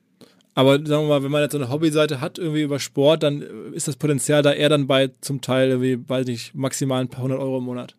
Aber 0.54 0.74
sagen 0.74 1.04
wir 1.04 1.08
mal, 1.08 1.24
wenn 1.24 1.32
man 1.32 1.42
jetzt 1.42 1.52
so 1.52 1.58
eine 1.58 1.68
Hobbyseite 1.68 2.20
hat, 2.20 2.38
irgendwie 2.38 2.62
über 2.62 2.78
Sport, 2.78 3.24
dann 3.24 3.42
ist 3.72 3.88
das 3.88 3.96
Potenzial 3.96 4.42
da 4.42 4.52
eher 4.52 4.68
dann 4.68 4.86
bei 4.86 5.10
zum 5.20 5.40
Teil 5.40 5.70
irgendwie, 5.70 6.08
weiß 6.08 6.26
nicht, 6.26 6.54
maximal 6.54 7.00
ein 7.00 7.08
paar 7.08 7.24
hundert 7.24 7.40
Euro 7.40 7.58
im 7.58 7.64
Monat. 7.64 7.96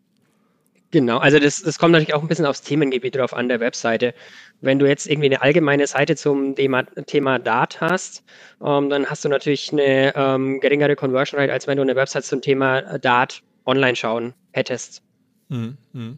Genau, 0.92 1.18
also 1.18 1.40
das, 1.40 1.62
das 1.62 1.80
kommt 1.80 1.92
natürlich 1.92 2.14
auch 2.14 2.22
ein 2.22 2.28
bisschen 2.28 2.46
aufs 2.46 2.62
Themengebiet 2.62 3.16
drauf 3.16 3.34
an 3.34 3.50
der 3.50 3.60
Webseite. 3.60 4.14
Wenn 4.62 4.80
du 4.80 4.88
jetzt 4.88 5.08
irgendwie 5.08 5.28
eine 5.28 5.42
allgemeine 5.42 5.88
Seite 5.88 6.16
zum 6.16 6.56
Thema, 6.56 6.84
Thema 7.06 7.40
Dart 7.40 7.82
hast, 7.82 8.24
ähm, 8.64 8.90
dann 8.90 9.06
hast 9.08 9.26
du 9.26 9.30
natürlich 9.30 9.72
eine 9.74 10.16
ähm, 10.16 10.60
geringere 10.60 10.96
Conversion 10.96 11.40
Rate, 11.40 11.52
als 11.52 11.68
wenn 11.68 11.78
du 11.78 11.84
eine 11.84 11.96
Website 11.96 12.26
zum 12.26 12.42
Thema 12.42 12.98
Dart 13.00 13.42
online 13.66 13.96
schauen 13.96 14.34
hättest. 14.52 15.02
Mhm. 15.50 15.78
mhm. 15.94 16.18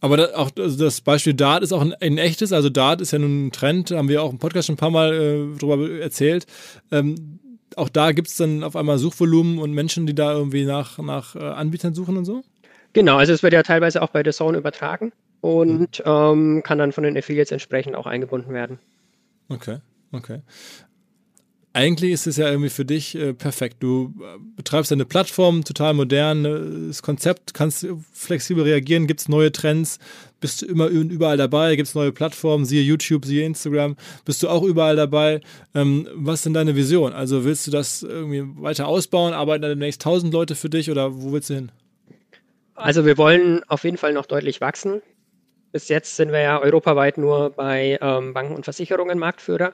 Aber 0.00 0.16
das, 0.16 0.34
auch 0.34 0.50
also 0.58 0.84
das 0.84 1.00
Beispiel 1.00 1.32
Dart 1.32 1.62
ist 1.62 1.72
auch 1.72 1.80
ein, 1.80 1.94
ein, 1.94 2.18
echtes, 2.18 2.52
also 2.52 2.68
Dart 2.68 3.00
ist 3.00 3.12
ja 3.12 3.20
nun 3.20 3.46
ein 3.46 3.52
Trend, 3.52 3.92
haben 3.92 4.08
wir 4.08 4.20
auch 4.24 4.32
im 4.32 4.40
Podcast 4.40 4.66
schon 4.66 4.74
ein 4.74 4.78
paar 4.78 4.90
Mal 4.90 5.14
äh, 5.14 5.58
drüber 5.58 5.88
erzählt. 6.00 6.46
Ähm, 6.90 7.38
auch 7.76 7.88
da 7.88 8.10
gibt 8.10 8.26
es 8.26 8.36
dann 8.36 8.64
auf 8.64 8.74
einmal 8.74 8.98
Suchvolumen 8.98 9.60
und 9.60 9.72
Menschen, 9.72 10.06
die 10.06 10.14
da 10.14 10.32
irgendwie 10.32 10.64
nach, 10.64 10.98
nach 10.98 11.36
äh, 11.36 11.38
Anbietern 11.38 11.94
suchen 11.94 12.16
und 12.16 12.24
so? 12.24 12.42
Genau, 12.92 13.16
also 13.16 13.32
es 13.32 13.42
wird 13.42 13.52
ja 13.52 13.62
teilweise 13.62 14.02
auch 14.02 14.10
bei 14.10 14.22
The 14.24 14.30
Zone 14.30 14.58
übertragen 14.58 15.12
und 15.40 16.00
mhm. 16.00 16.04
ähm, 16.04 16.62
kann 16.62 16.78
dann 16.78 16.92
von 16.92 17.04
den 17.04 17.16
Affiliates 17.16 17.52
entsprechend 17.52 17.96
auch 17.96 18.06
eingebunden 18.06 18.52
werden. 18.52 18.78
Okay, 19.48 19.78
okay. 20.12 20.40
Eigentlich 21.74 22.12
ist 22.12 22.26
es 22.26 22.36
ja 22.36 22.50
irgendwie 22.50 22.68
für 22.68 22.84
dich 22.84 23.14
äh, 23.14 23.32
perfekt. 23.32 23.78
Du 23.80 24.12
äh, 24.20 24.38
betreibst 24.56 24.92
eine 24.92 25.06
Plattform, 25.06 25.64
total 25.64 25.94
modern, 25.94 26.44
äh, 26.44 26.88
das 26.88 27.02
Konzept, 27.02 27.54
kannst 27.54 27.86
flexibel 28.12 28.62
reagieren, 28.62 29.06
gibt 29.06 29.20
es 29.20 29.28
neue 29.28 29.50
Trends, 29.52 29.98
bist 30.38 30.60
du 30.60 30.66
immer 30.66 30.88
überall 30.88 31.38
dabei, 31.38 31.74
gibt 31.76 31.88
es 31.88 31.94
neue 31.94 32.12
Plattformen, 32.12 32.66
siehe 32.66 32.82
YouTube, 32.82 33.24
siehe 33.24 33.46
Instagram, 33.46 33.96
bist 34.26 34.42
du 34.42 34.48
auch 34.50 34.62
überall 34.64 34.96
dabei. 34.96 35.40
Ähm, 35.74 36.06
was 36.14 36.40
ist 36.40 36.46
denn 36.46 36.54
deine 36.54 36.76
Vision? 36.76 37.14
Also 37.14 37.44
willst 37.44 37.66
du 37.66 37.70
das 37.70 38.02
irgendwie 38.02 38.44
weiter 38.62 38.86
ausbauen, 38.86 39.32
arbeiten 39.32 39.62
dann 39.62 39.70
demnächst 39.70 40.02
tausend 40.02 40.34
Leute 40.34 40.54
für 40.54 40.68
dich 40.68 40.90
oder 40.90 41.22
wo 41.22 41.32
willst 41.32 41.48
du 41.48 41.54
hin? 41.54 41.72
Also 42.74 43.04
wir 43.04 43.18
wollen 43.18 43.62
auf 43.68 43.84
jeden 43.84 43.96
Fall 43.96 44.12
noch 44.12 44.26
deutlich 44.26 44.60
wachsen. 44.60 45.02
Bis 45.72 45.88
jetzt 45.88 46.16
sind 46.16 46.32
wir 46.32 46.40
ja 46.40 46.60
europaweit 46.60 47.18
nur 47.18 47.50
bei 47.50 47.98
ähm, 48.00 48.34
Banken 48.34 48.54
und 48.54 48.64
Versicherungen 48.64 49.18
Marktführer. 49.18 49.72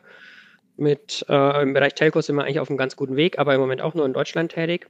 Mit, 0.76 1.26
äh, 1.28 1.62
Im 1.62 1.72
Bereich 1.72 1.94
Telcos 1.94 2.26
sind 2.26 2.37
wir 2.37 2.44
eigentlich 2.44 2.61
auf 2.61 2.70
einem 2.70 2.78
ganz 2.78 2.94
guten 2.94 3.16
Weg, 3.16 3.38
aber 3.38 3.54
im 3.54 3.61
Moment 3.61 3.80
auch 3.80 3.94
nur 3.94 4.06
in 4.06 4.12
Deutschland 4.12 4.52
tätig. 4.52 4.87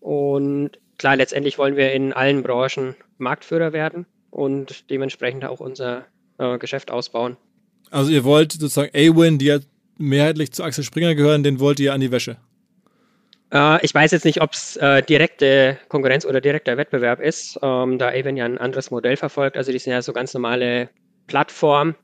Und 0.00 0.72
klar, 0.98 1.16
letztendlich 1.16 1.56
wollen 1.56 1.76
wir 1.76 1.92
in 1.92 2.12
allen 2.12 2.42
Branchen 2.42 2.94
Marktführer 3.16 3.72
werden 3.72 4.04
und 4.30 4.90
dementsprechend 4.90 5.46
auch 5.46 5.60
unser 5.60 6.04
äh, 6.38 6.58
Geschäft 6.58 6.90
ausbauen. 6.90 7.38
Also 7.90 8.10
ihr 8.10 8.24
wollt 8.24 8.52
sozusagen 8.52 8.90
A-Win, 8.94 9.38
die 9.38 9.46
ja 9.46 9.58
mehrheitlich 9.96 10.52
zu 10.52 10.62
Axel 10.62 10.84
Springer 10.84 11.14
gehören, 11.14 11.42
den 11.42 11.60
wollt 11.60 11.80
ihr 11.80 11.94
an 11.94 12.00
die 12.00 12.10
Wäsche? 12.10 12.36
Äh, 13.54 13.84
ich 13.84 13.94
weiß 13.94 14.10
jetzt 14.10 14.24
nicht, 14.24 14.42
ob 14.42 14.52
es 14.52 14.76
äh, 14.76 15.02
direkte 15.02 15.78
Konkurrenz 15.88 16.26
oder 16.26 16.40
direkter 16.40 16.76
Wettbewerb 16.76 17.20
ist, 17.20 17.58
ähm, 17.62 17.98
da 17.98 18.08
Avon 18.08 18.36
ja 18.36 18.44
ein 18.44 18.58
anderes 18.58 18.90
Modell 18.90 19.16
verfolgt. 19.16 19.56
Also 19.56 19.72
die 19.72 19.78
sind 19.78 19.92
ja 19.92 20.02
so 20.02 20.12
ganz 20.12 20.34
normale 20.34 20.90
Plattform 21.26 21.94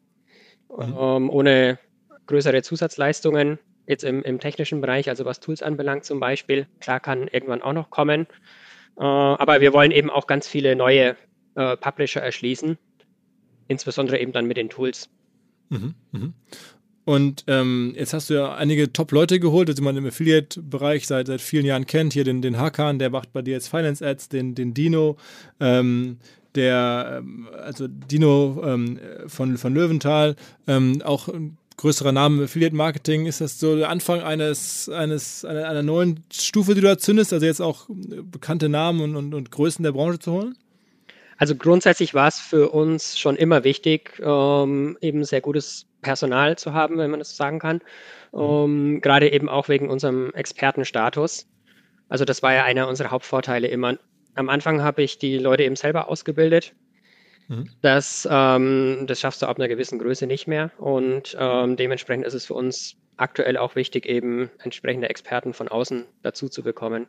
mhm. 0.70 0.96
ähm, 0.98 1.30
ohne 1.30 1.78
größere 2.26 2.62
Zusatzleistungen. 2.62 3.58
Jetzt 3.86 4.04
im, 4.04 4.22
im, 4.22 4.38
technischen 4.38 4.80
Bereich, 4.80 5.08
also 5.08 5.24
was 5.24 5.40
Tools 5.40 5.62
anbelangt 5.62 6.04
zum 6.04 6.20
Beispiel, 6.20 6.68
klar 6.78 7.00
kann 7.00 7.26
irgendwann 7.26 7.60
auch 7.60 7.72
noch 7.72 7.90
kommen. 7.90 8.28
Äh, 8.96 9.02
aber 9.02 9.60
wir 9.60 9.72
wollen 9.72 9.90
eben 9.90 10.10
auch 10.10 10.28
ganz 10.28 10.46
viele 10.46 10.76
neue 10.76 11.16
äh, 11.56 11.76
Publisher 11.76 12.22
erschließen, 12.22 12.78
insbesondere 13.66 14.20
eben 14.20 14.30
dann 14.30 14.46
mit 14.46 14.56
den 14.56 14.68
Tools. 14.68 15.10
Mhm, 15.70 15.94
mh. 16.12 16.32
Und 17.04 17.44
ähm, 17.46 17.94
jetzt 17.96 18.12
hast 18.12 18.30
du 18.30 18.34
ja 18.34 18.54
einige 18.54 18.92
Top-Leute 18.92 19.40
geholt, 19.40 19.76
die 19.76 19.82
man 19.82 19.96
im 19.96 20.06
Affiliate-Bereich 20.06 21.06
seit, 21.06 21.28
seit 21.28 21.40
vielen 21.40 21.64
Jahren 21.64 21.86
kennt. 21.86 22.12
Hier 22.12 22.24
den, 22.24 22.42
den 22.42 22.58
Hakan, 22.58 22.98
der 22.98 23.10
macht 23.10 23.32
bei 23.32 23.42
dir 23.42 23.52
jetzt 23.52 23.68
Finance-Ads, 23.68 24.28
den, 24.28 24.54
den 24.54 24.74
Dino, 24.74 25.16
ähm, 25.60 26.18
der, 26.54 27.18
ähm, 27.18 27.48
also 27.62 27.86
Dino 27.88 28.62
ähm, 28.64 28.98
von, 29.26 29.56
von 29.56 29.74
Löwenthal, 29.74 30.36
ähm, 30.66 31.00
auch 31.02 31.28
ein 31.28 31.56
größerer 31.78 32.12
Name 32.12 32.36
im 32.36 32.44
Affiliate-Marketing. 32.44 33.26
Ist 33.26 33.40
das 33.40 33.58
so 33.58 33.76
der 33.76 33.88
Anfang 33.88 34.20
eines, 34.20 34.88
eines, 34.90 35.44
einer, 35.44 35.68
einer 35.68 35.82
neuen 35.82 36.22
Stufe, 36.30 36.74
die 36.74 36.82
du 36.82 36.86
da 36.86 36.98
zündest? 36.98 37.32
Also 37.32 37.46
jetzt 37.46 37.62
auch 37.62 37.86
bekannte 37.88 38.68
Namen 38.68 39.00
und, 39.00 39.16
und, 39.16 39.34
und 39.34 39.50
Größen 39.50 39.82
der 39.82 39.92
Branche 39.92 40.18
zu 40.18 40.32
holen? 40.32 40.56
Also 41.38 41.54
grundsätzlich 41.54 42.12
war 42.12 42.28
es 42.28 42.38
für 42.38 42.68
uns 42.68 43.18
schon 43.18 43.34
immer 43.34 43.64
wichtig, 43.64 44.20
ähm, 44.22 44.98
eben 45.00 45.24
sehr 45.24 45.40
gutes 45.40 45.86
Personal 46.00 46.56
zu 46.56 46.72
haben, 46.72 46.98
wenn 46.98 47.10
man 47.10 47.20
das 47.20 47.30
so 47.30 47.36
sagen 47.36 47.58
kann. 47.58 47.80
Um, 48.32 48.92
mhm. 48.92 49.00
gerade 49.00 49.32
eben 49.32 49.48
auch 49.48 49.68
wegen 49.68 49.90
unserem 49.90 50.32
Expertenstatus. 50.34 51.48
Also 52.08 52.24
das 52.24 52.42
war 52.42 52.54
ja 52.54 52.64
einer 52.64 52.88
unserer 52.88 53.10
Hauptvorteile 53.10 53.68
immer. 53.68 53.96
Am 54.34 54.48
Anfang 54.48 54.82
habe 54.82 55.02
ich 55.02 55.18
die 55.18 55.38
Leute 55.38 55.64
eben 55.64 55.76
selber 55.76 56.08
ausgebildet. 56.08 56.74
Mhm. 57.48 57.68
Das, 57.82 58.28
ähm, 58.30 59.04
das 59.06 59.20
schaffst 59.20 59.42
du 59.42 59.46
ab 59.46 59.58
einer 59.58 59.68
gewissen 59.68 59.98
Größe 59.98 60.26
nicht 60.26 60.46
mehr. 60.46 60.70
Und 60.78 61.36
ähm, 61.38 61.76
dementsprechend 61.76 62.24
ist 62.26 62.34
es 62.34 62.46
für 62.46 62.54
uns 62.54 62.96
aktuell 63.16 63.56
auch 63.56 63.74
wichtig, 63.74 64.06
eben 64.06 64.50
entsprechende 64.62 65.10
Experten 65.10 65.52
von 65.52 65.68
außen 65.68 66.06
dazu 66.22 66.48
zu 66.48 66.62
bekommen. 66.62 67.06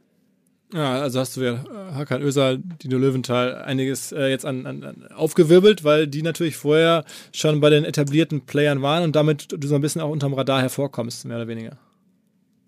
Ja, 0.73 1.01
also 1.01 1.19
hast 1.19 1.35
du 1.35 1.41
ja 1.41 1.53
äh, 1.53 1.93
Hakan 1.95 2.21
Ösal, 2.21 2.59
Dino 2.59 2.97
Löwenthal 2.97 3.55
einiges 3.63 4.11
äh, 4.11 4.27
jetzt 4.27 4.45
an, 4.45 4.65
an, 4.65 4.83
an, 4.83 5.07
aufgewirbelt, 5.13 5.83
weil 5.83 6.07
die 6.07 6.21
natürlich 6.21 6.55
vorher 6.55 7.03
schon 7.33 7.59
bei 7.59 7.69
den 7.69 7.83
etablierten 7.83 8.45
Playern 8.45 8.81
waren 8.81 9.03
und 9.03 9.15
damit 9.15 9.47
du 9.51 9.67
so 9.67 9.75
ein 9.75 9.81
bisschen 9.81 10.01
auch 10.01 10.09
unterm 10.09 10.33
Radar 10.33 10.61
hervorkommst, 10.61 11.25
mehr 11.25 11.37
oder 11.37 11.47
weniger. 11.47 11.77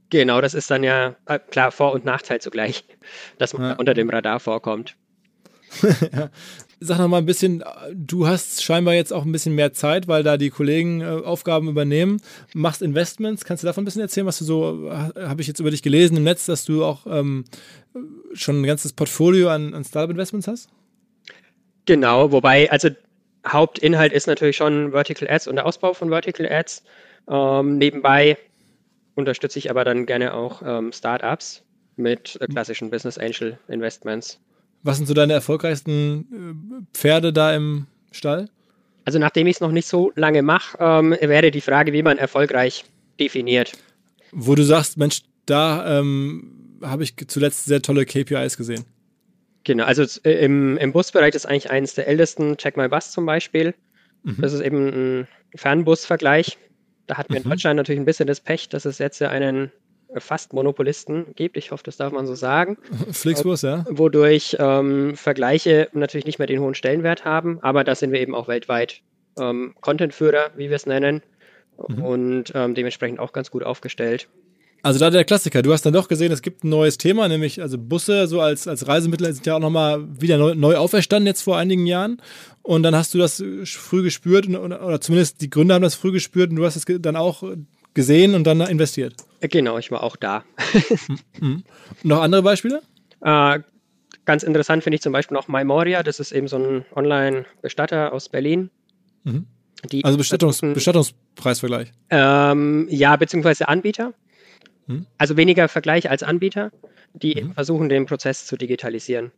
Genau, 0.09 0.41
das 0.41 0.53
ist 0.53 0.69
dann 0.69 0.83
ja 0.83 1.15
äh, 1.25 1.39
klar 1.39 1.71
Vor- 1.71 1.93
und 1.93 2.03
Nachteil 2.05 2.41
zugleich, 2.41 2.83
dass 3.37 3.53
man 3.53 3.69
ja. 3.69 3.75
unter 3.75 3.93
dem 3.93 4.09
Radar 4.09 4.39
vorkommt. 4.39 4.95
ja. 5.81 6.29
Sag 6.85 6.97
noch 6.97 7.07
mal 7.07 7.19
ein 7.19 7.25
bisschen, 7.25 7.63
du 7.93 8.27
hast 8.27 8.61
scheinbar 8.61 8.93
jetzt 8.93 9.13
auch 9.13 9.23
ein 9.23 9.31
bisschen 9.31 9.55
mehr 9.55 9.71
Zeit, 9.71 10.09
weil 10.09 10.21
da 10.21 10.35
die 10.35 10.49
Kollegen 10.49 10.99
äh, 10.99 11.05
Aufgaben 11.05 11.69
übernehmen. 11.69 12.21
Machst 12.53 12.81
Investments, 12.81 13.45
kannst 13.45 13.63
du 13.63 13.67
davon 13.67 13.83
ein 13.83 13.85
bisschen 13.85 14.01
erzählen, 14.01 14.25
was 14.25 14.39
du 14.39 14.43
so, 14.43 14.91
habe 14.91 15.41
ich 15.41 15.47
jetzt 15.47 15.59
über 15.61 15.71
dich 15.71 15.81
gelesen 15.81 16.17
im 16.17 16.23
Netz, 16.23 16.45
dass 16.45 16.65
du 16.65 16.83
auch 16.83 17.07
ähm, 17.07 17.45
schon 18.33 18.61
ein 18.61 18.65
ganzes 18.65 18.91
Portfolio 18.91 19.49
an, 19.49 19.73
an 19.73 19.85
Startup-Investments 19.85 20.47
hast? 20.47 20.69
Genau, 21.85 22.31
wobei, 22.33 22.69
also 22.69 22.89
Hauptinhalt 23.47 24.11
ist 24.11 24.27
natürlich 24.27 24.57
schon 24.57 24.91
Vertical 24.91 25.29
Ads 25.29 25.47
und 25.47 25.55
der 25.55 25.65
Ausbau 25.65 25.93
von 25.93 26.09
Vertical 26.09 26.51
Ads. 26.51 26.83
Ähm, 27.29 27.77
nebenbei 27.77 28.37
unterstütze 29.15 29.59
ich 29.59 29.69
aber 29.69 29.85
dann 29.85 30.05
gerne 30.05 30.33
auch 30.33 30.61
ähm, 30.65 30.91
Startups 30.91 31.63
mit 31.95 32.37
äh, 32.41 32.47
klassischen 32.47 32.89
Business 32.89 33.17
Angel 33.17 33.57
Investments. 33.67 34.39
Was 34.83 34.97
sind 34.97 35.05
so 35.07 35.13
deine 35.13 35.33
erfolgreichsten 35.33 36.85
äh, 36.91 36.97
Pferde 36.97 37.33
da 37.33 37.55
im 37.55 37.87
Stall? 38.11 38.49
Also 39.05 39.19
nachdem 39.19 39.47
ich 39.47 39.55
es 39.55 39.61
noch 39.61 39.71
nicht 39.71 39.87
so 39.87 40.11
lange 40.15 40.41
mache, 40.41 40.77
ähm, 40.79 41.11
wäre 41.19 41.51
die 41.51 41.61
Frage, 41.61 41.93
wie 41.93 42.03
man 42.03 42.17
erfolgreich 42.17 42.85
definiert. 43.19 43.73
Wo 44.31 44.55
du 44.55 44.63
sagst, 44.63 44.97
Mensch, 44.97 45.21
da 45.45 45.99
ähm, 45.99 46.79
habe 46.81 47.03
ich 47.03 47.15
zuletzt 47.27 47.65
sehr 47.65 47.81
tolle 47.81 48.05
KPIs 48.05 48.57
gesehen. 48.57 48.85
Genau, 49.63 49.85
also 49.85 50.03
äh, 50.23 50.43
im, 50.43 50.77
im 50.77 50.91
Busbereich 50.91 51.35
ist 51.35 51.45
eigentlich 51.45 51.71
eines 51.71 51.95
der 51.95 52.07
ältesten, 52.07 52.57
Check 52.57 52.75
My 52.75 52.87
Bus 52.87 53.11
zum 53.11 53.25
Beispiel. 53.25 53.73
Mhm. 54.23 54.37
Das 54.39 54.53
ist 54.53 54.61
eben 54.61 54.87
ein 54.87 55.27
Fernbusvergleich. 55.55 56.57
Da 57.07 57.17
hatten 57.17 57.33
wir 57.33 57.41
in 57.41 57.45
mhm. 57.45 57.51
Deutschland 57.51 57.77
natürlich 57.77 58.01
ein 58.01 58.05
bisschen 58.05 58.27
das 58.27 58.41
Pech, 58.41 58.69
dass 58.69 58.85
es 58.85 58.97
jetzt 58.97 59.19
ja 59.19 59.29
einen 59.29 59.71
fast 60.17 60.53
Monopolisten 60.53 61.33
gibt. 61.35 61.57
Ich 61.57 61.71
hoffe, 61.71 61.83
das 61.83 61.97
darf 61.97 62.13
man 62.13 62.27
so 62.27 62.35
sagen. 62.35 62.77
Flixbus, 63.11 63.61
ja. 63.61 63.85
Wodurch 63.89 64.57
ähm, 64.59 65.15
Vergleiche 65.15 65.89
natürlich 65.93 66.25
nicht 66.25 66.39
mehr 66.39 66.47
den 66.47 66.59
hohen 66.59 66.75
Stellenwert 66.75 67.25
haben, 67.25 67.59
aber 67.61 67.83
da 67.83 67.95
sind 67.95 68.11
wir 68.11 68.19
eben 68.19 68.35
auch 68.35 68.47
weltweit 68.47 69.01
ähm, 69.39 69.73
Contentführer, 69.81 70.51
wie 70.55 70.69
wir 70.69 70.75
es 70.75 70.85
nennen, 70.85 71.21
mhm. 71.87 72.03
und 72.03 72.51
ähm, 72.55 72.75
dementsprechend 72.75 73.19
auch 73.19 73.33
ganz 73.33 73.51
gut 73.51 73.63
aufgestellt. 73.63 74.27
Also 74.85 74.99
da 74.99 75.09
der 75.09 75.23
Klassiker. 75.23 75.61
Du 75.61 75.71
hast 75.71 75.85
dann 75.85 75.93
doch 75.93 76.09
gesehen, 76.09 76.33
es 76.33 76.41
gibt 76.41 76.65
ein 76.65 76.69
neues 76.69 76.97
Thema, 76.97 77.29
nämlich 77.29 77.61
also 77.61 77.77
Busse 77.77 78.27
so 78.27 78.41
als, 78.41 78.67
als 78.67 78.85
Reisemittel 78.85 79.33
sind 79.33 79.45
ja 79.45 79.55
auch 79.55 79.61
nochmal 79.61 80.05
wieder 80.19 80.37
neu, 80.37 80.55
neu 80.55 80.75
auferstanden 80.75 81.25
jetzt 81.25 81.41
vor 81.41 81.57
einigen 81.57 81.85
Jahren. 81.85 82.21
Und 82.63 82.83
dann 82.83 82.93
hast 82.93 83.13
du 83.13 83.17
das 83.17 83.41
früh 83.63 84.03
gespürt 84.03 84.49
oder 84.49 84.99
zumindest 84.99 85.41
die 85.41 85.49
Gründer 85.49 85.75
haben 85.75 85.83
das 85.83 85.95
früh 85.95 86.11
gespürt 86.11 86.49
und 86.49 86.57
du 86.57 86.65
hast 86.65 86.75
es 86.75 86.83
dann 86.85 87.15
auch 87.15 87.43
gesehen 87.93 88.35
und 88.35 88.43
dann 88.43 88.59
investiert. 88.59 89.15
Genau, 89.49 89.77
ich 89.77 89.91
war 89.91 90.03
auch 90.03 90.15
da. 90.15 90.43
mhm. 91.39 91.63
Noch 92.03 92.21
andere 92.21 92.43
Beispiele? 92.43 92.81
Äh, 93.21 93.59
ganz 94.25 94.43
interessant 94.43 94.83
finde 94.83 94.95
ich 94.95 95.01
zum 95.01 95.13
Beispiel 95.13 95.35
noch 95.35 95.47
Mymoria. 95.47 96.03
Das 96.03 96.19
ist 96.19 96.31
eben 96.31 96.47
so 96.47 96.57
ein 96.57 96.85
Online-Bestatter 96.95 98.13
aus 98.13 98.29
Berlin. 98.29 98.69
Mhm. 99.23 99.47
also 100.03 100.17
Bestattungs 100.17 100.61
Bestattungspreisvergleich? 100.61 101.91
Ähm, 102.09 102.87
ja, 102.89 103.15
beziehungsweise 103.15 103.67
Anbieter. 103.67 104.13
Mhm. 104.87 105.07
Also 105.17 105.37
weniger 105.37 105.67
Vergleich 105.67 106.09
als 106.09 106.23
Anbieter, 106.23 106.71
die 107.13 107.43
mhm. 107.43 107.53
versuchen, 107.53 107.89
den 107.89 108.05
Prozess 108.05 108.45
zu 108.45 108.57
digitalisieren. 108.57 109.31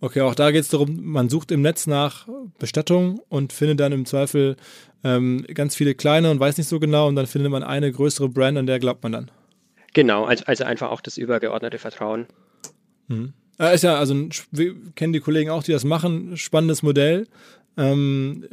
Okay, 0.00 0.20
auch 0.20 0.34
da 0.34 0.50
geht 0.50 0.62
es 0.62 0.68
darum, 0.68 1.04
man 1.04 1.30
sucht 1.30 1.50
im 1.50 1.62
Netz 1.62 1.86
nach 1.86 2.28
Bestattung 2.58 3.20
und 3.28 3.52
findet 3.52 3.80
dann 3.80 3.92
im 3.92 4.04
Zweifel 4.04 4.56
ähm, 5.04 5.44
ganz 5.54 5.74
viele 5.74 5.94
kleine 5.94 6.30
und 6.30 6.38
weiß 6.38 6.58
nicht 6.58 6.68
so 6.68 6.78
genau 6.78 7.08
und 7.08 7.16
dann 7.16 7.26
findet 7.26 7.50
man 7.50 7.62
eine 7.62 7.90
größere 7.90 8.28
Brand, 8.28 8.58
an 8.58 8.66
der 8.66 8.78
glaubt 8.78 9.02
man 9.02 9.12
dann. 9.12 9.30
Genau, 9.94 10.24
also, 10.24 10.44
also 10.44 10.64
einfach 10.64 10.90
auch 10.90 11.00
das 11.00 11.16
übergeordnete 11.16 11.78
Vertrauen. 11.78 12.26
Mhm. 13.08 13.32
Äh, 13.58 13.74
ist 13.74 13.84
ja, 13.84 13.96
also 13.96 14.14
wir 14.50 14.74
kennen 14.94 15.14
die 15.14 15.20
Kollegen 15.20 15.48
auch, 15.50 15.62
die 15.62 15.72
das 15.72 15.84
machen, 15.84 16.36
spannendes 16.36 16.82
Modell. 16.82 17.26
Ähm, 17.78 18.46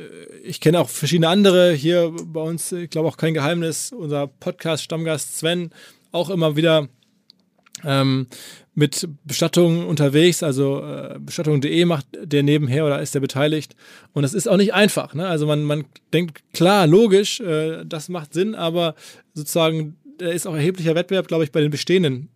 ich 0.44 0.62
kenne 0.62 0.80
auch 0.80 0.90
verschiedene 0.90 1.28
andere 1.28 1.74
hier 1.74 2.14
bei 2.26 2.42
uns, 2.42 2.72
ich 2.72 2.90
glaube 2.90 3.10
auch 3.10 3.18
kein 3.18 3.34
Geheimnis, 3.34 3.92
unser 3.92 4.28
Podcast-Stammgast 4.28 5.38
Sven 5.38 5.72
auch 6.14 6.30
immer 6.30 6.56
wieder 6.56 6.88
ähm, 7.84 8.28
mit 8.76 9.08
Bestattungen 9.24 9.86
unterwegs, 9.86 10.42
also 10.42 10.84
äh, 10.84 11.20
bestattung.de 11.20 11.86
macht 11.86 12.08
der 12.20 12.42
nebenher 12.42 12.86
oder 12.86 13.02
ist 13.02 13.14
der 13.14 13.20
beteiligt. 13.20 13.76
Und 14.14 14.24
das 14.24 14.34
ist 14.34 14.48
auch 14.48 14.58
nicht 14.58 14.74
einfach. 14.74 15.14
Ne? 15.14 15.28
Also 15.28 15.46
man, 15.46 15.64
man 15.64 15.86
denkt, 16.12 16.42
klar, 16.54 16.88
logisch, 16.88 17.40
äh, 17.40 17.84
das 17.86 18.10
macht 18.10 18.34
Sinn, 18.34 18.56
aber 18.56 18.96
sozusagen, 19.34 19.96
da 20.18 20.30
ist 20.30 20.48
auch 20.48 20.56
erheblicher 20.56 20.96
Wettbewerb, 20.96 21.28
glaube 21.28 21.44
ich, 21.44 21.52
bei 21.52 21.62
den 21.62 21.70
bestehenden 21.70 22.30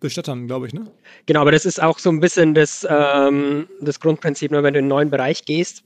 Bestattern, 0.00 0.46
glaube 0.46 0.66
ich. 0.66 0.74
Ne? 0.74 0.86
Genau, 1.24 1.40
aber 1.40 1.52
das 1.52 1.64
ist 1.64 1.82
auch 1.82 1.98
so 1.98 2.10
ein 2.10 2.20
bisschen 2.20 2.54
das, 2.54 2.86
ähm, 2.88 3.66
das 3.80 4.00
Grundprinzip, 4.00 4.50
nur 4.50 4.60
ne? 4.60 4.66
wenn 4.66 4.74
du 4.74 4.80
in 4.80 4.84
einen 4.84 4.90
neuen 4.90 5.10
Bereich 5.10 5.44
gehst, 5.46 5.82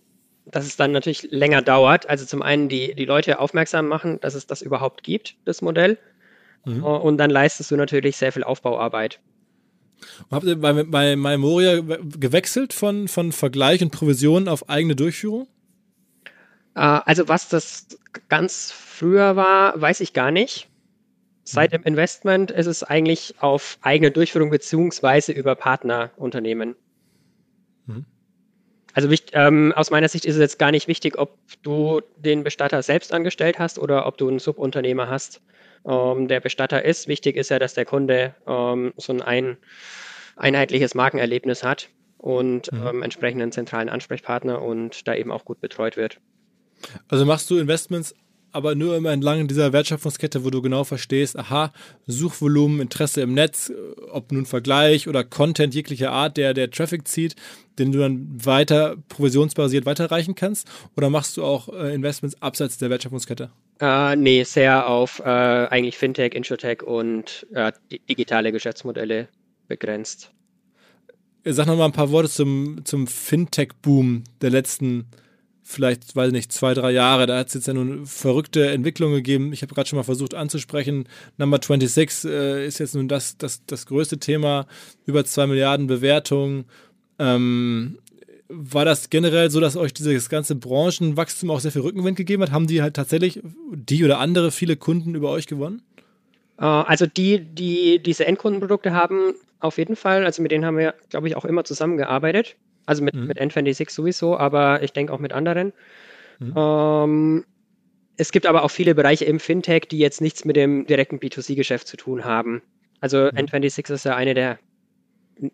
dass 0.47 0.66
es 0.66 0.76
dann 0.76 0.90
natürlich 0.90 1.28
länger 1.30 1.62
dauert. 1.62 2.09
Also 2.09 2.24
zum 2.26 2.42
einen 2.42 2.68
die, 2.68 2.95
die 2.95 3.05
Leute 3.05 3.38
aufmerksam 3.38 3.86
machen, 3.86 4.20
dass 4.20 4.34
es 4.34 4.47
das 4.47 4.61
überhaupt 4.61 5.05
gibt, 5.05 5.36
das 5.45 5.62
Modell. 5.62 5.99
Mhm. 6.64 6.82
Und 6.82 7.18
dann 7.18 7.30
leistest 7.30 7.70
du 7.70 7.76
natürlich 7.76 8.16
sehr 8.16 8.32
viel 8.32 8.42
Aufbauarbeit. 8.42 9.20
Habt 10.30 10.44
ihr 10.44 10.57
bei, 10.57 10.84
bei, 10.84 11.16
bei 11.16 11.36
Moria 11.36 11.80
gewechselt 11.80 12.72
von, 12.72 13.09
von 13.09 13.32
Vergleich 13.32 13.82
und 13.82 13.90
Provision 13.90 14.48
auf 14.48 14.68
eigene 14.68 14.96
Durchführung? 14.96 15.46
Äh, 16.74 16.80
also 16.80 17.28
was 17.28 17.48
das 17.48 17.86
ganz 18.28 18.72
früher 18.72 19.36
war, 19.36 19.80
weiß 19.80 20.00
ich 20.00 20.12
gar 20.12 20.30
nicht. 20.30 20.68
Seit 21.44 21.72
mhm. 21.72 21.76
dem 21.76 21.84
Investment 21.84 22.50
ist 22.50 22.66
es 22.66 22.82
eigentlich 22.82 23.34
auf 23.40 23.78
eigene 23.82 24.11
Durchführung 24.11 24.50
beziehungsweise 24.50 25.32
über 25.32 25.55
Partnerunternehmen. 25.55 26.74
Mhm. 27.86 28.07
Also 28.94 29.09
ähm, 29.32 29.72
aus 29.74 29.90
meiner 29.90 30.09
Sicht 30.09 30.24
ist 30.24 30.36
es 30.36 30.40
jetzt 30.40 30.59
gar 30.59 30.70
nicht 30.70 30.86
wichtig, 30.86 31.18
ob 31.18 31.36
du 31.62 32.00
den 32.16 32.44
Bestatter 32.44 32.82
selbst 32.82 33.12
angestellt 33.12 33.59
hast 33.59 33.78
oder 33.78 34.07
ob 34.07 34.16
du 34.18 34.28
einen 34.28 34.38
Subunternehmer 34.38 35.09
hast 35.09 35.42
ähm, 35.87 36.28
der 36.28 36.41
Bestatter 36.41 36.85
ist. 36.85 37.09
Wichtig 37.09 37.37
ist 37.37 37.51
ja, 37.51 37.59
dass 37.59 37.74
der 37.74 37.85
Kunde 37.85 38.35
ähm, 38.47 38.93
so 38.97 39.12
ein, 39.12 39.22
ein 39.22 39.57
einheitliches 40.37 40.95
Markenerlebnis 40.95 41.62
hat 41.62 41.89
und 42.18 42.72
mhm. 42.72 42.87
ähm, 42.87 43.03
entsprechenden 43.03 43.53
zentralen 43.53 43.89
Ansprechpartner 43.89 44.62
und 44.62 45.07
da 45.07 45.14
eben 45.14 45.30
auch 45.30 45.45
gut 45.45 45.61
betreut 45.61 45.97
wird. 45.97 46.20
Also 47.09 47.24
machst 47.24 47.51
du 47.51 47.59
Investments 47.59 48.14
aber 48.55 48.74
nur 48.74 48.96
immer 48.96 49.12
entlang 49.12 49.48
dieser 49.48 49.72
Wertschöpfungskette, 49.72 50.44
wo 50.44 50.50
du 50.50 50.62
genau 50.62 50.84
verstehst, 50.84 51.38
aha, 51.38 51.72
Suchvolumen, 52.07 52.80
Interesse 52.80 53.20
im 53.20 53.34
Netz, 53.34 53.72
ob 54.11 54.32
nun 54.32 54.46
Vergleich 54.46 55.09
oder 55.09 55.24
Content 55.24 55.74
jeglicher 55.74 56.12
Art, 56.12 56.36
der 56.36 56.55
der 56.55 56.70
Traffic 56.70 57.09
zieht, 57.09 57.34
den 57.78 57.92
du 57.92 57.98
dann 57.98 58.28
weiter 58.44 58.96
provisionsbasiert 59.09 59.86
weiterreichen 59.86 60.34
kannst? 60.34 60.68
Oder 60.96 61.11
machst 61.11 61.36
du 61.36 61.44
auch 61.44 61.68
äh, 61.68 61.94
Investments 61.94 62.40
abseits 62.40 62.78
der 62.78 62.90
Wertschöpfungskette? 62.90 63.50
Äh, 63.80 64.16
nee, 64.16 64.44
sehr 64.44 64.88
auf 64.88 65.20
äh, 65.20 65.24
eigentlich 65.24 65.98
Fintech, 65.98 66.34
Insurtech 66.34 66.82
und 66.82 67.46
äh, 67.52 67.72
digitale 68.09 68.52
Geschäftsmodelle 68.52 69.28
begrenzt. 69.66 70.30
Sag 71.44 71.66
noch 71.66 71.76
mal 71.76 71.86
ein 71.86 71.92
paar 71.92 72.11
Worte 72.11 72.30
zum, 72.30 72.84
zum 72.84 73.07
Fintech-Boom 73.07 74.24
der 74.40 74.50
letzten, 74.50 75.07
vielleicht, 75.64 76.14
weiß 76.14 76.30
nicht, 76.30 76.52
zwei, 76.52 76.74
drei 76.74 76.92
Jahre. 76.92 77.26
Da 77.26 77.38
hat 77.38 77.48
es 77.48 77.54
jetzt 77.54 77.66
ja 77.66 77.74
nun 77.74 78.06
verrückte 78.06 78.70
Entwicklungen 78.70 79.16
gegeben. 79.16 79.52
Ich 79.52 79.62
habe 79.62 79.74
gerade 79.74 79.88
schon 79.88 79.96
mal 79.96 80.04
versucht 80.04 80.34
anzusprechen. 80.34 81.08
Number 81.38 81.56
26 81.56 82.30
äh, 82.30 82.66
ist 82.66 82.78
jetzt 82.78 82.94
nun 82.94 83.08
das, 83.08 83.38
das, 83.38 83.64
das 83.66 83.86
größte 83.86 84.18
Thema. 84.18 84.66
Über 85.06 85.24
zwei 85.24 85.46
Milliarden 85.46 85.86
Bewertungen. 85.86 86.66
Ähm, 87.18 87.98
war 88.48 88.84
das 88.84 89.08
generell 89.08 89.50
so, 89.50 89.58
dass 89.58 89.76
euch 89.76 89.94
dieses 89.94 90.28
ganze 90.28 90.54
Branchenwachstum 90.54 91.50
auch 91.50 91.60
sehr 91.60 91.72
viel 91.72 91.82
Rückenwind 91.82 92.16
gegeben 92.16 92.42
hat? 92.42 92.52
Haben 92.52 92.66
die 92.66 92.82
halt 92.82 92.94
tatsächlich, 92.94 93.40
die 93.72 94.04
oder 94.04 94.18
andere, 94.18 94.50
viele 94.50 94.76
Kunden 94.76 95.14
über 95.14 95.30
euch 95.30 95.46
gewonnen? 95.46 95.82
Äh, 96.58 96.64
also 96.64 97.06
die, 97.06 97.40
die 97.40 98.02
diese 98.02 98.26
Endkundenprodukte 98.26 98.92
haben, 98.92 99.34
auf 99.60 99.78
jeden 99.78 99.96
Fall. 99.96 100.26
Also 100.26 100.42
mit 100.42 100.52
denen 100.52 100.66
haben 100.66 100.76
wir, 100.76 100.94
glaube 101.08 101.26
ich, 101.26 101.36
auch 101.36 101.46
immer 101.46 101.64
zusammengearbeitet. 101.64 102.56
Also 102.87 103.03
mit, 103.03 103.14
mhm. 103.14 103.26
mit 103.26 103.41
N26 103.41 103.91
sowieso, 103.91 104.37
aber 104.37 104.82
ich 104.82 104.93
denke 104.93 105.12
auch 105.12 105.18
mit 105.18 105.32
anderen. 105.32 105.72
Mhm. 106.39 106.55
Ähm, 106.57 107.45
es 108.16 108.30
gibt 108.30 108.47
aber 108.47 108.64
auch 108.64 108.70
viele 108.70 108.95
Bereiche 108.95 109.24
im 109.24 109.41
Fintech, 109.41 109.89
die 109.91 109.99
jetzt 109.99 110.20
nichts 110.20 110.45
mit 110.45 110.57
dem 110.57 110.87
direkten 110.87 111.18
B2C-Geschäft 111.18 111.89
zu 111.89 111.97
tun 111.97 112.24
haben. 112.24 112.62
Also 113.01 113.18
mhm. 113.18 113.39
N26 113.39 113.93
ist 113.93 114.05
ja 114.05 114.16
eine 114.16 114.35
der 114.35 114.59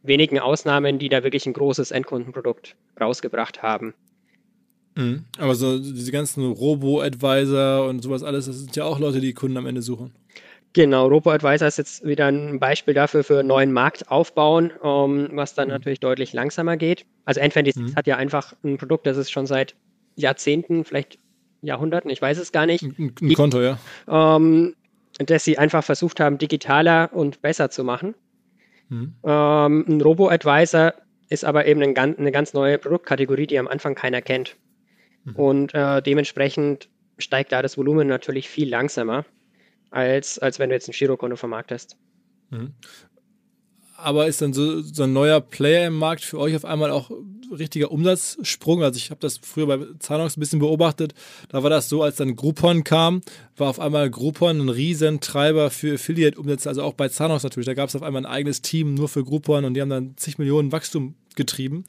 wenigen 0.03 0.39
Ausnahmen, 0.39 0.99
die 0.99 1.09
da 1.09 1.22
wirklich 1.22 1.47
ein 1.47 1.53
großes 1.53 1.91
Endkundenprodukt 1.91 2.76
rausgebracht 3.01 3.62
haben. 3.62 3.95
Mhm. 4.97 5.24
Aber 5.39 5.55
so 5.55 5.78
diese 5.78 6.12
ganzen 6.12 6.51
Robo-Advisor 6.51 7.89
und 7.89 8.03
sowas 8.03 8.22
alles, 8.22 8.47
das 8.47 8.59
sind 8.59 8.76
ja 8.76 8.85
auch 8.85 8.99
Leute, 8.99 9.20
die 9.20 9.33
Kunden 9.33 9.57
am 9.57 9.66
Ende 9.66 9.83
suchen. 9.83 10.12
Genau, 10.72 11.08
Robo-Advisor 11.08 11.66
ist 11.66 11.78
jetzt 11.78 12.06
wieder 12.06 12.26
ein 12.26 12.60
Beispiel 12.60 12.94
dafür 12.94 13.24
für 13.24 13.40
einen 13.40 13.48
neuen 13.48 13.72
Markt 13.72 14.08
aufbauen, 14.08 14.70
um, 14.80 15.18
ähm, 15.18 15.30
was 15.32 15.54
dann 15.54 15.68
mhm. 15.68 15.74
natürlich 15.74 16.00
deutlich 16.00 16.32
langsamer 16.32 16.76
geht. 16.76 17.06
Also 17.24 17.40
N26 17.40 17.78
mhm. 17.78 17.96
hat 17.96 18.06
ja 18.06 18.16
einfach 18.16 18.54
ein 18.62 18.78
Produkt, 18.78 19.06
das 19.06 19.16
ist 19.16 19.30
schon 19.30 19.46
seit 19.46 19.74
Jahrzehnten, 20.14 20.84
vielleicht 20.84 21.18
Jahrhunderten, 21.62 22.10
ich 22.10 22.22
weiß 22.22 22.38
es 22.38 22.52
gar 22.52 22.66
nicht. 22.66 22.82
Ein, 22.82 23.14
ein 23.20 23.34
Konto, 23.34 23.60
ja. 23.60 23.78
Ähm, 24.08 24.76
dass 25.18 25.44
sie 25.44 25.58
einfach 25.58 25.82
versucht 25.84 26.20
haben, 26.20 26.38
digitaler 26.38 27.10
und 27.12 27.42
besser 27.42 27.70
zu 27.70 27.82
machen. 27.82 28.14
Mhm. 28.88 29.14
Ähm, 29.24 29.84
ein 29.88 30.00
Robo-Advisor 30.00 30.94
ist 31.28 31.44
aber 31.44 31.66
eben 31.66 31.82
ein, 31.82 31.96
eine 31.96 32.32
ganz 32.32 32.54
neue 32.54 32.78
Produktkategorie, 32.78 33.46
die 33.46 33.58
am 33.58 33.68
Anfang 33.68 33.94
keiner 33.94 34.22
kennt. 34.22 34.56
Mhm. 35.24 35.36
Und 35.36 35.74
äh, 35.74 36.00
dementsprechend 36.00 36.88
steigt 37.18 37.52
da 37.52 37.60
das 37.60 37.76
Volumen 37.76 38.08
natürlich 38.08 38.48
viel 38.48 38.68
langsamer, 38.68 39.24
als, 39.91 40.38
als 40.38 40.59
wenn 40.59 40.70
du 40.70 40.76
jetzt 40.76 40.88
ein 40.88 40.93
Girokonto 40.93 41.36
vermarktest. 41.36 41.97
Mhm 42.51 42.74
aber 44.03 44.26
ist 44.26 44.43
dann 44.43 44.53
so, 44.53 44.80
so 44.80 45.05
ein 45.05 45.12
neuer 45.12 45.41
Player 45.41 45.86
im 45.86 45.95
Markt 45.95 46.24
für 46.24 46.38
euch 46.38 46.57
auf 46.57 46.64
einmal 46.64 46.91
auch 46.91 47.11
richtiger 47.51 47.91
Umsatzsprung? 47.91 48.82
Also 48.82 48.97
ich 48.97 49.11
habe 49.11 49.20
das 49.20 49.38
früher 49.38 49.66
bei 49.66 49.78
Zanox 49.99 50.36
ein 50.36 50.41
bisschen 50.41 50.59
beobachtet. 50.59 51.14
Da 51.49 51.62
war 51.62 51.70
das 51.70 51.88
so, 51.88 52.03
als 52.03 52.16
dann 52.16 52.36
Groupon 52.36 52.84
kam, 52.84 53.20
war 53.57 53.68
auf 53.68 53.80
einmal 53.80 54.11
Groupon 54.11 54.61
ein 54.61 54.68
Riesentreiber 54.68 55.70
für 55.70 55.95
Affiliate-Umsätze, 55.95 56.68
also 56.68 56.82
auch 56.82 56.95
bei 56.95 57.09
Zanox 57.09 57.43
natürlich. 57.43 57.66
Da 57.66 57.74
gab 57.74 57.88
es 57.88 57.97
auf 57.97 58.03
einmal 58.03 58.24
ein 58.24 58.32
eigenes 58.32 58.62
Team 58.62 58.95
nur 58.95 59.09
für 59.09 59.24
Groupon 59.24 59.64
und 59.64 59.74
die 59.74 59.80
haben 59.80 59.91
dann 59.91 60.16
zig 60.16 60.38
Millionen 60.38 60.72
Wachstum 60.72 61.14
getrieben. 61.37 61.85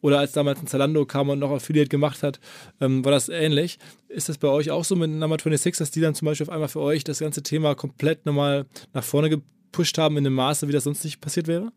Oder 0.00 0.18
als 0.18 0.32
damals 0.32 0.60
ein 0.60 0.66
Zalando 0.66 1.04
kam 1.06 1.28
und 1.28 1.38
noch 1.38 1.50
Affiliate 1.50 1.88
gemacht 1.88 2.22
hat, 2.22 2.40
ähm, 2.80 3.04
war 3.04 3.12
das 3.12 3.28
ähnlich. 3.28 3.78
Ist 4.08 4.28
das 4.28 4.38
bei 4.38 4.48
euch 4.48 4.70
auch 4.70 4.84
so 4.84 4.96
mit 4.96 5.10
Number 5.10 5.36
26, 5.38 5.78
dass 5.78 5.90
die 5.90 6.00
dann 6.00 6.14
zum 6.14 6.26
Beispiel 6.26 6.46
auf 6.46 6.52
einmal 6.52 6.68
für 6.68 6.80
euch 6.80 7.04
das 7.04 7.18
ganze 7.18 7.42
Thema 7.42 7.74
komplett 7.74 8.26
nochmal 8.26 8.66
nach 8.92 9.04
vorne 9.04 9.30
gepusht 9.30 9.98
haben 9.98 10.16
in 10.16 10.24
dem 10.24 10.34
Maße, 10.34 10.68
wie 10.68 10.72
das 10.72 10.84
sonst 10.84 11.04
nicht 11.04 11.20
passiert 11.20 11.48
wäre? 11.48 11.72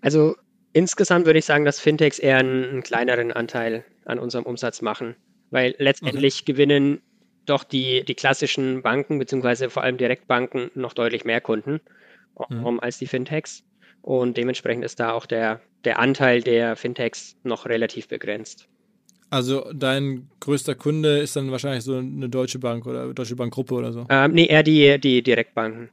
Also 0.00 0.36
insgesamt 0.72 1.26
würde 1.26 1.38
ich 1.38 1.44
sagen, 1.44 1.64
dass 1.64 1.80
Fintechs 1.80 2.18
eher 2.18 2.38
einen, 2.38 2.64
einen 2.64 2.82
kleineren 2.82 3.32
Anteil 3.32 3.84
an 4.04 4.18
unserem 4.18 4.44
Umsatz 4.44 4.82
machen, 4.82 5.16
weil 5.50 5.74
letztendlich 5.78 6.42
okay. 6.42 6.52
gewinnen 6.52 7.00
doch 7.46 7.64
die, 7.64 8.04
die 8.04 8.14
klassischen 8.14 8.82
Banken, 8.82 9.18
beziehungsweise 9.18 9.70
vor 9.70 9.82
allem 9.82 9.98
Direktbanken, 9.98 10.70
noch 10.74 10.92
deutlich 10.92 11.24
mehr 11.24 11.40
Kunden 11.40 11.80
mhm. 12.48 12.80
als 12.80 12.98
die 12.98 13.06
Fintechs. 13.06 13.62
Und 14.04 14.36
dementsprechend 14.36 14.84
ist 14.84 15.00
da 15.00 15.12
auch 15.12 15.24
der, 15.24 15.62
der 15.86 15.98
Anteil 15.98 16.42
der 16.42 16.76
Fintechs 16.76 17.36
noch 17.42 17.64
relativ 17.64 18.06
begrenzt. 18.06 18.68
Also 19.30 19.72
dein 19.72 20.28
größter 20.40 20.74
Kunde 20.74 21.20
ist 21.20 21.36
dann 21.36 21.50
wahrscheinlich 21.50 21.84
so 21.84 21.96
eine 21.96 22.28
Deutsche 22.28 22.58
Bank 22.58 22.84
oder 22.84 23.14
Deutsche 23.14 23.34
Bankgruppe 23.34 23.72
oder 23.72 23.94
so? 23.94 24.04
Ähm, 24.10 24.32
nee, 24.32 24.44
eher 24.44 24.62
die, 24.62 25.00
die 25.00 25.22
Direktbanken. 25.22 25.88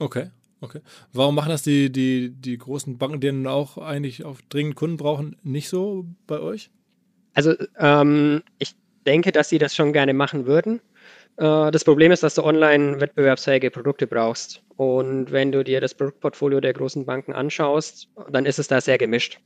Okay, 0.00 0.30
okay. 0.60 0.80
Warum 1.12 1.36
machen 1.36 1.50
das 1.50 1.62
die, 1.62 1.92
die, 1.92 2.30
die 2.30 2.58
großen 2.58 2.98
Banken, 2.98 3.20
die 3.20 3.28
dann 3.28 3.46
auch 3.46 3.78
eigentlich 3.78 4.24
auf 4.24 4.42
dringend 4.48 4.74
Kunden 4.74 4.96
brauchen, 4.96 5.36
nicht 5.44 5.68
so 5.68 6.06
bei 6.26 6.40
euch? 6.40 6.70
Also 7.34 7.54
ähm, 7.78 8.42
ich 8.58 8.74
denke, 9.06 9.30
dass 9.30 9.48
sie 9.48 9.58
das 9.58 9.76
schon 9.76 9.92
gerne 9.92 10.12
machen 10.12 10.46
würden. 10.46 10.80
Äh, 11.36 11.70
das 11.70 11.84
Problem 11.84 12.12
ist, 12.12 12.22
dass 12.22 12.34
du 12.34 12.44
online 12.44 13.00
wettbewerbsfähige 13.00 13.70
Produkte 13.70 14.06
brauchst. 14.06 14.62
Und 14.76 15.32
wenn 15.32 15.52
du 15.52 15.64
dir 15.64 15.80
das 15.80 15.94
Produktportfolio 15.94 16.60
der 16.60 16.72
großen 16.72 17.06
Banken 17.06 17.32
anschaust, 17.32 18.08
dann 18.30 18.46
ist 18.46 18.58
es 18.58 18.68
da 18.68 18.80
sehr 18.80 18.98
gemischt. 18.98 19.40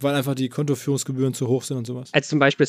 Weil 0.00 0.14
einfach 0.14 0.34
die 0.34 0.48
Kontoführungsgebühren 0.48 1.34
zu 1.34 1.48
hoch 1.48 1.62
sind 1.62 1.78
und 1.78 1.86
sowas. 1.86 2.12
Als 2.12 2.28
zum 2.28 2.38
Beispiel, 2.38 2.66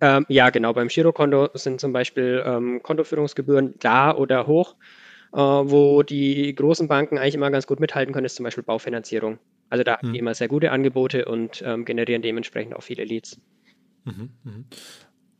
ähm, 0.00 0.26
ja 0.28 0.50
genau, 0.50 0.72
beim 0.72 0.88
Girokonto 0.88 1.48
sind 1.54 1.80
zum 1.80 1.92
Beispiel 1.92 2.42
ähm, 2.46 2.82
Kontoführungsgebühren 2.82 3.74
da 3.80 4.14
oder 4.14 4.46
hoch. 4.46 4.76
Äh, 5.32 5.38
wo 5.38 6.02
die 6.02 6.54
großen 6.54 6.88
Banken 6.88 7.18
eigentlich 7.18 7.34
immer 7.34 7.50
ganz 7.50 7.66
gut 7.66 7.80
mithalten 7.80 8.14
können, 8.14 8.24
ist 8.24 8.36
zum 8.36 8.44
Beispiel 8.44 8.64
Baufinanzierung. 8.64 9.38
Also 9.68 9.84
da 9.84 9.92
hm. 9.92 9.98
haben 9.98 10.12
die 10.14 10.18
immer 10.18 10.34
sehr 10.34 10.48
gute 10.48 10.70
Angebote 10.70 11.26
und 11.26 11.62
ähm, 11.66 11.84
generieren 11.84 12.22
dementsprechend 12.22 12.74
auch 12.74 12.82
viele 12.82 13.04
Leads. 13.04 13.38
Mhm, 14.04 14.30
mh. 14.42 14.52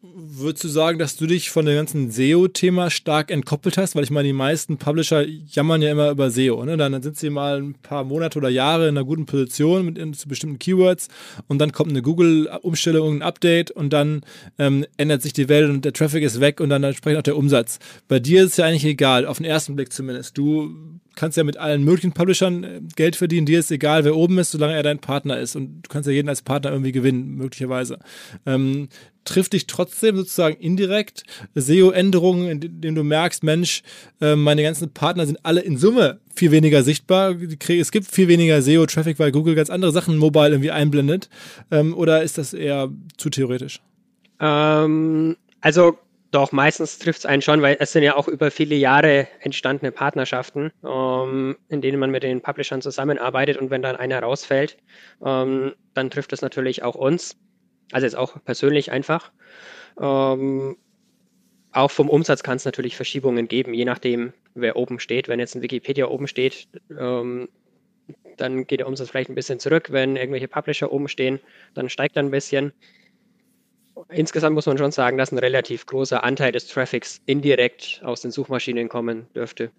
Würdest 0.01 0.63
du 0.63 0.69
sagen, 0.69 1.01
dass 1.01 1.17
du 1.17 1.27
dich 1.27 1.51
von 1.51 1.67
dem 1.67 1.75
ganzen 1.75 2.13
SEO-Thema 2.13 2.89
stark 2.89 3.33
entkoppelt 3.33 3.77
hast? 3.77 3.97
Weil 3.97 4.05
ich 4.05 4.13
meine, 4.13 4.29
die 4.29 4.33
meisten 4.33 4.77
Publisher 4.77 5.27
jammern 5.27 5.83
ja 5.83 5.91
immer 5.91 6.11
über 6.11 6.31
SEO. 6.31 6.65
Ne? 6.65 6.77
Dann 6.77 7.03
sind 7.03 7.17
sie 7.17 7.31
mal 7.31 7.61
ein 7.61 7.75
paar 7.75 8.05
Monate 8.05 8.39
oder 8.39 8.49
Jahre 8.49 8.87
in 8.87 8.97
einer 8.97 9.05
guten 9.05 9.27
Position 9.27 9.85
mit 9.85 9.99
in, 9.99 10.15
zu 10.15 10.29
bestimmten 10.29 10.61
Keywords 10.61 11.09
und 11.49 11.59
dann 11.59 11.73
kommt 11.73 11.91
eine 11.91 12.03
Google-Umstellung, 12.03 13.17
ein 13.17 13.23
Update 13.23 13.73
und 13.73 13.93
dann 13.93 14.21
ähm, 14.57 14.87
ändert 14.99 15.23
sich 15.23 15.33
die 15.33 15.49
Welt 15.49 15.69
und 15.69 15.85
der 15.85 15.93
Traffic 15.93 16.23
ist 16.23 16.39
weg 16.39 16.61
und 16.61 16.71
dann 16.71 16.85
entsprechend 16.85 17.19
auch 17.19 17.25
der 17.25 17.37
Umsatz. 17.37 17.81
Bei 18.07 18.21
dir 18.21 18.45
ist 18.45 18.53
es 18.53 18.57
ja 18.59 18.67
eigentlich 18.67 18.85
egal, 18.85 19.27
auf 19.27 19.39
den 19.39 19.47
ersten 19.47 19.75
Blick 19.75 19.93
zumindest. 19.93 20.39
Du 20.39 20.98
kannst 21.19 21.37
ja 21.37 21.45
mit 21.45 21.57
allen 21.57 21.83
möglichen 21.85 22.13
Publishern 22.13 22.65
äh, 22.65 22.81
Geld 22.95 23.17
verdienen. 23.17 23.45
Dir 23.45 23.59
ist 23.59 23.71
egal, 23.71 24.05
wer 24.05 24.17
oben 24.17 24.39
ist, 24.39 24.53
solange 24.53 24.75
er 24.75 24.85
dein 24.85 25.01
Partner 25.01 25.39
ist. 25.39 25.57
Und 25.57 25.83
du 25.83 25.89
kannst 25.89 26.07
ja 26.07 26.13
jeden 26.13 26.29
als 26.29 26.43
Partner 26.43 26.71
irgendwie 26.71 26.93
gewinnen, 26.93 27.35
möglicherweise. 27.35 27.99
Ähm, 28.47 28.89
trifft 29.25 29.53
dich 29.53 29.67
trotzdem 29.67 30.17
sozusagen 30.17 30.57
indirekt 30.57 31.25
SEO-Änderungen, 31.55 32.49
indem 32.49 32.95
du 32.95 33.03
merkst, 33.03 33.43
Mensch, 33.43 33.83
äh, 34.21 34.37
meine 34.37 34.63
ganzen 34.63 34.91
Partner 34.91 35.27
sind 35.27 35.45
alle 35.45 35.61
in 35.61 35.77
Summe 35.77 36.21
viel 36.35 36.53
weniger 36.53 36.85
sichtbar. 36.85 37.35
Es 37.69 37.91
gibt 37.91 38.07
viel 38.07 38.29
weniger 38.29 38.63
SEO-Traffic, 38.63 39.19
weil 39.19 39.33
Google 39.33 39.57
ganz 39.57 39.71
andere 39.71 39.91
Sachen 39.91 40.17
mobile 40.17 40.51
irgendwie 40.51 40.71
einblendet. 40.71 41.29
Ähm, 41.73 41.95
oder 41.95 42.23
ist 42.23 42.39
das 42.39 42.55
eher 42.55 42.91
zu 43.17 43.29
theoretisch? 43.29 43.81
Ähm, 44.41 45.37
also 45.61 45.99
doch, 46.31 46.53
meistens 46.53 46.99
trifft 46.99 47.21
es 47.21 47.27
einen 47.27 47.41
schon, 47.43 47.63
weil 47.63 47.77
es 47.81 47.93
sind 47.93 48.03
ja 48.03 48.15
auch 48.17 48.29
über 48.29 48.51
viele 48.51 48.75
Jahre 48.75 49.29
entstandene 49.41 49.93
Partnerschaften, 49.93 50.73
ähm, 50.85 51.57
in 51.69 51.81
denen 51.81 51.99
man 51.99 52.11
mit 52.11 52.23
den 52.23 52.43
Publishern 52.43 52.83
zusammenarbeitet 52.83 53.57
und 53.57 53.71
wenn 53.71 53.83
dann 53.83 53.97
einer 53.97 54.21
rausfällt, 54.23 54.77
ähm, 55.25 55.75
dann 55.95 56.11
trifft 56.11 56.33
es 56.33 56.43
natürlich 56.43 56.83
auch 56.83 56.95
uns. 56.95 57.37
Also 57.93 58.05
jetzt 58.05 58.17
auch 58.17 58.45
persönlich 58.45 58.93
einfach. 58.93 59.33
Ähm, 60.01 60.77
auch 61.73 61.91
vom 61.91 62.11
Umsatz 62.11 62.43
kann 62.43 62.57
es 62.57 62.65
natürlich 62.65 62.97
Verschiebungen 62.97 63.49
geben, 63.49 63.73
je 63.73 63.85
nachdem, 63.85 64.33
wer 64.55 64.77
oben 64.77 65.01
steht. 65.01 65.29
Wenn 65.29 65.41
jetzt 65.41 65.55
ein 65.55 65.63
Wikipedia 65.63 66.09
oben 66.09 66.27
steht, 66.27 66.69
ähm, 66.99 67.49
dann 68.37 68.67
geht 68.67 68.81
der 68.81 68.89
Umsatz 68.89 69.11
vielleicht 69.11 69.31
ein 69.31 69.35
bisschen 69.35 69.61
zurück. 69.61 69.93
Wenn 69.93 70.17
irgendwelche 70.17 70.49
Publisher 70.49 70.93
oben 70.93 71.09
stehen, 71.09 71.41
dann 71.75 71.89
steigt 71.89 72.17
er 72.17 72.23
ein 72.23 72.31
bisschen. 72.31 72.73
Insgesamt 74.09 74.55
muss 74.55 74.67
man 74.67 74.79
schon 74.79 74.93
sagen, 74.93 75.19
dass 75.19 75.33
ein 75.33 75.39
relativ 75.39 75.87
großer 75.87 76.23
Anteil 76.25 76.53
des 76.53 76.69
Traffics 76.69 77.21
indirekt 77.27 78.01
aus 78.05 78.21
den 78.21 78.31
Suchmaschinen 78.31 78.89
kommen 78.89 79.27
dürfte. 79.35 79.71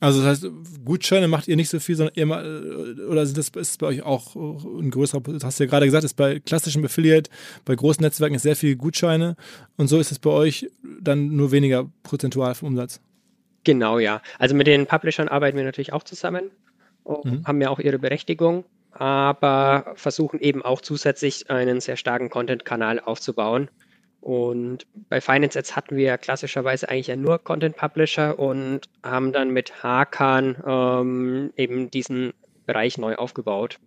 Also 0.00 0.22
das 0.22 0.42
heißt, 0.42 0.52
Gutscheine 0.84 1.28
macht 1.28 1.48
ihr 1.48 1.56
nicht 1.56 1.68
so 1.68 1.80
viel, 1.80 1.96
sondern 1.96 2.14
ihr 2.16 2.26
mal, 2.26 2.44
äh, 2.44 3.02
oder 3.02 3.22
ist 3.22 3.38
das 3.38 3.48
ist 3.48 3.78
bei 3.78 3.86
euch 3.86 4.02
auch 4.02 4.34
ein 4.34 4.90
größerer, 4.90 5.20
das 5.20 5.44
hast 5.44 5.60
du 5.60 5.64
ja 5.64 5.70
gerade 5.70 5.86
gesagt, 5.86 6.04
ist 6.04 6.14
bei 6.14 6.40
klassischem 6.40 6.84
Affiliate, 6.84 7.30
bei 7.64 7.74
großen 7.74 8.02
Netzwerken 8.02 8.34
ist 8.34 8.42
sehr 8.42 8.56
viel 8.56 8.76
Gutscheine 8.76 9.36
und 9.76 9.88
so 9.88 9.98
ist 9.98 10.10
es 10.10 10.18
bei 10.18 10.30
euch 10.30 10.68
dann 11.00 11.36
nur 11.36 11.52
weniger 11.52 11.90
prozentual 12.02 12.54
vom 12.54 12.68
Umsatz. 12.68 13.00
Genau, 13.64 13.98
ja. 13.98 14.20
Also 14.38 14.54
mit 14.54 14.66
den 14.66 14.86
Publishern 14.86 15.28
arbeiten 15.28 15.56
wir 15.56 15.64
natürlich 15.64 15.92
auch 15.92 16.02
zusammen, 16.02 16.50
mhm. 17.06 17.44
haben 17.46 17.60
ja 17.60 17.70
auch 17.70 17.78
ihre 17.78 17.98
Berechtigung 17.98 18.64
aber 18.94 19.92
versuchen 19.96 20.40
eben 20.40 20.62
auch 20.62 20.80
zusätzlich 20.80 21.50
einen 21.50 21.80
sehr 21.80 21.96
starken 21.96 22.30
Content-Kanal 22.30 23.00
aufzubauen. 23.00 23.68
Und 24.20 24.86
bei 25.10 25.20
Finance 25.20 25.58
Ads 25.58 25.76
hatten 25.76 25.96
wir 25.96 26.16
klassischerweise 26.16 26.88
eigentlich 26.88 27.08
ja 27.08 27.16
nur 27.16 27.38
Content 27.38 27.76
Publisher 27.76 28.38
und 28.38 28.88
haben 29.02 29.32
dann 29.32 29.50
mit 29.50 29.82
Hakan 29.82 30.56
ähm, 30.66 31.52
eben 31.56 31.90
diesen 31.90 32.32
Bereich 32.64 32.96
neu 32.96 33.16
aufgebaut. 33.16 33.78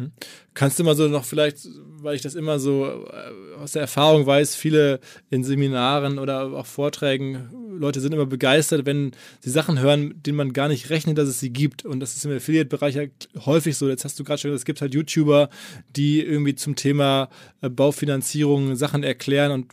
Hm. 0.00 0.12
Kannst 0.54 0.78
du 0.78 0.84
mal 0.84 0.96
so 0.96 1.08
noch 1.08 1.24
vielleicht, 1.24 1.68
weil 2.00 2.16
ich 2.16 2.22
das 2.22 2.34
immer 2.34 2.58
so 2.58 2.86
äh, 2.86 3.60
aus 3.60 3.72
der 3.72 3.82
Erfahrung 3.82 4.26
weiß, 4.26 4.54
viele 4.54 5.00
in 5.28 5.44
Seminaren 5.44 6.18
oder 6.18 6.52
auch 6.52 6.64
Vorträgen, 6.64 7.50
Leute 7.78 8.00
sind 8.00 8.14
immer 8.14 8.26
begeistert, 8.26 8.86
wenn 8.86 9.12
sie 9.40 9.50
Sachen 9.50 9.78
hören, 9.78 10.14
denen 10.22 10.38
man 10.38 10.54
gar 10.54 10.68
nicht 10.68 10.88
rechnet, 10.88 11.18
dass 11.18 11.28
es 11.28 11.38
sie 11.38 11.50
gibt. 11.50 11.84
Und 11.84 12.00
das 12.00 12.16
ist 12.16 12.24
im 12.24 12.34
Affiliate-Bereich 12.34 12.94
ja 12.94 13.02
häufig 13.44 13.76
so. 13.76 13.88
Jetzt 13.88 14.04
hast 14.06 14.18
du 14.18 14.24
gerade 14.24 14.40
schon 14.40 14.50
gesagt, 14.50 14.62
es 14.62 14.64
gibt 14.64 14.80
halt 14.80 14.94
YouTuber, 14.94 15.50
die 15.96 16.22
irgendwie 16.22 16.54
zum 16.54 16.76
Thema 16.76 17.28
äh, 17.60 17.68
Baufinanzierung 17.68 18.74
Sachen 18.76 19.02
erklären 19.02 19.52
und 19.52 19.66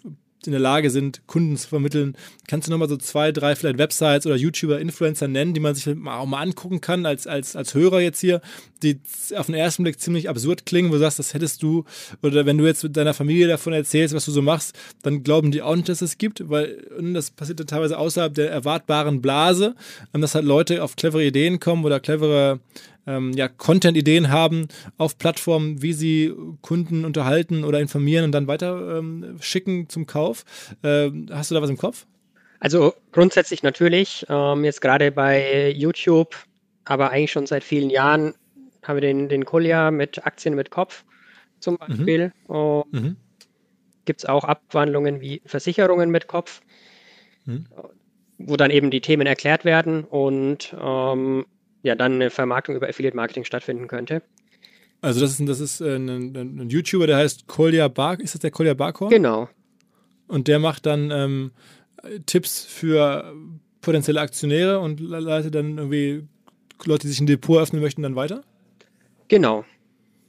in 0.46 0.52
der 0.52 0.62
Lage 0.62 0.90
sind, 0.90 1.26
Kunden 1.28 1.58
zu 1.58 1.68
vermitteln. 1.68 2.16
Kannst 2.48 2.68
du 2.68 2.72
nochmal 2.72 2.90
so 2.90 2.98
zwei, 2.98 3.32
drei 3.32 3.56
vielleicht 3.56 3.78
Websites 3.78 4.26
oder 4.26 4.36
YouTuber, 4.36 4.80
Influencer 4.80 5.28
nennen, 5.28 5.54
die 5.54 5.60
man 5.60 5.76
sich 5.76 5.88
auch 5.88 6.26
mal 6.26 6.42
angucken 6.42 6.80
kann 6.80 7.06
als, 7.06 7.28
als, 7.28 7.56
als 7.56 7.74
Hörer 7.74 8.00
jetzt 8.02 8.20
hier, 8.20 8.42
die 8.84 9.00
auf 9.36 9.48
den 9.48 9.56
ersten 9.56 9.84
Blick 9.84 10.00
ziemlich 10.00 10.30
absurd 10.30 10.66
klingen, 10.66 10.90
wo 10.90 10.94
du 10.94 11.00
sagst, 11.00 11.20
das 11.20 11.34
hättest 11.34 11.64
du, 11.64 11.86
oder 12.22 12.46
wenn 12.46 12.58
du 12.58 12.66
jetzt 12.66 12.84
mit 12.84 12.96
deiner 12.96 13.14
Familie 13.14 13.48
davon 13.48 13.74
erzählst, 13.74 14.14
was 14.14 14.26
du 14.26 14.32
so 14.32 14.42
machst, 14.42 14.78
dann 15.02 15.24
glauben 15.24 15.52
die 15.52 15.62
auch 15.62 15.76
nicht, 15.76 15.90
dass 15.90 16.02
es 16.02 16.18
gibt, 16.18 16.50
weil 16.50 16.86
das 17.00 17.32
passiert 17.32 17.60
ja 17.60 17.66
teilweise 17.66 17.98
außerhalb 17.98 18.34
der 18.34 18.52
erwartbaren 18.52 19.22
Blase, 19.22 19.76
dass 20.14 20.36
halt 20.36 20.46
Leute 20.46 20.84
auf 20.84 20.96
clevere 20.96 21.26
Ideen 21.26 21.60
kommen 21.60 21.84
oder 21.84 22.00
clevere 22.00 22.60
ähm, 23.08 23.32
ja, 23.34 23.48
Content-Ideen 23.48 24.30
haben 24.30 24.68
auf 24.98 25.18
Plattformen, 25.18 25.82
wie 25.82 25.94
sie 25.94 26.34
Kunden 26.62 27.06
unterhalten 27.06 27.64
oder 27.64 27.80
informieren 27.80 28.26
und 28.26 28.32
dann 28.34 28.48
weiter 28.48 29.00
ähm, 29.00 29.38
schicken 29.40 29.90
zum 29.90 30.06
Kauf. 30.06 30.44
Ähm, 30.84 31.28
hast 31.32 31.50
du 31.50 31.56
da 31.56 31.62
was 31.62 31.70
im 31.70 31.78
Kopf? 31.78 32.06
Also 32.60 32.94
grundsätzlich 33.12 33.64
natürlich. 33.64 34.26
Ähm, 34.30 34.66
jetzt 34.66 34.82
gerade 34.82 35.12
bei 35.12 35.70
YouTube, 35.70 36.36
aber 36.86 37.12
eigentlich 37.12 37.32
schon 37.32 37.48
seit 37.48 37.64
vielen 37.64 37.90
Jahren 37.90 38.34
haben 38.84 38.98
wir 38.98 39.02
den, 39.02 39.30
den 39.30 39.46
Kolja 39.46 39.92
mit 39.92 40.26
Aktien 40.26 40.56
mit 40.56 40.70
Kopf 40.70 41.04
zum 41.60 41.76
mhm. 41.76 41.78
Beispiel. 41.78 42.34
Mhm. 42.48 42.84
Mhm. 42.92 43.16
Gibt 44.06 44.22
es 44.22 44.26
auch 44.26 44.44
Abwandlungen 44.44 45.22
wie 45.22 45.42
Versicherungen 45.46 46.10
mit 46.10 46.28
Kopf, 46.28 46.62
mhm. 47.46 47.66
wo 48.38 48.56
dann 48.56 48.72
eben 48.72 48.92
die 48.92 49.02
Themen 49.02 49.28
erklärt 49.28 49.66
werden 49.66 50.04
und 50.04 50.76
ähm, 50.80 51.46
ja 51.84 51.96
dann 51.96 52.14
eine 52.14 52.30
Vermarktung 52.30 52.76
über 52.76 52.88
Affiliate 52.88 53.16
Marketing 53.16 53.44
stattfinden 53.44 53.88
könnte. 53.88 54.22
Also 55.02 55.22
das 55.22 55.40
ist, 55.40 55.48
das 55.48 55.60
ist 55.60 55.82
äh, 55.82 55.96
ein, 55.96 56.10
ein, 56.10 56.60
ein 56.60 56.70
YouTuber, 56.70 57.08
der 57.08 57.18
heißt 57.18 57.48
Kolja 57.48 57.88
Bar, 57.88 58.20
ist 58.20 58.34
das 58.34 58.42
der 58.42 58.52
Kolja 58.52 58.74
Barkor? 58.74 59.10
Genau. 59.10 59.48
Und 60.28 60.48
der 60.48 60.60
macht 60.60 60.86
dann 60.86 61.12
ähm, 61.12 61.52
Tipps 62.26 62.66
für 62.66 63.34
potenzielle 63.82 64.20
Aktionäre 64.20 64.80
und 64.80 65.00
leitet 65.00 65.56
dann 65.56 65.78
irgendwie 65.78 66.28
Leute, 66.86 67.04
die 67.04 67.10
sich 67.10 67.22
ein 67.22 67.28
Depot 67.28 67.62
öffnen 67.62 67.82
möchten, 67.82 68.02
dann 68.02 68.16
weiter? 68.16 68.44
Genau. 69.28 69.66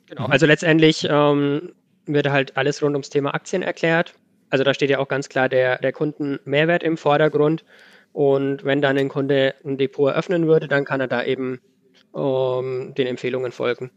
genau. 0.06 0.26
Mhm. 0.26 0.32
Also 0.32 0.46
letztendlich 0.46 1.06
ähm, 1.08 1.72
wird 2.06 2.28
halt 2.28 2.56
alles 2.56 2.82
rund 2.82 2.94
ums 2.94 3.10
Thema 3.10 3.34
Aktien 3.34 3.62
erklärt. 3.62 4.14
Also 4.50 4.64
da 4.64 4.72
steht 4.74 4.90
ja 4.90 4.98
auch 4.98 5.08
ganz 5.08 5.28
klar 5.28 5.48
der, 5.48 5.78
der 5.78 5.92
Kundenmehrwert 5.92 6.82
im 6.82 6.96
Vordergrund. 6.96 7.64
Und 8.18 8.64
wenn 8.64 8.82
dann 8.82 8.98
ein 8.98 9.08
Kunde 9.08 9.54
ein 9.64 9.78
Depot 9.78 10.10
eröffnen 10.10 10.48
würde, 10.48 10.66
dann 10.66 10.84
kann 10.84 11.00
er 11.00 11.06
da 11.06 11.22
eben 11.22 11.60
ähm, 12.16 12.92
den 12.98 13.06
Empfehlungen 13.06 13.52
folgen. 13.52 13.92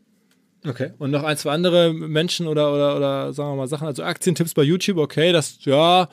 Okay. 0.64 0.92
Und 1.00 1.10
noch 1.10 1.24
ein, 1.24 1.38
zwei 1.38 1.54
andere 1.54 1.92
Menschen 1.92 2.46
oder, 2.46 2.72
oder, 2.72 2.98
oder 2.98 3.34
sagen 3.34 3.50
wir 3.50 3.56
mal 3.56 3.68
Sachen, 3.68 3.88
also 3.88 4.04
Aktientipps 4.04 4.54
bei 4.54 4.62
YouTube, 4.62 5.00
okay, 5.00 5.32
das, 5.32 5.66
ja, 5.66 6.08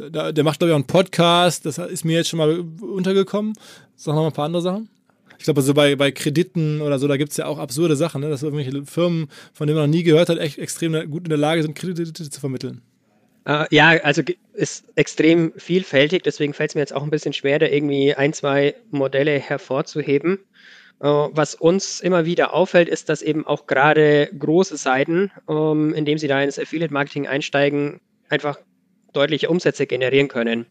der, 0.00 0.32
der 0.32 0.42
macht, 0.42 0.58
glaube 0.58 0.70
ich, 0.70 0.72
auch 0.72 0.78
einen 0.78 0.86
Podcast, 0.86 1.66
das 1.66 1.76
ist 1.76 2.06
mir 2.06 2.16
jetzt 2.16 2.30
schon 2.30 2.38
mal 2.38 2.60
untergekommen. 2.80 3.52
Sagen 3.94 4.16
wir 4.16 4.22
mal 4.22 4.28
ein 4.28 4.32
paar 4.32 4.46
andere 4.46 4.62
Sachen. 4.62 4.88
Ich 5.36 5.44
glaube, 5.44 5.60
so 5.60 5.74
bei, 5.74 5.96
bei 5.96 6.12
Krediten 6.12 6.80
oder 6.80 6.98
so, 6.98 7.08
da 7.08 7.18
gibt 7.18 7.32
es 7.32 7.36
ja 7.36 7.44
auch 7.44 7.58
absurde 7.58 7.94
Sachen, 7.94 8.22
ne? 8.22 8.30
dass 8.30 8.42
irgendwelche 8.42 8.86
Firmen, 8.86 9.28
von 9.52 9.66
denen 9.66 9.78
man 9.78 9.90
noch 9.90 9.94
nie 9.94 10.02
gehört 10.02 10.30
hat, 10.30 10.38
echt 10.38 10.56
extrem 10.58 11.10
gut 11.10 11.24
in 11.24 11.28
der 11.28 11.36
Lage 11.36 11.60
sind, 11.60 11.74
Kredite 11.74 12.10
zu 12.14 12.40
vermitteln. 12.40 12.80
Uh, 13.46 13.64
ja, 13.70 13.90
also 14.02 14.22
ist 14.54 14.86
extrem 14.94 15.52
vielfältig, 15.56 16.22
deswegen 16.22 16.54
fällt 16.54 16.70
es 16.70 16.74
mir 16.74 16.80
jetzt 16.80 16.94
auch 16.94 17.02
ein 17.02 17.10
bisschen 17.10 17.34
schwer, 17.34 17.58
da 17.58 17.66
irgendwie 17.66 18.14
ein, 18.14 18.32
zwei 18.32 18.74
Modelle 18.90 19.38
hervorzuheben. 19.38 20.38
Uh, 21.00 21.28
was 21.32 21.54
uns 21.54 22.00
immer 22.00 22.24
wieder 22.24 22.54
auffällt, 22.54 22.88
ist, 22.88 23.08
dass 23.08 23.20
eben 23.20 23.46
auch 23.46 23.66
gerade 23.66 24.30
große 24.38 24.76
Seiten, 24.76 25.30
ähm, 25.48 25.92
indem 25.92 26.16
sie 26.18 26.28
da 26.28 26.40
ins 26.40 26.58
Affiliate-Marketing 26.58 27.26
einsteigen, 27.26 28.00
einfach 28.30 28.58
deutliche 29.12 29.50
Umsätze 29.50 29.86
generieren 29.86 30.28
können. 30.28 30.66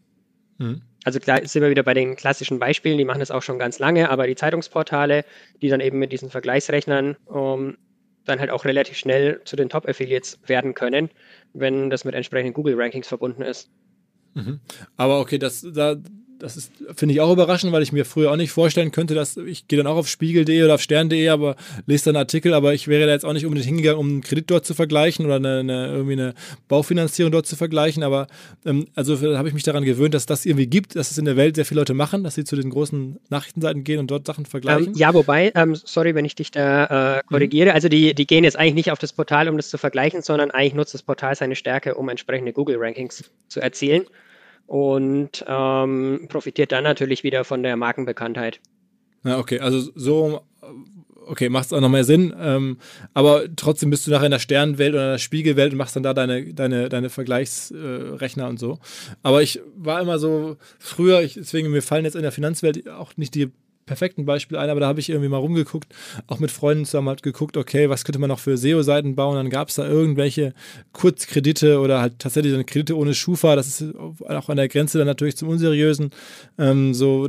Mhm. 0.58 0.82
Also 1.04 1.20
klar 1.20 1.46
sind 1.46 1.62
wir 1.62 1.70
wieder 1.70 1.82
bei 1.82 1.94
den 1.94 2.16
klassischen 2.16 2.58
Beispielen, 2.58 2.98
die 2.98 3.04
machen 3.04 3.20
das 3.20 3.30
auch 3.30 3.42
schon 3.42 3.58
ganz 3.58 3.78
lange, 3.78 4.08
aber 4.10 4.26
die 4.26 4.34
Zeitungsportale, 4.34 5.24
die 5.60 5.68
dann 5.68 5.80
eben 5.80 5.98
mit 5.98 6.10
diesen 6.10 6.30
Vergleichsrechnern 6.30 7.16
um, 7.26 7.76
dann 8.24 8.40
halt 8.40 8.50
auch 8.50 8.64
relativ 8.64 8.96
schnell 8.96 9.40
zu 9.44 9.56
den 9.56 9.68
Top-Affiliates 9.68 10.40
werden 10.46 10.74
können, 10.74 11.10
wenn 11.52 11.90
das 11.90 12.04
mit 12.04 12.14
entsprechenden 12.14 12.54
Google-Rankings 12.54 13.08
verbunden 13.08 13.42
ist. 13.42 13.70
Mhm. 14.34 14.60
Aber 14.96 15.20
okay, 15.20 15.38
das, 15.38 15.66
da, 15.74 15.96
das 16.38 16.56
ist, 16.56 16.72
finde 16.94 17.14
ich 17.14 17.20
auch 17.20 17.32
überraschend, 17.32 17.72
weil 17.72 17.82
ich 17.82 17.92
mir 17.92 18.04
früher 18.04 18.30
auch 18.30 18.36
nicht 18.36 18.50
vorstellen 18.50 18.92
könnte, 18.92 19.14
dass 19.14 19.36
ich 19.36 19.68
gehe 19.68 19.76
dann 19.76 19.86
auch 19.86 19.96
auf 19.96 20.08
spiegel.de 20.08 20.62
oder 20.62 20.74
auf 20.74 20.82
stern.de, 20.82 21.28
aber 21.28 21.56
lese 21.86 22.06
dann 22.06 22.16
Artikel, 22.16 22.54
aber 22.54 22.74
ich 22.74 22.88
wäre 22.88 23.06
da 23.06 23.12
jetzt 23.12 23.24
auch 23.24 23.32
nicht 23.32 23.44
unbedingt 23.44 23.66
hingegangen, 23.66 23.98
um 23.98 24.08
einen 24.08 24.20
Kredit 24.22 24.50
dort 24.50 24.66
zu 24.66 24.74
vergleichen 24.74 25.24
oder 25.26 25.36
eine, 25.36 25.60
eine 25.60 25.86
irgendwie 25.88 26.14
eine 26.14 26.34
Baufinanzierung 26.68 27.32
dort 27.32 27.46
zu 27.46 27.56
vergleichen. 27.56 28.02
Aber 28.02 28.26
ähm, 28.64 28.86
also 28.94 29.20
habe 29.36 29.48
ich 29.48 29.54
mich 29.54 29.62
daran 29.62 29.84
gewöhnt, 29.84 30.14
dass 30.14 30.26
das 30.26 30.44
irgendwie 30.44 30.66
gibt, 30.66 30.96
dass 30.96 31.10
es 31.10 31.18
in 31.18 31.24
der 31.24 31.36
Welt 31.36 31.56
sehr 31.56 31.64
viele 31.64 31.80
Leute 31.80 31.94
machen, 31.94 32.24
dass 32.24 32.34
sie 32.34 32.44
zu 32.44 32.56
den 32.56 32.70
großen 32.70 33.18
Nachrichtenseiten 33.30 33.84
gehen 33.84 34.00
und 34.00 34.10
dort 34.10 34.26
Sachen 34.26 34.46
vergleichen. 34.46 34.88
Ähm, 34.88 34.94
ja, 34.94 35.14
wobei, 35.14 35.52
ähm, 35.54 35.74
sorry, 35.74 36.14
wenn 36.14 36.24
ich 36.24 36.34
dich 36.34 36.50
da 36.50 37.18
äh, 37.18 37.22
korrigiere, 37.26 37.70
mhm. 37.70 37.74
also 37.74 37.88
die, 37.88 38.14
die 38.14 38.26
gehen 38.26 38.44
jetzt 38.44 38.58
eigentlich 38.58 38.74
nicht 38.74 38.90
auf 38.90 38.98
das 38.98 39.12
Portal, 39.12 39.48
um 39.48 39.56
das 39.56 39.70
zu 39.70 39.78
vergleichen, 39.78 40.22
sondern 40.22 40.50
eigentlich 40.50 40.74
nutzt 40.74 40.94
das 40.94 41.02
Portal 41.02 41.34
seine 41.34 41.56
Stärke, 41.56 41.94
um 41.94 42.08
entsprechende 42.08 42.52
Google-Rankings 42.52 43.24
zu 43.48 43.60
erzielen 43.60 44.06
und 44.66 45.44
ähm, 45.46 46.26
profitiert 46.28 46.72
dann 46.72 46.84
natürlich 46.84 47.22
wieder 47.22 47.44
von 47.44 47.62
der 47.62 47.76
Markenbekanntheit. 47.76 48.60
Ja, 49.24 49.38
okay, 49.38 49.60
also 49.60 49.90
so, 49.94 50.42
okay, 51.26 51.48
macht 51.48 51.66
es 51.66 51.72
auch 51.72 51.80
noch 51.80 51.88
mehr 51.88 52.04
Sinn, 52.04 52.34
ähm, 52.38 52.78
aber 53.14 53.44
trotzdem 53.56 53.90
bist 53.90 54.06
du 54.06 54.10
nachher 54.10 54.26
in 54.26 54.30
der 54.30 54.38
Sternenwelt 54.38 54.94
oder 54.94 55.04
in 55.04 55.12
der 55.12 55.18
Spiegelwelt 55.18 55.72
und 55.72 55.78
machst 55.78 55.96
dann 55.96 56.02
da 56.02 56.14
deine, 56.14 56.52
deine, 56.52 56.88
deine 56.88 57.10
Vergleichsrechner 57.10 58.44
äh, 58.44 58.48
und 58.48 58.58
so. 58.58 58.78
Aber 59.22 59.42
ich 59.42 59.60
war 59.76 60.00
immer 60.00 60.18
so 60.18 60.56
früher, 60.78 61.22
ich, 61.22 61.34
deswegen 61.34 61.70
mir 61.70 61.82
fallen 61.82 62.04
jetzt 62.04 62.16
in 62.16 62.22
der 62.22 62.32
Finanzwelt 62.32 62.88
auch 62.88 63.16
nicht 63.16 63.34
die 63.34 63.50
perfekten 63.86 64.24
Beispiel 64.24 64.56
ein, 64.56 64.70
aber 64.70 64.80
da 64.80 64.86
habe 64.86 65.00
ich 65.00 65.10
irgendwie 65.10 65.28
mal 65.28 65.38
rumgeguckt, 65.38 65.94
auch 66.26 66.38
mit 66.38 66.50
Freunden 66.50 66.84
zusammen 66.84 67.08
halt 67.08 67.22
geguckt, 67.22 67.56
okay, 67.56 67.88
was 67.90 68.04
könnte 68.04 68.18
man 68.18 68.28
noch 68.28 68.38
für 68.38 68.56
SEO-Seiten 68.56 69.14
bauen? 69.14 69.36
Dann 69.36 69.50
gab 69.50 69.68
es 69.68 69.74
da 69.74 69.86
irgendwelche 69.86 70.54
Kurzkredite 70.92 71.80
oder 71.80 72.00
halt 72.00 72.18
tatsächlich 72.18 72.52
dann 72.52 72.66
Kredite 72.66 72.96
ohne 72.96 73.14
Schufa, 73.14 73.56
das 73.56 73.80
ist 73.80 73.94
auch 73.96 74.48
an 74.48 74.56
der 74.56 74.68
Grenze 74.68 74.98
dann 74.98 75.06
natürlich 75.06 75.36
zum 75.36 75.48
Unseriösen, 75.48 76.10
ähm, 76.58 76.94
so 76.94 77.28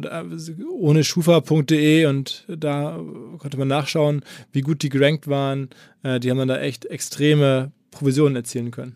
ohne 0.72 1.03
Schufa.de 1.03 2.06
und 2.06 2.45
da 2.47 2.99
konnte 3.38 3.58
man 3.58 3.68
nachschauen, 3.68 4.22
wie 4.51 4.62
gut 4.62 4.84
die 4.84 4.89
gerankt 4.89 5.28
waren. 5.28 5.70
Äh, 6.03 6.20
die 6.20 6.30
haben 6.30 6.38
dann 6.38 6.47
da 6.47 6.60
echt 6.60 6.86
extreme 6.86 7.72
Provisionen 7.91 8.36
erzielen 8.36 8.72
können. 8.72 8.95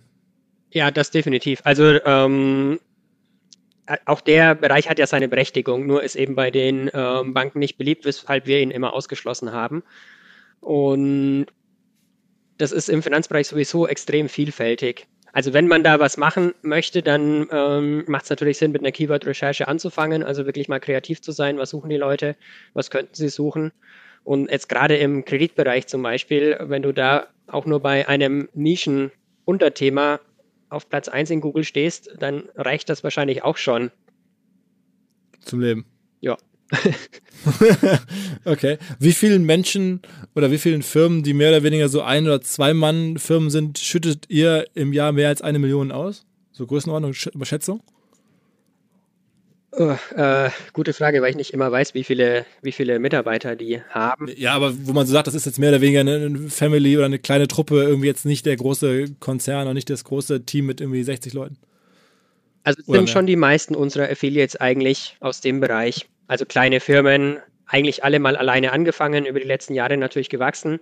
Ja, 0.72 0.91
das 0.91 1.12
definitiv. 1.12 1.62
Also 1.64 1.99
ähm, 2.05 2.80
auch 4.06 4.22
der 4.22 4.56
Bereich 4.56 4.90
hat 4.90 5.00
ja 5.00 5.08
seine 5.08 5.28
Berechtigung, 5.28 5.86
nur 5.88 6.04
ist 6.04 6.16
eben 6.16 6.36
bei 6.36 6.52
den 6.52 6.90
ähm, 6.94 7.34
Banken 7.34 7.60
nicht 7.60 7.78
beliebt, 7.78 8.06
weshalb 8.06 8.46
wir 8.46 8.60
ihn 8.60 8.72
immer 8.72 8.94
ausgeschlossen 8.94 9.52
haben. 9.52 9.84
Und 10.60 11.48
das 12.58 12.72
ist 12.72 12.90
im 12.90 13.02
Finanzbereich 13.02 13.48
sowieso 13.48 13.88
extrem 13.88 14.30
vielfältig. 14.30 15.08
Also 15.32 15.54
wenn 15.54 15.68
man 15.68 15.84
da 15.84 16.00
was 16.00 16.18
machen 16.18 16.54
möchte, 16.62 17.02
dann 17.02 17.48
ähm, 17.52 18.04
macht 18.08 18.24
es 18.24 18.30
natürlich 18.30 18.58
Sinn, 18.58 18.72
mit 18.72 18.82
einer 18.82 18.92
Keyword-Recherche 18.92 19.68
anzufangen, 19.68 20.24
also 20.24 20.46
wirklich 20.46 20.68
mal 20.68 20.80
kreativ 20.80 21.22
zu 21.22 21.32
sein, 21.32 21.58
was 21.58 21.70
suchen 21.70 21.90
die 21.90 21.98
Leute, 21.98 22.36
was 22.74 22.90
könnten 22.90 23.14
sie 23.14 23.30
suchen. 23.30 23.72
Und 24.24 24.52
jetzt 24.52 24.70
gerade 24.70 24.98
im 24.98 25.26
Kreditbereich 25.26 25.88
zum 25.88 26.02
Beispiel, 26.02 26.58
wenn 26.62 26.82
du 26.82 26.92
da 26.92 27.28
auch 27.48 27.66
nur 27.66 27.80
bei 27.80 28.08
einem 28.08 28.50
Nischen-Unterthema 28.54 30.20
auf 30.70 30.89
Platz 30.89 31.07
1 31.07 31.30
in 31.30 31.41
Google 31.41 31.63
stehst, 31.63 32.11
dann 32.20 32.49
reicht 32.55 32.89
das 32.89 33.03
wahrscheinlich 33.03 33.43
auch 33.43 33.57
schon. 33.57 33.91
Zum 35.41 35.61
Leben. 35.61 35.86
Ja. 36.22 36.38
okay. 38.45 38.78
Wie 38.99 39.13
vielen 39.13 39.43
Menschen 39.43 40.01
oder 40.36 40.51
wie 40.51 40.57
vielen 40.57 40.84
Firmen, 40.84 41.24
die 41.24 41.34
mehr 41.34 41.49
oder 41.49 41.63
weniger 41.63 41.89
so 41.89 42.01
ein- 42.01 42.26
oder 42.26 42.41
zwei 42.41 42.74
Mann-Firmen 42.74 43.49
sind, 43.49 43.80
schüttet 43.80 44.26
ihr 44.30 44.67
im 44.74 44.93
Jahr 44.93 45.11
mehr 45.11 45.30
als 45.30 45.41
eine 45.41 45.59
Million 45.59 45.91
aus? 45.91 46.26
So 46.51 46.67
Größenordnung, 46.67 47.13
Überschätzung? 47.34 47.82
Oh, 49.72 49.95
äh, 50.15 50.49
gute 50.74 50.93
Frage, 50.93 51.22
weil 51.22 51.30
ich 51.30 51.36
nicht 51.36 51.53
immer 51.53 51.72
weiß, 51.72 51.93
wie 51.93 52.03
viele, 52.03 52.45
wie 52.61 52.72
viele 52.72 52.97
Mitarbeiter 52.97 53.55
die 53.55 53.82
haben. 53.89 54.28
Ja, 54.36 54.53
aber 54.53 54.74
wo 54.88 54.93
man 54.93 55.05
so 55.05 55.13
sagt, 55.13 55.28
das 55.28 55.36
ist 55.36 55.45
jetzt 55.45 55.59
mehr 55.59 55.70
oder 55.70 55.82
weniger 55.82 55.99
eine 55.99 56.49
Family 56.49 56.97
oder 56.97 57.05
eine 57.05 57.20
kleine 57.20 57.47
Truppe, 57.47 57.84
irgendwie 57.84 58.07
jetzt 58.07 58.26
nicht 58.26 58.47
der 58.47 58.55
große 58.55 59.15
Konzern 59.20 59.67
und 59.67 59.76
nicht 59.76 59.89
das 59.89 60.03
große 60.03 60.45
Team 60.45 60.65
mit 60.65 60.82
irgendwie 60.82 61.03
60 61.03 61.34
Leuten. 61.34 61.57
Also 62.63 62.80
es 62.80 62.86
sind 62.88 62.95
mehr. 62.95 63.07
schon 63.07 63.28
die 63.28 63.36
meisten 63.36 63.76
unserer 63.76 64.09
Affiliates 64.09 64.55
eigentlich 64.55 65.17
aus 65.20 65.39
dem 65.41 65.59
Bereich. 65.59 66.09
Also 66.28 66.45
kleine 66.45 66.80
Firmen, 66.80 67.38
eigentlich 67.67 68.03
alle 68.03 68.20
mal 68.20 68.36
alleine 68.36 68.72
angefangen, 68.72 69.26
über 69.26 69.39
die 69.39 69.47
letzten 69.47 69.76
Jahre 69.76 69.97
natürlich 69.97 70.30
gewachsen. 70.30 70.80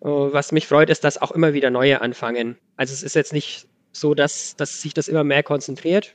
Äh, 0.00 0.06
was 0.06 0.52
mich 0.52 0.66
freut, 0.66 0.88
ist, 0.88 1.04
dass 1.04 1.20
auch 1.20 1.32
immer 1.32 1.52
wieder 1.52 1.70
neue 1.70 2.00
anfangen. 2.00 2.56
Also 2.76 2.94
es 2.94 3.02
ist 3.02 3.14
jetzt 3.14 3.34
nicht 3.34 3.68
so, 3.92 4.14
dass, 4.14 4.56
dass 4.56 4.80
sich 4.80 4.94
das 4.94 5.08
immer 5.08 5.24
mehr 5.24 5.42
konzentriert. 5.42 6.14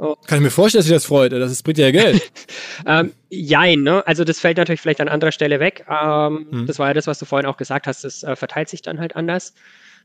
Oh. 0.00 0.14
Kann 0.26 0.38
ich 0.38 0.44
mir 0.44 0.50
vorstellen, 0.50 0.80
dass 0.80 0.86
sich 0.86 0.94
das 0.94 1.06
freut. 1.06 1.32
Das 1.32 1.50
ist, 1.50 1.64
bringt 1.64 1.78
ja 1.78 1.90
Geld. 1.90 2.22
ähm, 2.86 3.12
jein, 3.30 3.82
ne? 3.82 4.06
Also 4.06 4.22
das 4.22 4.38
fällt 4.38 4.56
natürlich 4.56 4.80
vielleicht 4.80 5.00
an 5.00 5.08
anderer 5.08 5.32
Stelle 5.32 5.58
weg. 5.58 5.84
Ähm, 5.88 6.46
hm. 6.50 6.66
Das 6.66 6.78
war 6.78 6.88
ja 6.88 6.94
das, 6.94 7.08
was 7.08 7.18
du 7.18 7.24
vorhin 7.24 7.46
auch 7.46 7.56
gesagt 7.56 7.88
hast. 7.88 8.04
Das 8.04 8.22
äh, 8.22 8.36
verteilt 8.36 8.68
sich 8.68 8.80
dann 8.80 9.00
halt 9.00 9.16
anders. 9.16 9.54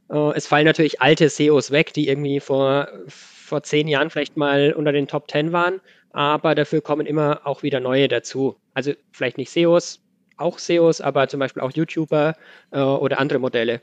Äh, 0.09 0.35
es 0.35 0.47
fallen 0.47 0.65
natürlich 0.65 0.99
alte 0.99 1.29
SEOs 1.29 1.69
weg, 1.69 1.93
die 1.93 2.07
irgendwie 2.07 2.39
vor, 2.39 2.87
vor 3.07 3.61
zehn 3.61 3.87
Jahren 3.87 4.09
vielleicht 4.09 4.35
mal 4.35 4.73
unter 4.73 4.91
den 4.91 5.07
Top 5.07 5.27
Ten 5.27 5.51
waren. 5.51 5.79
Aber 6.11 6.55
dafür 6.55 6.81
kommen 6.81 7.05
immer 7.05 7.41
auch 7.43 7.61
wieder 7.61 7.79
neue 7.79 8.07
dazu. 8.07 8.55
Also 8.73 8.93
vielleicht 9.11 9.37
nicht 9.37 9.51
SEOs, 9.51 10.01
auch 10.37 10.57
SEOs, 10.57 11.01
aber 11.01 11.27
zum 11.27 11.39
Beispiel 11.39 11.61
auch 11.61 11.71
YouTuber 11.71 12.35
äh, 12.71 12.79
oder 12.79 13.19
andere 13.19 13.37
Modelle. 13.37 13.81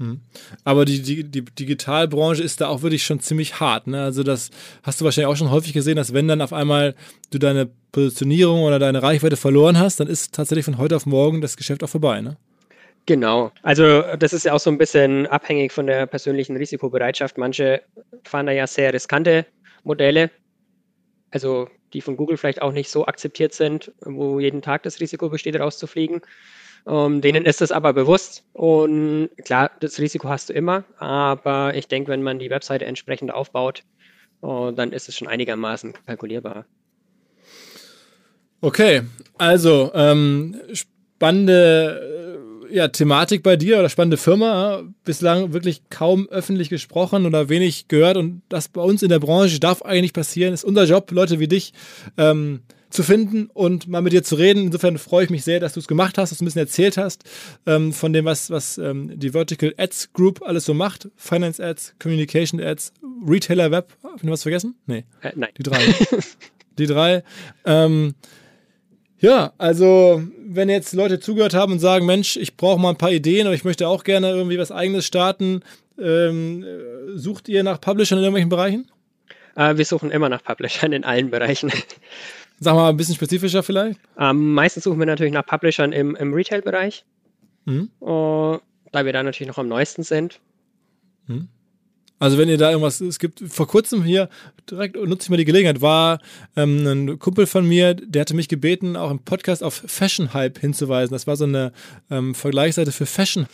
Hm. 0.00 0.20
Aber 0.64 0.86
die, 0.86 1.02
die, 1.02 1.24
die 1.24 1.44
Digitalbranche 1.44 2.42
ist 2.42 2.62
da 2.62 2.68
auch 2.68 2.80
wirklich 2.80 3.04
schon 3.04 3.20
ziemlich 3.20 3.60
hart. 3.60 3.86
Ne? 3.86 4.02
Also 4.02 4.22
das 4.22 4.50
hast 4.82 5.00
du 5.00 5.04
wahrscheinlich 5.04 5.30
auch 5.30 5.36
schon 5.36 5.50
häufig 5.50 5.74
gesehen, 5.74 5.96
dass 5.96 6.14
wenn 6.14 6.26
dann 6.26 6.40
auf 6.40 6.54
einmal 6.54 6.94
du 7.30 7.38
deine 7.38 7.68
Positionierung 7.92 8.62
oder 8.62 8.78
deine 8.78 9.02
Reichweite 9.02 9.36
verloren 9.36 9.78
hast, 9.78 10.00
dann 10.00 10.08
ist 10.08 10.34
tatsächlich 10.34 10.64
von 10.64 10.78
heute 10.78 10.96
auf 10.96 11.04
morgen 11.04 11.42
das 11.42 11.58
Geschäft 11.58 11.84
auch 11.84 11.88
vorbei. 11.90 12.22
Ne? 12.22 12.38
Genau. 13.04 13.52
Also 13.62 14.02
das 14.18 14.32
ist 14.32 14.46
ja 14.46 14.54
auch 14.54 14.60
so 14.60 14.70
ein 14.70 14.78
bisschen 14.78 15.26
abhängig 15.26 15.70
von 15.70 15.86
der 15.86 16.06
persönlichen 16.06 16.56
Risikobereitschaft. 16.56 17.36
Manche 17.36 17.82
fahren 18.24 18.46
da 18.46 18.52
ja 18.52 18.66
sehr 18.66 18.94
riskante 18.94 19.44
Modelle, 19.84 20.30
also 21.30 21.68
die 21.92 22.00
von 22.00 22.16
Google 22.16 22.38
vielleicht 22.38 22.62
auch 22.62 22.72
nicht 22.72 22.88
so 22.88 23.06
akzeptiert 23.06 23.52
sind, 23.52 23.92
wo 24.00 24.40
jeden 24.40 24.62
Tag 24.62 24.82
das 24.84 25.00
Risiko 25.00 25.28
besteht, 25.28 25.58
rauszufliegen. 25.58 26.22
Ähm, 26.86 27.20
denen 27.20 27.44
ist 27.44 27.60
das 27.60 27.72
aber 27.72 27.92
bewusst 27.92 28.44
und 28.52 29.30
klar, 29.44 29.70
das 29.80 29.98
Risiko 29.98 30.28
hast 30.28 30.48
du 30.48 30.52
immer, 30.54 30.84
aber 30.98 31.74
ich 31.74 31.88
denke, 31.88 32.10
wenn 32.10 32.22
man 32.22 32.38
die 32.38 32.50
Webseite 32.50 32.86
entsprechend 32.86 33.32
aufbaut, 33.32 33.82
äh, 34.42 34.72
dann 34.72 34.92
ist 34.92 35.08
es 35.08 35.16
schon 35.16 35.28
einigermaßen 35.28 35.94
kalkulierbar. 36.06 36.64
Okay, 38.62 39.02
also 39.38 39.90
ähm, 39.94 40.56
spannende 40.72 42.19
ja, 42.70 42.88
Thematik 42.88 43.42
bei 43.42 43.56
dir 43.56 43.78
oder 43.78 43.88
spannende 43.88 44.16
Firma. 44.16 44.82
Bislang 45.04 45.52
wirklich 45.52 45.82
kaum 45.90 46.28
öffentlich 46.28 46.68
gesprochen 46.68 47.26
oder 47.26 47.48
wenig 47.48 47.88
gehört 47.88 48.16
und 48.16 48.42
das 48.48 48.68
bei 48.68 48.80
uns 48.80 49.02
in 49.02 49.08
der 49.08 49.18
Branche 49.18 49.60
darf 49.60 49.82
eigentlich 49.82 50.12
passieren. 50.12 50.54
Ist 50.54 50.64
unser 50.64 50.84
Job, 50.84 51.10
Leute 51.10 51.38
wie 51.38 51.48
dich 51.48 51.72
ähm, 52.16 52.60
zu 52.90 53.02
finden 53.02 53.48
und 53.52 53.88
mal 53.88 54.02
mit 54.02 54.12
dir 54.12 54.22
zu 54.22 54.34
reden. 54.34 54.66
Insofern 54.66 54.98
freue 54.98 55.24
ich 55.24 55.30
mich 55.30 55.44
sehr, 55.44 55.60
dass 55.60 55.74
du 55.74 55.80
es 55.80 55.88
gemacht 55.88 56.18
hast, 56.18 56.30
dass 56.30 56.38
du 56.38 56.44
ein 56.44 56.46
bisschen 56.46 56.60
erzählt 56.60 56.96
hast 56.96 57.24
ähm, 57.66 57.92
von 57.92 58.12
dem, 58.12 58.24
was, 58.24 58.50
was 58.50 58.78
ähm, 58.78 59.18
die 59.18 59.30
Vertical 59.30 59.72
Ads 59.76 60.12
Group 60.12 60.42
alles 60.42 60.64
so 60.64 60.74
macht. 60.74 61.08
Finance 61.16 61.62
Ads, 61.62 61.94
Communication 61.98 62.60
Ads, 62.60 62.92
Retailer 63.26 63.70
Web. 63.70 63.96
Haben 64.02 64.22
wir 64.22 64.32
was 64.32 64.42
vergessen? 64.42 64.74
Nee. 64.86 65.04
Äh, 65.22 65.32
nein. 65.36 65.50
Die 65.56 65.62
drei. 65.62 65.78
die 66.78 66.86
drei. 66.86 67.22
Ähm, 67.64 68.14
Ja, 69.20 69.52
also 69.58 70.22
wenn 70.46 70.70
jetzt 70.70 70.94
Leute 70.94 71.20
zugehört 71.20 71.54
haben 71.54 71.72
und 71.72 71.78
sagen, 71.78 72.06
Mensch, 72.06 72.36
ich 72.36 72.56
brauche 72.56 72.80
mal 72.80 72.90
ein 72.90 72.96
paar 72.96 73.12
Ideen 73.12 73.46
oder 73.46 73.54
ich 73.54 73.64
möchte 73.64 73.86
auch 73.86 74.02
gerne 74.02 74.30
irgendwie 74.30 74.58
was 74.58 74.72
eigenes 74.72 75.06
starten, 75.06 75.62
ähm, 75.98 76.64
sucht 77.14 77.48
ihr 77.48 77.62
nach 77.62 77.80
Publishern 77.80 78.18
in 78.18 78.24
irgendwelchen 78.24 78.48
Bereichen? 78.48 78.90
Äh, 79.56 79.76
wir 79.76 79.84
suchen 79.84 80.10
immer 80.10 80.30
nach 80.30 80.42
Publishern 80.42 80.92
in 80.92 81.04
allen 81.04 81.30
Bereichen. 81.30 81.70
Sag 82.60 82.74
mal 82.74 82.88
ein 82.88 82.96
bisschen 82.96 83.14
spezifischer 83.14 83.62
vielleicht. 83.62 84.00
Ähm, 84.18 84.54
meistens 84.54 84.84
suchen 84.84 84.98
wir 84.98 85.06
natürlich 85.06 85.32
nach 85.32 85.46
Publishern 85.46 85.92
im, 85.92 86.16
im 86.16 86.32
Retail-Bereich, 86.32 87.04
mhm. 87.66 87.90
uh, 88.00 88.58
da 88.92 89.04
wir 89.04 89.12
da 89.12 89.22
natürlich 89.22 89.48
noch 89.48 89.58
am 89.58 89.68
neuesten 89.68 90.02
sind. 90.02 90.40
Mhm. 91.26 91.48
Also 92.20 92.36
wenn 92.36 92.50
ihr 92.50 92.58
da 92.58 92.70
irgendwas, 92.70 93.00
es 93.00 93.18
gibt 93.18 93.42
vor 93.48 93.66
kurzem 93.66 94.04
hier, 94.04 94.28
direkt 94.70 94.94
nutze 94.94 95.24
ich 95.24 95.30
mal 95.30 95.38
die 95.38 95.46
Gelegenheit, 95.46 95.80
war 95.80 96.20
ähm, 96.54 96.86
ein 96.86 97.18
Kumpel 97.18 97.46
von 97.46 97.66
mir, 97.66 97.94
der 97.94 98.20
hatte 98.20 98.34
mich 98.34 98.48
gebeten, 98.48 98.94
auch 98.94 99.10
im 99.10 99.20
Podcast 99.20 99.64
auf 99.64 99.82
Fashion 99.86 100.34
Hype 100.34 100.58
hinzuweisen. 100.58 101.14
Das 101.14 101.26
war 101.26 101.36
so 101.36 101.44
eine 101.44 101.72
ähm, 102.10 102.34
Vergleichsseite 102.34 102.92
für 102.92 103.06
Fashion. 103.06 103.46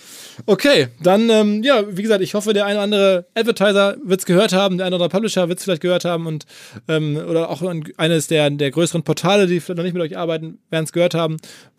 Okay, 0.46 0.88
dann, 1.00 1.30
ähm, 1.30 1.62
ja, 1.62 1.84
wie 1.96 2.02
gesagt, 2.02 2.22
ich 2.22 2.34
hoffe, 2.34 2.52
der 2.54 2.66
eine 2.66 2.74
oder 2.74 2.82
andere 2.82 3.26
Advertiser 3.34 3.96
wird 4.04 4.20
es 4.20 4.26
gehört 4.26 4.52
haben, 4.52 4.78
der 4.78 4.86
eine 4.86 4.96
oder 4.96 5.04
andere 5.04 5.16
Publisher 5.16 5.48
wird 5.48 5.58
es 5.58 5.64
vielleicht 5.64 5.82
gehört 5.82 6.04
haben 6.04 6.26
und 6.26 6.44
ähm, 6.88 7.16
oder 7.16 7.50
auch 7.50 7.62
eines 7.96 8.26
der, 8.26 8.50
der 8.50 8.72
größeren 8.72 9.04
Portale, 9.04 9.46
die 9.46 9.60
vielleicht 9.60 9.76
noch 9.76 9.84
nicht 9.84 9.94
mit 9.94 10.02
euch 10.02 10.18
arbeiten, 10.18 10.58
werden 10.70 10.84
es 10.84 10.92
gehört 10.92 11.14
haben. 11.14 11.36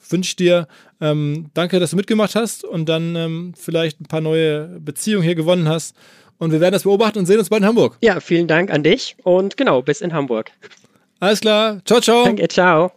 Wünsche 0.10 0.38
dir 0.38 0.70
ähm, 1.02 1.50
danke, 1.54 1.82
dass 1.82 1.90
du 1.90 1.98
mitgemacht 1.98 2.36
hast 2.36 2.64
und 2.64 2.88
dann 2.88 3.18
ähm, 3.18 3.54
vielleicht 3.58 4.00
ein 4.00 4.06
paar 4.06 4.22
neue 4.22 4.80
Beziehungen 4.80 5.24
hier 5.24 5.36
gewonnen 5.36 5.68
hast. 5.68 5.98
Und 6.40 6.52
wir 6.52 6.62
werden 6.62 6.74
das 6.74 6.84
beobachten 6.84 7.20
und 7.20 7.26
sehen 7.26 7.40
uns 7.40 7.50
bald 7.50 7.64
in 7.64 7.68
Hamburg. 7.68 7.98
Ja, 8.02 8.20
vielen 8.20 8.48
Dank 8.48 8.72
an 8.72 8.84
dich 8.84 9.16
und 9.24 9.58
genau, 9.58 9.82
bis 9.82 10.02
in 10.02 10.14
Hamburg. 10.14 10.52
Alles 11.20 11.40
klar. 11.40 11.82
Ciao, 11.86 12.00
ciao. 12.00 12.26
Danke, 12.26 12.48
ciao. 12.48 12.92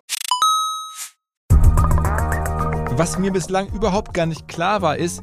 Was 2.96 3.18
mir 3.18 3.32
bislang 3.32 3.68
überhaupt 3.72 4.12
gar 4.12 4.26
nicht 4.26 4.46
klar 4.46 4.82
war, 4.82 4.98
ist, 4.98 5.22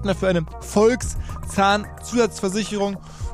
für 0.15 0.27
eine 0.27 0.43
Volkszahnzusatzversicherung 0.61 2.97